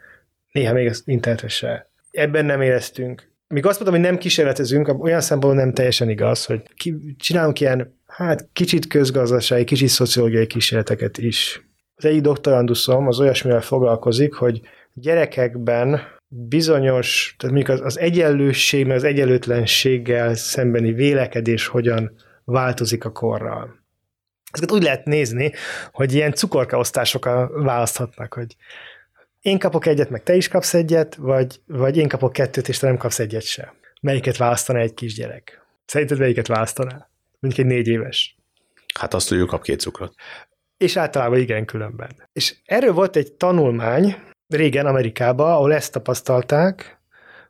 Néha 0.52 0.72
még 0.72 0.88
az 0.88 1.02
internetre 1.04 1.48
se. 1.48 1.90
Ebben 2.10 2.44
nem 2.44 2.60
éreztünk. 2.60 3.31
Míg 3.52 3.66
azt 3.66 3.80
mondom, 3.80 4.00
hogy 4.00 4.10
nem 4.10 4.18
kísérletezünk, 4.18 5.02
olyan 5.02 5.20
szempontból 5.20 5.64
nem 5.64 5.74
teljesen 5.74 6.08
igaz, 6.08 6.44
hogy 6.44 6.62
ki, 6.76 7.14
csinálunk 7.18 7.60
ilyen, 7.60 7.98
hát 8.06 8.48
kicsit 8.52 8.86
közgazdasági, 8.86 9.64
kicsit 9.64 9.88
szociológiai 9.88 10.46
kísérleteket 10.46 11.18
is. 11.18 11.66
Az 11.94 12.04
egyik 12.04 12.20
doktoranduszom 12.20 13.06
az 13.06 13.20
olyasmivel 13.20 13.60
foglalkozik, 13.60 14.34
hogy 14.34 14.60
gyerekekben 14.94 16.00
bizonyos, 16.28 17.34
tehát 17.38 17.54
mondjuk 17.54 17.78
az, 17.78 17.84
az 17.84 17.98
egyenlőség, 17.98 18.86
meg 18.86 18.96
az 18.96 19.04
egyenlőtlenséggel 19.04 20.34
szembeni 20.34 20.92
vélekedés 20.92 21.66
hogyan 21.66 22.14
változik 22.44 23.04
a 23.04 23.12
korral. 23.12 23.80
Ezeket 24.50 24.74
úgy 24.74 24.82
lehet 24.82 25.04
nézni, 25.04 25.52
hogy 25.92 26.12
ilyen 26.12 26.32
cukorkaosztásokkal 26.32 27.62
választhatnak, 27.62 28.34
hogy 28.34 28.56
én 29.42 29.58
kapok 29.58 29.86
egyet, 29.86 30.10
meg 30.10 30.22
te 30.22 30.34
is 30.34 30.48
kapsz 30.48 30.74
egyet, 30.74 31.14
vagy, 31.14 31.60
vagy 31.66 31.96
én 31.96 32.08
kapok 32.08 32.32
kettőt, 32.32 32.68
és 32.68 32.78
te 32.78 32.86
nem 32.86 32.96
kapsz 32.96 33.18
egyet 33.18 33.42
se. 33.42 33.74
Melyiket 34.00 34.36
választaná 34.36 34.80
egy 34.80 34.94
kisgyerek? 34.94 35.66
Szerinted 35.84 36.18
melyiket 36.18 36.46
választaná? 36.46 37.08
Mondjuk 37.38 37.66
egy 37.66 37.72
négy 37.72 37.88
éves. 37.88 38.36
Hát 38.94 39.14
azt, 39.14 39.28
hogy 39.28 39.38
ő 39.38 39.44
kap 39.44 39.62
két 39.62 39.80
cukrot 39.80 40.14
és 40.82 40.96
általában 40.96 41.38
igen 41.38 41.64
különben. 41.64 42.28
És 42.32 42.56
erről 42.64 42.92
volt 42.92 43.16
egy 43.16 43.32
tanulmány 43.32 44.16
régen 44.48 44.86
Amerikában, 44.86 45.52
ahol 45.52 45.74
ezt 45.74 45.92
tapasztalták, 45.92 47.00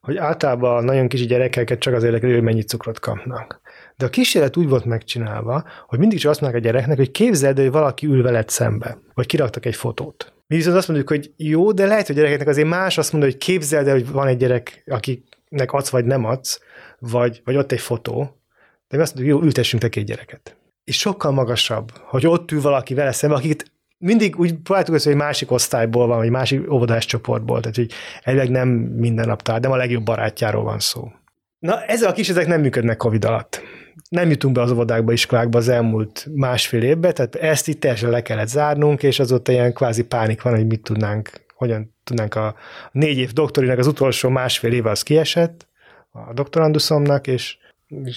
hogy 0.01 0.17
általában 0.17 0.85
nagyon 0.85 1.09
kicsi 1.09 1.27
gyerekeket 1.27 1.79
csak 1.79 1.95
az 1.95 2.03
érdekli, 2.03 2.33
hogy 2.33 2.43
mennyi 2.43 2.63
cukrot 2.63 3.01
kapnak. 3.01 3.61
De 3.97 4.05
a 4.05 4.09
kísérlet 4.09 4.57
úgy 4.57 4.69
volt 4.69 4.85
megcsinálva, 4.85 5.65
hogy 5.87 5.99
mindig 5.99 6.19
csak 6.19 6.31
azt 6.31 6.41
mondják 6.41 6.63
a 6.63 6.67
gyereknek, 6.67 6.97
hogy 6.97 7.11
képzeld, 7.11 7.59
hogy 7.59 7.71
valaki 7.71 8.07
ül 8.07 8.23
veled 8.23 8.49
szembe, 8.49 8.99
vagy 9.15 9.27
kiraktak 9.27 9.67
egy 9.67 9.77
fotót. 9.77 10.33
Mi 10.53 10.59
viszont 10.59 10.77
azt 10.77 10.89
mondjuk, 10.89 11.09
hogy 11.09 11.33
jó, 11.37 11.73
de 11.73 11.87
lehet, 11.87 12.07
hogy 12.07 12.17
gyerekeknek 12.17 12.49
azért 12.49 12.69
más 12.69 12.99
azt 12.99 13.13
mondja, 13.13 13.31
hogy 13.31 13.39
képzeld 13.39 13.87
el, 13.87 13.93
hogy 13.93 14.11
van 14.11 14.27
egy 14.27 14.37
gyerek, 14.37 14.83
akiknek 14.87 15.73
adsz 15.73 15.89
vagy 15.89 16.05
nem 16.05 16.25
adsz, 16.25 16.61
vagy, 16.99 17.41
vagy 17.45 17.57
ott 17.57 17.73
egy 17.73 17.81
fotó, 17.81 18.41
de 18.89 18.97
mi 18.97 19.03
azt 19.03 19.15
mondjuk, 19.15 19.37
jó, 19.37 19.45
ültessünk 19.45 19.83
te 19.83 19.89
két 19.89 20.05
gyereket 20.05 20.57
és 20.85 20.99
sokkal 20.99 21.33
magasabb, 21.33 21.93
hogy 22.05 22.27
ott 22.27 22.51
ül 22.51 22.61
valaki 22.61 22.95
vele 22.95 23.13
szemben, 23.13 23.39
akit 23.39 23.73
mindig 23.99 24.39
úgy 24.39 24.55
próbáltuk 24.55 24.95
össze, 24.95 25.09
hogy 25.09 25.19
másik 25.19 25.51
osztályból 25.51 26.07
van, 26.07 26.17
vagy 26.17 26.31
másik 26.31 26.73
óvodás 26.73 27.07
csoportból, 27.07 27.61
tehát 27.61 27.77
hogy 27.77 27.93
elvileg 28.23 28.51
nem 28.51 28.69
minden 28.69 29.27
nap 29.27 29.43
tár, 29.43 29.61
nem 29.61 29.71
a 29.71 29.77
legjobb 29.77 30.05
barátjáról 30.05 30.63
van 30.63 30.79
szó. 30.79 31.13
Na, 31.59 31.85
ezzel 31.85 32.11
a 32.11 32.15
ezek 32.17 32.47
nem 32.47 32.61
működnek 32.61 32.97
Covid 32.97 33.25
alatt. 33.25 33.63
Nem 34.09 34.31
jutunk 34.31 34.55
be 34.55 34.61
az 34.61 34.71
óvodákba, 34.71 35.13
iskolákba 35.13 35.59
az 35.59 35.69
elmúlt 35.69 36.27
másfél 36.35 36.83
évbe, 36.83 37.13
tehát 37.13 37.35
ezt 37.35 37.69
itt 37.69 37.81
teljesen 37.81 38.11
le 38.11 38.23
kellett 38.23 38.49
zárnunk, 38.49 39.03
és 39.03 39.19
azóta 39.19 39.53
ilyen 39.53 39.73
kvázi 39.73 40.05
pánik 40.05 40.43
van, 40.43 40.55
hogy 40.55 40.67
mit 40.67 40.83
tudnánk, 40.83 41.31
hogyan 41.55 41.95
tudnánk 42.05 42.35
a 42.35 42.55
négy 42.93 43.19
év 43.19 43.33
doktorinak 43.33 43.79
az 43.79 43.87
utolsó 43.87 44.29
másfél 44.29 44.73
éve 44.73 44.91
az 44.91 45.03
kiesett 45.03 45.67
a 46.11 46.33
doktoranduszomnak, 46.33 47.27
és 47.27 47.57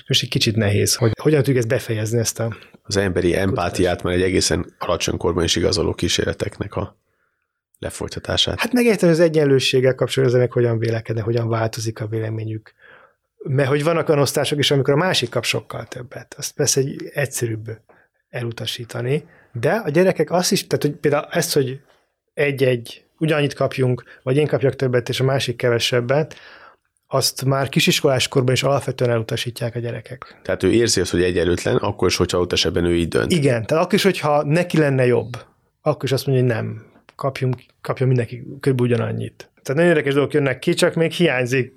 most 0.08 0.24
egy 0.24 0.30
kicsit 0.30 0.56
nehéz, 0.56 0.96
hogy 0.96 1.12
hogyan 1.22 1.40
tudjuk 1.40 1.58
ezt 1.58 1.68
befejezni, 1.68 2.20
ezt 2.20 2.40
a... 2.40 2.56
Az 2.84 2.98
emberi 2.98 3.36
empátiát, 3.36 4.04
mert 4.04 4.16
egy 4.16 4.22
egészen 4.22 4.74
alacsony 4.78 5.18
korban 5.18 5.44
is 5.44 5.56
igazoló 5.56 5.94
kísérleteknek 5.94 6.76
a 6.76 6.98
lefolytatását. 7.80 8.60
Hát 8.60 8.74
megértem, 8.74 9.10
az 9.10 9.20
egyenlősséggel 9.20 9.96
kapcsolatban 9.96 10.40
meg 10.40 10.52
hogyan 10.52 10.80
vélekednek, 10.80 11.24
hogyan 11.24 11.50
változik 11.50 12.02
a 12.02 12.08
véleményük. 12.08 12.74
Mert 13.48 13.70
hogy 13.70 13.84
vannak 13.84 14.10
olyan 14.10 14.22
osztások 14.22 14.60
is, 14.60 14.72
amikor 14.72 14.94
a 14.94 14.98
másik 14.98 15.30
kap 15.30 15.44
sokkal 15.44 15.86
többet. 15.86 16.36
Azt 16.38 16.54
persze 16.54 16.80
egy 16.80 17.12
egyszerűbb 17.14 17.80
elutasítani, 18.30 19.26
de 19.52 19.72
a 19.72 19.90
gyerekek 19.90 20.32
azt 20.32 20.52
is, 20.52 20.68
tehát 20.68 20.84
hogy 20.84 20.94
például 20.96 21.28
ezt, 21.32 21.54
hogy 21.54 21.80
egy-egy 22.34 23.06
ugyanannyit 23.20 23.54
kapjunk, 23.54 24.04
vagy 24.24 24.38
én 24.38 24.48
kapjak 24.48 24.76
többet, 24.76 25.10
és 25.10 25.20
a 25.20 25.24
másik 25.24 25.56
kevesebbet, 25.56 26.36
azt 27.08 27.46
már 27.46 27.70
kisiskolás 27.70 28.28
korban 28.28 28.54
is 28.54 28.64
alapvetően 28.64 29.12
elutasítják 29.12 29.76
a 29.76 29.80
gyerekek. 29.80 30.40
Tehát 30.44 30.64
ő 30.64 30.72
érzi 30.72 31.02
azt, 31.02 31.12
hogy 31.12 31.24
egyenlőtlen, 31.24 31.76
akkor 31.76 32.08
is, 32.08 32.16
hogyha 32.16 32.40
ott 32.40 32.52
esetben 32.52 32.86
ő 32.86 32.96
így 32.96 33.08
dönt. 33.08 33.32
Igen, 33.32 33.66
tehát 33.66 33.84
akkor 33.84 33.94
is, 33.94 34.04
hogyha 34.04 34.44
neki 34.44 34.78
lenne 34.78 35.06
jobb, 35.06 35.38
akkor 35.82 36.04
is 36.04 36.12
azt 36.12 36.26
mondja, 36.28 36.46
hogy 36.46 36.54
nem, 36.54 36.86
kapjunk, 37.16 37.56
kapjon 37.82 38.08
mindenki 38.08 38.44
kb. 38.60 38.82
ugyanannyit. 38.82 39.38
Tehát 39.38 39.68
nagyon 39.68 39.90
érdekes 39.90 40.14
dolgok 40.14 40.34
jönnek 40.34 40.60
ki, 40.60 40.74
csak 40.74 40.94
még 40.94 41.12
hiányzik 41.12 41.74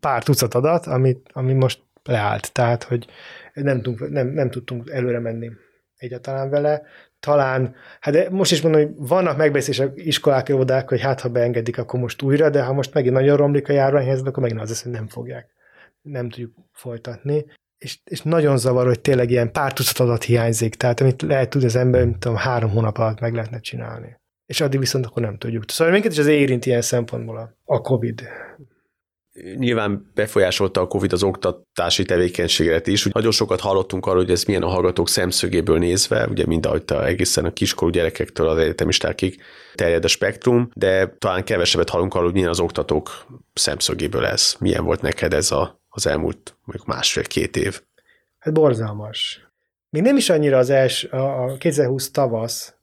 pár 0.00 0.22
tucat 0.22 0.54
adat, 0.54 0.86
ami, 0.86 1.16
ami 1.32 1.52
most 1.52 1.82
leállt. 2.04 2.52
Tehát, 2.52 2.82
hogy 2.82 3.06
nem, 3.54 3.82
tudunk, 3.82 4.10
nem, 4.10 4.28
nem 4.28 4.50
tudtunk 4.50 4.90
előre 4.90 5.18
menni 5.18 5.50
egyáltalán 5.96 6.50
vele 6.50 6.82
talán, 7.20 7.74
hát 8.00 8.30
most 8.30 8.52
is 8.52 8.60
mondom, 8.60 8.82
hogy 8.82 8.92
vannak 8.96 9.36
megbeszélések 9.36 9.92
iskolák, 9.94 10.48
óvodák, 10.52 10.88
hogy 10.88 11.00
hát 11.00 11.20
ha 11.20 11.28
beengedik, 11.28 11.78
akkor 11.78 12.00
most 12.00 12.22
újra, 12.22 12.50
de 12.50 12.62
ha 12.62 12.72
most 12.72 12.94
megint 12.94 13.14
nagyon 13.14 13.36
romlik 13.36 13.68
a 13.68 13.72
járványhelyzet, 13.72 14.26
akkor 14.26 14.42
megint 14.42 14.60
az 14.60 14.68
lesz, 14.68 14.82
hogy 14.82 14.92
nem 14.92 15.08
fogják. 15.08 15.50
Nem 16.02 16.28
tudjuk 16.28 16.54
folytatni. 16.72 17.44
És, 17.78 17.98
és 18.04 18.22
nagyon 18.22 18.58
zavar, 18.58 18.86
hogy 18.86 19.00
tényleg 19.00 19.30
ilyen 19.30 19.52
pár 19.52 19.72
tucat 19.72 19.98
adat 19.98 20.22
hiányzik, 20.24 20.74
tehát 20.74 21.00
amit 21.00 21.22
lehet 21.22 21.50
tudni 21.50 21.66
az 21.66 21.76
ember, 21.76 22.04
mint 22.04 22.18
tudom, 22.18 22.36
három 22.36 22.70
hónap 22.70 22.98
alatt 22.98 23.20
meg 23.20 23.34
lehetne 23.34 23.60
csinálni. 23.60 24.20
És 24.46 24.60
addig 24.60 24.78
viszont 24.80 25.06
akkor 25.06 25.22
nem 25.22 25.38
tudjuk. 25.38 25.64
Szóval 25.70 25.92
minket 25.92 26.12
is 26.12 26.18
azért 26.18 26.38
érint 26.38 26.66
ilyen 26.66 26.80
szempontból 26.80 27.36
a, 27.36 27.56
a 27.64 27.80
COVID 27.80 28.22
Nyilván 29.56 30.10
befolyásolta 30.14 30.80
a 30.80 30.86
COVID 30.86 31.12
az 31.12 31.22
oktatási 31.22 32.04
tevékenységet 32.04 32.86
is. 32.86 33.04
Nagyon 33.04 33.30
sokat 33.30 33.60
hallottunk 33.60 34.06
arról, 34.06 34.20
hogy 34.20 34.30
ez 34.30 34.44
milyen 34.44 34.62
a 34.62 34.68
hallgatók 34.68 35.08
szemszögéből 35.08 35.78
nézve, 35.78 36.26
ugye 36.26 36.46
mind 36.46 36.66
ahogy 36.66 36.82
egészen 36.88 37.44
a 37.44 37.52
kiskorú 37.52 37.90
gyerekektől 37.90 38.48
az 38.48 38.58
egyetemistákig 38.58 39.42
terjed 39.74 40.04
a 40.04 40.08
spektrum, 40.08 40.70
de 40.74 41.16
talán 41.18 41.44
kevesebbet 41.44 41.88
hallunk 41.88 42.14
arról, 42.14 42.24
hogy 42.24 42.34
milyen 42.34 42.48
az 42.48 42.60
oktatók 42.60 43.26
szemszögéből 43.54 44.26
ez. 44.26 44.54
Milyen 44.58 44.84
volt 44.84 45.00
neked 45.00 45.32
ez 45.34 45.50
a, 45.50 45.80
az 45.88 46.06
elmúlt 46.06 46.56
mondjuk 46.64 46.88
másfél-két 46.88 47.56
év? 47.56 47.82
Hát 48.38 48.54
borzalmas. 48.54 49.50
Még 49.90 50.02
nem 50.02 50.16
is 50.16 50.30
annyira 50.30 50.58
az 50.58 50.70
első, 50.70 51.08
a 51.08 51.56
2020 51.58 52.10
tavasz, 52.10 52.74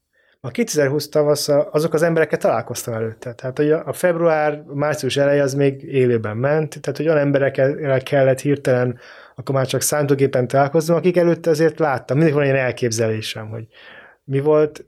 a 0.42 0.50
2020 0.50 1.10
tavasz 1.10 1.48
azok 1.48 1.94
az 1.94 2.02
emberekkel 2.02 2.38
találkoztam 2.38 2.94
előtte. 2.94 3.34
Tehát 3.34 3.58
hogy 3.58 3.72
a 3.72 3.94
február, 3.94 4.64
március 4.74 5.18
eleje 5.18 5.42
az 5.42 5.54
még 5.54 5.84
élőben 5.84 6.38
ment, 6.38 6.82
tehát 6.82 6.98
hogy 6.98 7.08
olyan 7.08 7.20
emberekkel 7.20 8.02
kellett 8.04 8.40
hirtelen 8.40 9.00
akkor 9.40 9.56
már 9.56 9.68
csak 9.68 9.82
számítógépen 9.82 10.48
találkozom, 10.48 10.96
akik 10.96 11.18
előtte 11.18 11.50
azért 11.50 11.80
láttam, 11.80 12.18
mindig 12.18 12.34
van 12.34 12.44
ilyen 12.44 12.56
elképzelésem, 12.56 13.50
hogy 13.50 13.68
mi 14.24 14.40
volt, 14.40 14.86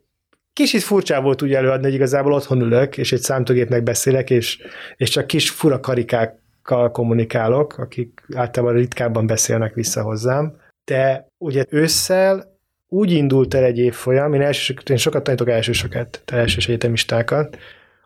kicsit 0.53 0.81
furcsa 0.81 1.21
volt 1.21 1.41
úgy 1.41 1.53
előadni, 1.53 1.83
hogy 1.85 1.93
igazából 1.93 2.33
otthon 2.33 2.61
ülök, 2.61 2.97
és 2.97 3.11
egy 3.11 3.21
számítógépnek 3.21 3.83
beszélek, 3.83 4.29
és, 4.29 4.59
és 4.95 5.09
csak 5.09 5.27
kis 5.27 5.49
fura 5.49 5.79
karikákkal 5.79 6.91
kommunikálok, 6.91 7.77
akik 7.77 8.23
általában 8.35 8.75
ritkábban 8.75 9.27
beszélnek 9.27 9.73
vissza 9.73 10.01
hozzám. 10.01 10.55
De 10.85 11.27
ugye 11.37 11.65
ősszel 11.69 12.59
úgy 12.93 13.11
indult 13.11 13.53
el 13.53 13.63
egy 13.63 13.77
évfolyam, 13.77 14.33
én, 14.33 14.41
első, 14.41 14.73
én 14.89 14.97
sokat 14.97 15.23
tanítok 15.23 15.49
elsősokat, 15.49 16.21
tehát 16.25 16.43
elsős 16.43 16.67
egyetemistákat, 16.67 17.57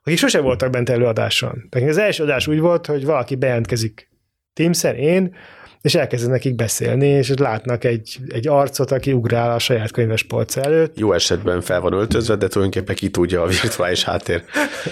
akik 0.03 0.17
sose 0.17 0.39
voltak 0.39 0.69
bent 0.69 0.89
előadáson. 0.89 1.67
Tehát 1.69 1.89
az 1.89 1.97
első 1.97 2.23
adás 2.23 2.47
úgy 2.47 2.59
volt, 2.59 2.86
hogy 2.86 3.05
valaki 3.05 3.36
bejelentkezik 3.36 4.09
Teams-en, 4.53 4.95
én, 4.95 5.36
és 5.81 5.95
elkezdenek 5.95 6.36
nekik 6.36 6.55
beszélni, 6.55 7.07
és 7.07 7.33
látnak 7.38 7.83
egy, 7.83 8.17
egy 8.27 8.47
arcot, 8.47 8.91
aki 8.91 9.13
ugrál 9.13 9.51
a 9.51 9.59
saját 9.59 9.91
könyves 9.91 10.23
polc 10.23 10.57
előtt. 10.57 10.99
Jó 10.99 11.13
esetben 11.13 11.61
fel 11.61 11.81
van 11.81 11.93
öltözve, 11.93 12.36
de 12.36 12.47
tulajdonképpen 12.47 12.95
ki 12.95 13.09
tudja 13.09 13.41
a 13.41 13.47
virtuális 13.47 14.03
háttér 14.03 14.43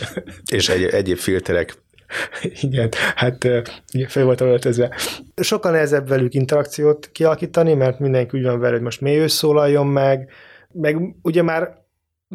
és 0.58 0.70
egy, 0.70 0.84
egyéb 0.84 1.18
filterek. 1.18 1.78
Igen, 2.62 2.90
hát 3.16 3.44
igen, 3.92 4.08
fel 4.08 4.24
volt 4.24 4.42
öltözve. 4.42 4.96
Sokkal 5.36 5.72
nehezebb 5.72 6.08
velük 6.08 6.34
interakciót 6.34 7.10
kialakítani, 7.12 7.74
mert 7.74 8.00
mindenki 8.00 8.38
úgy 8.38 8.44
van 8.44 8.60
vele, 8.60 8.74
hogy 8.74 8.82
most 8.82 9.02
mély 9.02 9.28
szólaljon 9.28 9.88
meg, 9.88 10.30
meg 10.72 10.98
ugye 11.22 11.42
már 11.42 11.82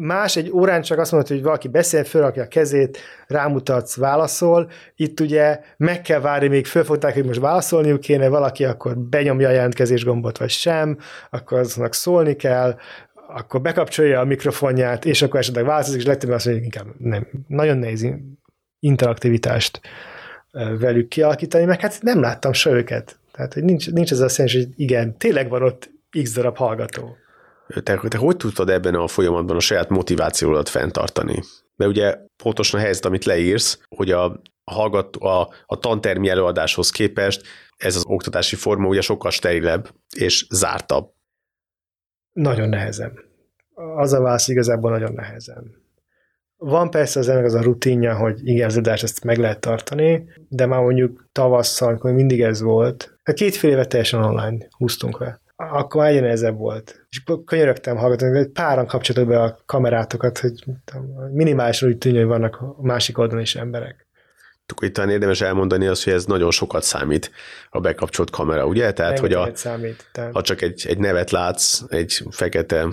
Más 0.01 0.35
egy 0.35 0.51
órán 0.51 0.81
csak 0.81 0.99
azt 0.99 1.11
mondod, 1.11 1.29
hogy 1.29 1.43
valaki 1.43 1.67
beszél, 1.67 2.03
fölrakja 2.03 2.43
a 2.43 2.47
kezét, 2.47 2.97
rámutatsz, 3.27 3.97
válaszol. 3.97 4.69
Itt 4.95 5.19
ugye 5.19 5.59
meg 5.77 6.01
kell 6.01 6.19
várni, 6.19 6.47
még 6.47 6.65
fölfogták, 6.65 7.13
hogy 7.13 7.25
most 7.25 7.39
válaszolniuk 7.39 7.99
kéne, 7.99 8.27
valaki 8.27 8.65
akkor 8.65 8.97
benyomja 8.97 9.47
a 9.47 9.51
jelentkezés 9.51 10.03
gombot, 10.03 10.37
vagy 10.37 10.49
sem, 10.49 10.97
akkor 11.29 11.57
aznak 11.59 11.93
szólni 11.93 12.35
kell, 12.35 12.75
akkor 13.27 13.61
bekapcsolja 13.61 14.19
a 14.19 14.25
mikrofonját, 14.25 15.05
és 15.05 15.21
akkor 15.21 15.39
esetleg 15.39 15.65
válaszolik, 15.65 15.99
és 15.99 16.05
legtöbben 16.05 16.35
azt 16.35 16.45
mondja, 16.45 16.63
inkább 16.63 16.87
nem. 16.97 17.27
Nagyon 17.47 17.77
nehéz 17.77 18.07
interaktivitást 18.79 19.81
velük 20.79 21.07
kialakítani, 21.07 21.65
meg 21.65 21.79
hát 21.79 22.01
nem 22.01 22.19
láttam 22.19 22.53
se 22.53 22.69
őket. 22.69 23.19
Tehát, 23.31 23.53
hogy 23.53 23.63
nincs, 23.63 23.91
nincs 23.91 24.11
ez 24.11 24.19
a 24.19 24.29
szens, 24.29 24.53
hogy 24.53 24.67
igen, 24.75 25.17
tényleg 25.17 25.49
van 25.49 25.63
ott 25.63 25.89
x 26.21 26.33
darab 26.33 26.57
hallgató. 26.57 27.17
Te, 27.83 27.99
te 28.07 28.17
hogy 28.17 28.37
tudtad 28.37 28.69
ebben 28.69 28.95
a 28.95 29.07
folyamatban 29.07 29.55
a 29.55 29.59
saját 29.59 29.89
motivációdat 29.89 30.69
fenntartani? 30.69 31.43
Mert 31.75 31.91
ugye 31.91 32.17
pontosan 32.43 32.79
a 32.79 32.83
helyzet, 32.83 33.05
amit 33.05 33.25
leírsz, 33.25 33.79
hogy 33.95 34.11
a, 34.11 34.41
hallgató, 34.63 35.25
a, 35.25 35.49
a 35.65 35.79
tantermi 35.79 36.29
előadáshoz 36.29 36.89
képest 36.89 37.41
ez 37.77 37.95
az 37.95 38.03
oktatási 38.07 38.55
forma 38.55 38.87
ugye 38.87 39.01
sokkal 39.01 39.31
sterilebb 39.31 39.89
és 40.15 40.45
zártabb. 40.49 41.11
Nagyon 42.31 42.69
nehezen. 42.69 43.19
Az 43.73 44.13
a 44.13 44.21
válasz 44.21 44.47
igazából 44.47 44.91
nagyon 44.91 45.13
nehezen. 45.13 45.83
Van 46.61 46.89
persze 46.89 47.19
az 47.19 47.29
ennek 47.29 47.45
az 47.45 47.53
a 47.53 47.61
rutinja, 47.61 48.15
hogy 48.15 48.47
igen, 48.47 48.65
az 48.65 48.77
adást 48.77 49.03
ezt 49.03 49.23
meg 49.23 49.37
lehet 49.37 49.59
tartani, 49.59 50.23
de 50.47 50.65
már 50.65 50.81
mondjuk 50.81 51.25
tavasszal, 51.31 51.87
amikor 51.87 52.11
mindig 52.11 52.41
ez 52.41 52.61
volt, 52.61 53.17
hát 53.23 53.35
két-fél 53.35 53.71
éve 53.71 53.85
teljesen 53.85 54.23
online 54.23 54.67
húztunk 54.77 55.17
vele 55.17 55.41
akkor 55.67 56.05
egyre 56.05 56.21
nehezebb 56.21 56.57
volt. 56.57 57.07
És 57.09 57.23
könyörögtem 57.45 57.97
hallgatni, 57.97 58.37
hogy 58.37 58.47
páran 58.47 58.85
kapcsolatok 58.85 59.29
be 59.29 59.41
a 59.41 59.59
kamerátokat, 59.65 60.37
hogy 60.37 60.63
minimálisan 61.31 61.89
úgy 61.89 61.97
tűnjön, 61.97 62.27
hogy 62.27 62.31
vannak 62.31 62.55
a 62.55 62.75
másik 62.81 63.17
oldalon 63.17 63.41
is 63.41 63.55
emberek. 63.55 64.07
Akkor 64.65 64.87
itt 64.87 64.93
talán 64.93 65.09
érdemes 65.09 65.41
elmondani 65.41 65.87
azt, 65.87 66.03
hogy 66.03 66.13
ez 66.13 66.25
nagyon 66.25 66.51
sokat 66.51 66.83
számít 66.83 67.31
a 67.69 67.79
bekapcsolt 67.79 68.29
kamera, 68.29 68.65
ugye? 68.65 68.91
Tehát, 68.91 69.19
hogy 69.19 69.33
a, 69.33 69.49
számít, 69.53 70.09
tehát. 70.11 70.33
ha 70.33 70.41
csak 70.41 70.61
egy, 70.61 70.85
egy 70.87 70.97
nevet 70.97 71.31
látsz, 71.31 71.81
egy 71.87 72.23
fekete 72.29 72.87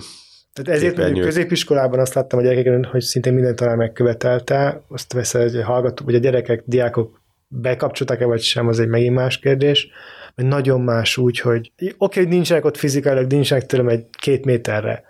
tehát 0.63 0.81
ezért 0.81 0.97
mondjuk 0.97 1.25
középiskolában 1.25 1.99
azt 1.99 2.13
láttam 2.13 2.39
a 2.39 2.41
gyerekeken, 2.41 2.83
hogy 2.83 3.01
szinte 3.01 3.31
minden 3.31 3.55
talán 3.55 3.77
megkövetelte, 3.77 4.81
azt 4.87 5.13
veszed, 5.13 5.51
hogy 5.51 5.63
hallgató, 5.63 6.05
vagy 6.05 6.15
a 6.15 6.19
gyerekek, 6.19 6.63
diákok 6.65 7.21
bekapcsoltak-e 7.47 8.25
vagy 8.25 8.41
sem, 8.41 8.67
az 8.67 8.79
egy 8.79 8.87
megint 8.87 9.15
más 9.15 9.39
kérdés, 9.39 9.89
mert 10.35 10.49
nagyon 10.49 10.81
más 10.81 11.17
úgy, 11.17 11.39
hogy 11.39 11.71
oké, 11.75 11.93
okay, 11.97 12.23
hogy 12.23 12.33
nincsenek 12.33 12.65
ott 12.65 12.77
fizikailag, 12.77 13.31
nincsenek 13.31 13.65
tőlem 13.65 13.87
egy 13.87 14.05
két 14.17 14.45
méterre, 14.45 15.03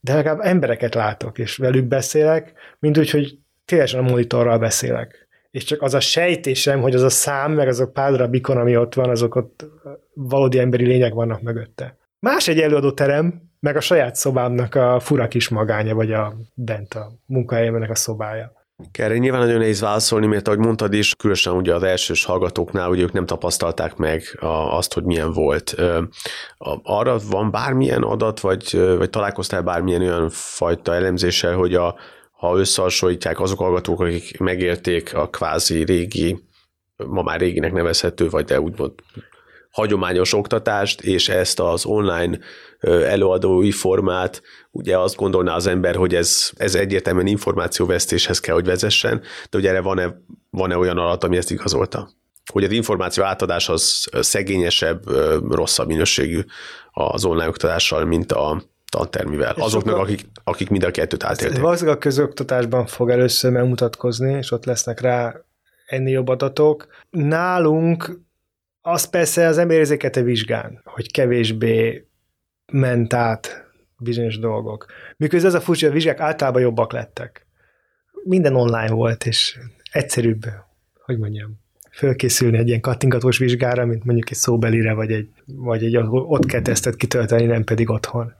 de 0.00 0.14
legalább 0.14 0.40
embereket 0.40 0.94
látok, 0.94 1.38
és 1.38 1.56
velük 1.56 1.84
beszélek, 1.84 2.52
mint 2.78 2.98
úgy, 2.98 3.10
hogy 3.10 3.38
teljesen 3.64 4.00
a 4.00 4.08
monitorral 4.08 4.58
beszélek. 4.58 5.28
És 5.50 5.64
csak 5.64 5.82
az 5.82 5.94
a 5.94 6.00
sejtésem, 6.00 6.80
hogy 6.80 6.94
az 6.94 7.02
a 7.02 7.08
szám, 7.08 7.52
meg 7.52 7.68
az 7.68 7.80
a 7.80 7.90
pár 7.90 8.10
darab 8.10 8.34
ikon, 8.34 8.56
ami 8.56 8.76
ott 8.76 8.94
van, 8.94 9.10
azok 9.10 9.34
ott 9.34 9.66
valódi 10.14 10.58
emberi 10.58 10.86
lények 10.86 11.12
vannak 11.12 11.42
mögötte. 11.42 11.96
Más 12.18 12.48
egy 12.48 12.60
előadóterem, 12.60 13.51
meg 13.62 13.76
a 13.76 13.80
saját 13.80 14.14
szobámnak 14.14 14.74
a 14.74 15.00
fura 15.00 15.28
kis 15.28 15.48
magánya, 15.48 15.94
vagy 15.94 16.12
a 16.12 16.34
bent 16.54 16.94
a 16.94 17.12
munkahelyemnek 17.26 17.90
a 17.90 17.94
szobája. 17.94 18.52
Erre 18.92 19.18
nyilván 19.18 19.40
nagyon 19.40 19.58
nehéz 19.58 19.80
válaszolni, 19.80 20.26
mert 20.26 20.48
ahogy 20.48 20.58
mondtad 20.58 20.92
is, 20.92 21.14
különösen 21.14 21.52
ugye 21.52 21.74
az 21.74 21.82
elsős 21.82 22.24
hallgatóknál, 22.24 22.90
ugye 22.90 23.02
ők 23.02 23.12
nem 23.12 23.26
tapasztalták 23.26 23.96
meg 23.96 24.22
azt, 24.70 24.94
hogy 24.94 25.04
milyen 25.04 25.32
volt. 25.32 25.74
Arra 26.82 27.18
van 27.30 27.50
bármilyen 27.50 28.02
adat, 28.02 28.40
vagy, 28.40 28.78
vagy 28.96 29.10
találkoztál 29.10 29.62
bármilyen 29.62 30.00
olyan 30.00 30.28
fajta 30.30 30.94
elemzéssel, 30.94 31.54
hogy 31.54 31.74
a, 31.74 31.94
ha 32.30 32.58
összehasonlítják 32.58 33.40
azok 33.40 33.60
a 33.60 33.64
hallgatók, 33.64 34.00
akik 34.00 34.38
megélték 34.38 35.14
a 35.14 35.28
kvázi 35.28 35.84
régi, 35.84 36.44
ma 36.96 37.22
már 37.22 37.40
réginek 37.40 37.72
nevezhető, 37.72 38.28
vagy 38.28 38.44
de 38.44 38.60
úgymond 38.60 38.92
hagyományos 39.72 40.34
oktatást, 40.34 41.00
és 41.00 41.28
ezt 41.28 41.60
az 41.60 41.84
online 41.84 42.38
előadói 42.80 43.70
formát, 43.70 44.42
ugye 44.70 44.98
azt 44.98 45.16
gondolná 45.16 45.54
az 45.54 45.66
ember, 45.66 45.94
hogy 45.96 46.14
ez, 46.14 46.50
ez 46.56 46.74
egyértelműen 46.74 47.26
információvesztéshez 47.26 48.40
kell, 48.40 48.54
hogy 48.54 48.64
vezessen, 48.64 49.22
de 49.50 49.58
ugye 49.58 49.68
erre 49.68 49.80
van-e, 49.80 50.22
van-e 50.50 50.76
olyan 50.76 50.98
adat, 50.98 51.24
ami 51.24 51.36
ezt 51.36 51.50
igazolta? 51.50 52.10
Hogy 52.52 52.64
az 52.64 52.70
információ 52.70 53.24
átadás 53.24 53.68
az 53.68 54.08
szegényesebb, 54.20 55.02
rosszabb 55.50 55.86
minőségű 55.86 56.40
az 56.92 57.24
online 57.24 57.48
oktatással, 57.48 58.04
mint 58.04 58.32
a 58.32 58.62
tantermivel. 58.90 59.54
És 59.56 59.62
Azoknak, 59.62 59.94
sokkal, 59.94 60.04
akik, 60.04 60.26
akik 60.44 60.70
mind 60.70 60.82
a 60.82 60.90
kettőt 60.90 61.24
átélték. 61.24 61.60
Valószínűleg 61.60 61.96
a 61.96 62.00
közoktatásban 62.00 62.86
fog 62.86 63.10
először 63.10 63.50
megmutatkozni, 63.50 64.32
és 64.32 64.50
ott 64.50 64.64
lesznek 64.64 65.00
rá 65.00 65.34
ennél 65.86 66.12
jobb 66.12 66.28
adatok. 66.28 66.86
Nálunk 67.10 68.20
az 68.82 69.04
persze 69.04 69.46
az 69.46 69.58
ember 69.58 69.76
érzékete 69.76 70.22
vizsgán, 70.22 70.80
hogy 70.84 71.10
kevésbé 71.10 72.06
ment 72.72 73.12
át 73.12 73.66
bizonyos 73.98 74.38
dolgok. 74.38 74.86
Miközben 75.16 75.50
ez 75.50 75.56
a 75.56 75.60
furcsa, 75.60 75.88
a 75.88 75.90
vizsgák 75.90 76.20
általában 76.20 76.62
jobbak 76.62 76.92
lettek. 76.92 77.46
Minden 78.24 78.56
online 78.56 78.90
volt, 78.90 79.26
és 79.26 79.58
egyszerűbb, 79.92 80.44
hogy 81.04 81.18
mondjam, 81.18 81.60
fölkészülni 81.90 82.58
egy 82.58 82.68
ilyen 82.68 82.80
kattingatós 82.80 83.38
vizsgára, 83.38 83.86
mint 83.86 84.04
mondjuk 84.04 84.30
egy 84.30 84.36
szóbelire, 84.36 84.92
vagy 84.92 85.12
egy, 85.12 85.28
vagy 85.46 85.84
egy 85.84 85.96
ott 86.10 86.46
kell 86.46 86.62
tesztet 86.62 86.96
kitölteni, 86.96 87.44
nem 87.44 87.64
pedig 87.64 87.90
otthon. 87.90 88.32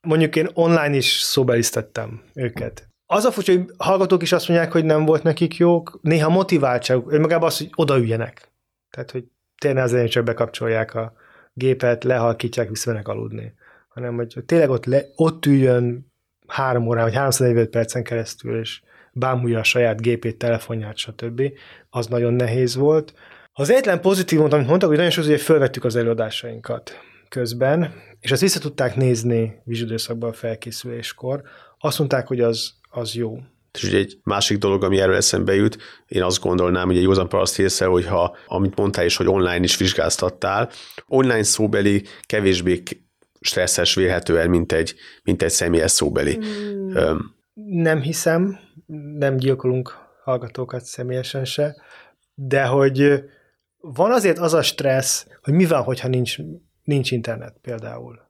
Mondjuk 0.00 0.36
én 0.36 0.48
online 0.52 0.96
is 0.96 1.20
szóbelisztettem 1.20 2.22
őket. 2.34 2.88
Az 3.06 3.24
a 3.24 3.30
furcsa, 3.30 3.52
hogy 3.52 3.70
hallgatók 3.76 4.22
is 4.22 4.32
azt 4.32 4.48
mondják, 4.48 4.72
hogy 4.72 4.84
nem 4.84 5.04
volt 5.04 5.22
nekik 5.22 5.56
jók, 5.56 5.98
néha 6.02 6.28
motiváltság, 6.28 7.02
önmagában 7.06 7.48
az, 7.48 7.58
hogy 7.58 7.70
odaüljenek. 7.74 8.52
Tehát, 8.90 9.10
hogy 9.10 9.24
tényleg 9.58 9.84
azért 9.84 10.10
csak 10.10 10.24
bekapcsolják 10.24 10.94
a 10.94 11.12
gépet, 11.52 12.04
lehalkítják, 12.04 12.68
visszamennek 12.68 13.08
aludni. 13.08 13.54
Hanem, 13.88 14.14
hogy 14.14 14.42
tényleg 14.46 14.70
ott, 14.70 14.84
le, 14.84 15.02
ott 15.14 15.46
üljön 15.46 16.12
három 16.46 16.86
órán, 16.86 17.04
vagy 17.04 17.14
345 17.14 17.70
percen 17.70 18.02
keresztül, 18.02 18.60
és 18.60 18.82
bámulja 19.12 19.58
a 19.58 19.62
saját 19.62 20.00
gépét, 20.00 20.38
telefonját, 20.38 20.96
stb. 20.96 21.42
Az 21.90 22.06
nagyon 22.06 22.34
nehéz 22.34 22.76
volt. 22.76 23.14
Az 23.52 23.70
egyetlen 23.70 24.00
pozitív 24.00 24.40
amit 24.40 24.66
mondtak, 24.66 24.88
hogy 24.88 24.96
nagyon 24.96 25.12
sokszor, 25.12 25.32
hogy 25.32 25.42
fölvettük 25.42 25.84
az 25.84 25.96
előadásainkat 25.96 26.92
közben, 27.28 27.94
és 28.20 28.32
azt 28.32 28.40
vissza 28.40 28.60
tudták 28.60 28.96
nézni 28.96 29.60
vizsgődőszakban 29.64 30.30
a 30.30 30.32
felkészüléskor. 30.32 31.42
Azt 31.78 31.98
mondták, 31.98 32.26
hogy 32.26 32.40
az, 32.40 32.72
az 32.90 33.14
jó. 33.14 33.38
És 33.78 33.84
ugye 33.84 33.98
egy 33.98 34.18
másik 34.22 34.58
dolog, 34.58 34.84
ami 34.84 35.00
erről 35.00 35.14
eszembe 35.14 35.54
jut, 35.54 35.78
én 36.06 36.22
azt 36.22 36.40
gondolnám, 36.40 36.86
hogy 36.86 36.96
egy 36.96 37.02
józan 37.02 37.28
paraszt 37.28 37.58
észre, 37.58 37.86
hogyha, 37.86 38.36
amit 38.46 38.76
mondtál 38.76 39.04
is, 39.04 39.16
hogy 39.16 39.26
online 39.26 39.64
is 39.64 39.76
vizsgáztattál, 39.76 40.70
online 41.06 41.42
szóbeli 41.42 42.02
kevésbé 42.26 42.82
stresszes 43.40 43.94
vélhető 43.94 44.38
el, 44.38 44.48
mint 44.48 44.72
egy, 44.72 44.94
mint 45.22 45.42
egy 45.42 45.50
személyes 45.50 45.90
szóbeli. 45.90 46.38
Mm, 46.38 47.16
nem 47.64 48.00
hiszem, 48.00 48.58
nem 49.18 49.36
gyilkolunk 49.36 49.96
hallgatókat 50.22 50.84
személyesen 50.84 51.44
se, 51.44 51.76
de 52.34 52.64
hogy 52.64 53.24
van 53.80 54.12
azért 54.12 54.38
az 54.38 54.54
a 54.54 54.62
stressz, 54.62 55.26
hogy 55.42 55.54
mi 55.54 55.64
van, 55.64 55.82
hogyha 55.82 56.08
nincs, 56.08 56.36
nincs 56.84 57.10
internet 57.10 57.56
például. 57.62 58.20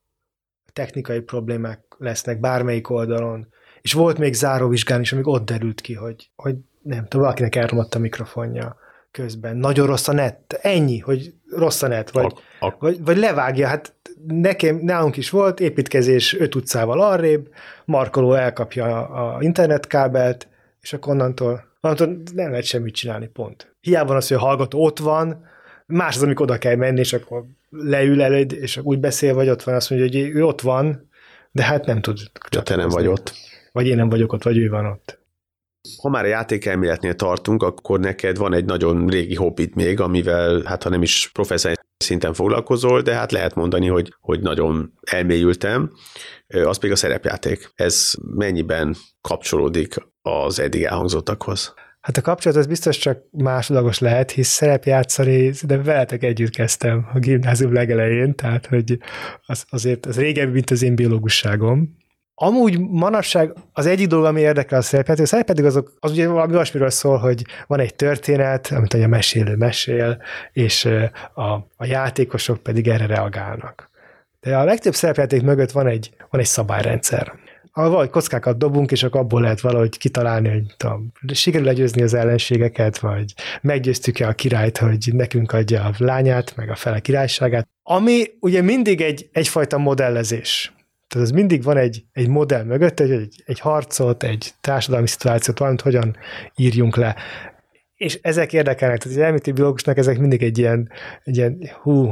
Technikai 0.72 1.20
problémák 1.20 1.84
lesznek 1.98 2.40
bármelyik 2.40 2.90
oldalon, 2.90 3.48
és 3.80 3.92
volt 3.92 4.18
még 4.18 4.34
záróvizsgán 4.34 5.00
is, 5.00 5.12
amíg 5.12 5.26
ott 5.26 5.44
derült 5.44 5.80
ki, 5.80 5.94
hogy, 5.94 6.30
hogy 6.36 6.54
nem 6.82 7.02
tudom, 7.02 7.20
valakinek 7.20 7.56
elromott 7.56 7.94
a 7.94 7.98
mikrofonja. 7.98 8.76
közben, 9.10 9.56
nagyon 9.56 9.86
rossz 9.86 10.08
a 10.08 10.12
net, 10.12 10.58
ennyi, 10.62 10.98
hogy 10.98 11.32
rossz 11.50 11.82
a 11.82 11.88
net, 11.88 12.10
vagy, 12.10 12.34
a, 12.60 12.66
a... 12.66 12.76
vagy, 12.78 13.04
vagy 13.04 13.16
levágja, 13.16 13.66
hát 13.66 13.92
nekem, 14.26 14.76
nálunk 14.76 15.16
is 15.16 15.30
volt 15.30 15.60
építkezés 15.60 16.38
öt 16.38 16.54
utcával 16.54 17.00
arrébb, 17.00 17.48
markoló 17.84 18.32
elkapja 18.32 19.08
a 19.08 19.42
internetkábelt, 19.42 20.48
és 20.80 20.92
akkor 20.92 21.12
onnantól, 21.12 21.64
onnantól 21.80 22.22
nem 22.34 22.50
lehet 22.50 22.64
semmit 22.64 22.94
csinálni, 22.94 23.26
pont. 23.26 23.74
Hiába 23.80 24.06
van 24.06 24.16
az, 24.16 24.28
hogy 24.28 24.36
a 24.36 24.40
hallgató 24.40 24.84
ott 24.84 24.98
van, 24.98 25.46
más 25.86 26.16
az, 26.16 26.22
amikor 26.22 26.50
oda 26.50 26.58
kell 26.58 26.76
menni, 26.76 27.00
és 27.00 27.12
akkor 27.12 27.44
leül 27.70 28.22
előd, 28.22 28.52
és 28.52 28.76
úgy 28.82 28.98
beszél, 28.98 29.34
vagy 29.34 29.48
ott 29.48 29.62
van, 29.62 29.74
azt 29.74 29.90
mondja, 29.90 30.08
hogy 30.08 30.30
ő 30.36 30.44
ott 30.44 30.60
van, 30.60 31.08
de 31.50 31.62
hát 31.62 31.86
nem 31.86 32.00
tud. 32.00 32.18
De 32.50 32.62
te 32.62 32.76
nem 32.76 32.88
vagy 32.88 33.06
ott. 33.06 33.34
Vagy 33.78 33.86
én 33.86 33.96
nem 33.96 34.08
vagyok 34.08 34.32
ott, 34.32 34.42
vagy 34.42 34.58
ő 34.58 34.68
van 34.68 34.86
ott. 34.86 35.18
Ha 36.02 36.08
már 36.08 36.24
a 36.24 36.28
játékelméletnél 36.28 37.14
tartunk, 37.14 37.62
akkor 37.62 38.00
neked 38.00 38.36
van 38.36 38.54
egy 38.54 38.64
nagyon 38.64 39.08
régi 39.08 39.34
hobbit 39.34 39.74
még, 39.74 40.00
amivel, 40.00 40.62
hát 40.62 40.82
ha 40.82 40.88
nem 40.88 41.02
is 41.02 41.30
professzionális 41.32 41.84
szinten 41.96 42.32
foglalkozol, 42.32 43.00
de 43.00 43.14
hát 43.14 43.32
lehet 43.32 43.54
mondani, 43.54 43.86
hogy, 43.86 44.14
hogy 44.20 44.40
nagyon 44.40 44.92
elmélyültem, 45.00 45.92
az 46.46 46.76
pedig 46.76 46.92
a 46.92 46.96
szerepjáték. 46.96 47.70
Ez 47.74 48.12
mennyiben 48.34 48.94
kapcsolódik 49.20 49.94
az 50.22 50.60
eddig 50.60 50.82
elhangzottakhoz? 50.82 51.74
Hát 52.00 52.16
a 52.16 52.20
kapcsolat 52.20 52.58
az 52.58 52.66
biztos 52.66 52.98
csak 52.98 53.22
másodlagos 53.30 53.98
lehet, 53.98 54.30
hisz 54.30 54.48
szerepjátszani, 54.48 55.52
de 55.62 55.82
veletek 55.82 56.22
együtt 56.22 56.50
kezdtem 56.50 57.08
a 57.14 57.18
gimnázium 57.18 57.72
legelején, 57.72 58.34
tehát 58.34 58.66
hogy 58.66 58.98
az, 59.46 59.64
azért 59.70 60.06
az 60.06 60.18
régebbi, 60.18 60.52
mint 60.52 60.70
az 60.70 60.82
én 60.82 60.94
biológusságom. 60.94 61.96
Amúgy 62.40 62.80
manapság 62.80 63.52
az 63.72 63.86
egyik 63.86 64.06
dolog, 64.06 64.24
ami 64.24 64.40
érdekel 64.40 64.78
a 64.78 64.82
szerepjáték, 64.82 65.24
a 65.24 65.28
szerepjáték 65.28 65.64
azok, 65.64 65.92
az 66.00 66.10
ugye 66.10 66.28
valami 66.28 66.54
olyasmiről 66.54 66.90
szól, 66.90 67.16
hogy 67.16 67.44
van 67.66 67.80
egy 67.80 67.94
történet, 67.94 68.70
amit 68.70 68.94
a 68.94 69.06
mesélő 69.06 69.56
mesél, 69.56 70.22
és 70.52 70.84
a, 71.34 71.52
a 71.76 71.84
játékosok 71.84 72.62
pedig 72.62 72.88
erre 72.88 73.06
reagálnak. 73.06 73.90
De 74.40 74.56
a 74.56 74.64
legtöbb 74.64 74.94
szerepjáték 74.94 75.42
mögött 75.42 75.70
van 75.70 75.86
egy, 75.86 76.10
van 76.30 76.40
egy 76.40 76.46
szabályrendszer 76.46 77.32
ahol 77.72 77.90
vagy 77.90 78.10
kockákat 78.10 78.58
dobunk, 78.58 78.90
és 78.90 79.02
akkor 79.02 79.20
abból 79.20 79.40
lehet 79.40 79.60
valahogy 79.60 79.98
kitalálni, 79.98 80.48
hogy 80.48 80.74
tudom, 80.76 81.12
sikerül 81.32 81.66
legyőzni 81.66 82.02
az 82.02 82.14
ellenségeket, 82.14 82.98
vagy 82.98 83.34
meggyőztük-e 83.60 84.28
a 84.28 84.32
királyt, 84.32 84.78
hogy 84.78 85.10
nekünk 85.12 85.52
adja 85.52 85.84
a 85.84 85.92
lányát, 85.98 86.56
meg 86.56 86.70
a 86.70 86.74
fele 86.74 87.00
királyságát. 87.00 87.68
Ami 87.82 88.24
ugye 88.40 88.62
mindig 88.62 89.00
egy, 89.00 89.28
egyfajta 89.32 89.78
modellezés. 89.78 90.72
Tehát 91.08 91.26
ez 91.26 91.34
mindig 91.34 91.62
van 91.62 91.76
egy, 91.76 92.04
egy 92.12 92.28
modell 92.28 92.64
mögött, 92.64 93.00
egy, 93.00 93.42
egy 93.44 93.60
harcot, 93.60 94.22
egy 94.22 94.54
társadalmi 94.60 95.06
szituációt, 95.06 95.58
valamit 95.58 95.80
hogyan 95.80 96.16
írjunk 96.56 96.96
le 96.96 97.16
és 97.98 98.18
ezek 98.22 98.52
érdekelnek, 98.52 98.98
tehát 98.98 99.16
az 99.16 99.22
elméleti 99.22 99.52
biológusnak 99.52 99.96
ezek 99.96 100.18
mindig 100.18 100.42
egy 100.42 100.58
ilyen, 100.58 100.90
egy 101.24 101.36
ilyen 101.36 101.70
hú, 101.82 102.10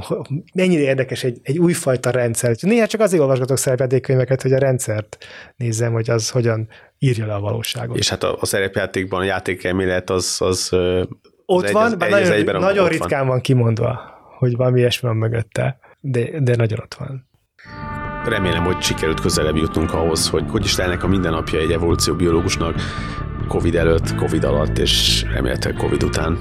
mennyire 0.55 0.83
érdekes 0.83 1.25
egy, 1.25 1.39
egy 1.43 1.59
újfajta 1.59 2.11
rendszer. 2.11 2.57
Néha 2.61 2.87
csak 2.87 3.01
azért 3.01 3.23
olvasgatok 3.23 3.59
szerepjátékkönyveket, 3.59 4.43
hogy 4.43 4.53
a 4.53 4.59
rendszert 4.59 5.19
nézzem, 5.57 5.93
hogy 5.93 6.11
az 6.11 6.31
hogyan 6.31 6.69
írja 6.99 7.27
le 7.27 7.35
a 7.35 7.41
valóságot. 7.41 7.97
És 7.97 8.09
hát 8.09 8.23
a, 8.23 8.37
a 8.41 8.47
szerepjátékban 8.47 9.21
a 9.21 9.25
játékelmélet 9.25 10.11
az, 10.11 10.37
az, 10.39 10.69
az 10.73 11.09
ott 11.47 11.65
egy, 11.65 11.73
van, 11.73 11.85
az, 11.85 11.95
nagyon, 11.99 12.33
egy, 12.33 12.45
nagyon 12.45 12.85
ott 12.85 12.91
ritkán 12.91 13.21
van. 13.21 13.29
van 13.29 13.41
kimondva, 13.41 14.01
hogy 14.39 14.57
valami 14.57 14.79
ilyesmi 14.79 15.09
van 15.09 15.17
mögötte, 15.17 15.79
de, 16.01 16.41
de 16.41 16.57
nagyon 16.57 16.79
ott 16.79 16.95
van. 16.95 17.29
Remélem, 18.29 18.65
hogy 18.65 18.83
sikerült 18.83 19.21
közelebb 19.21 19.57
jutnunk 19.57 19.93
ahhoz, 19.93 20.29
hogy 20.29 20.45
hogy 20.49 20.65
is 20.65 20.75
telnek 20.75 21.03
a 21.03 21.07
mindennapja 21.07 21.59
egy 21.59 21.73
evolúcióbiológusnak, 21.73 22.75
Covid 23.49 23.75
előtt, 23.75 24.15
Covid 24.15 24.45
alatt, 24.45 24.79
és 24.79 25.25
remélhetőleg 25.33 25.79
Covid 25.79 26.03
után. 26.03 26.39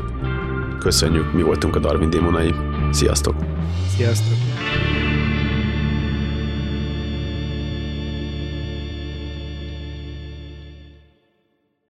Köszönjük, 0.80 1.34
mi 1.34 1.42
voltunk 1.42 1.76
a 1.76 1.80
Darwin 1.80 2.10
démonai. 2.10 2.54
Sziasztok! 2.92 3.36
Sziasztok! 3.96 5.05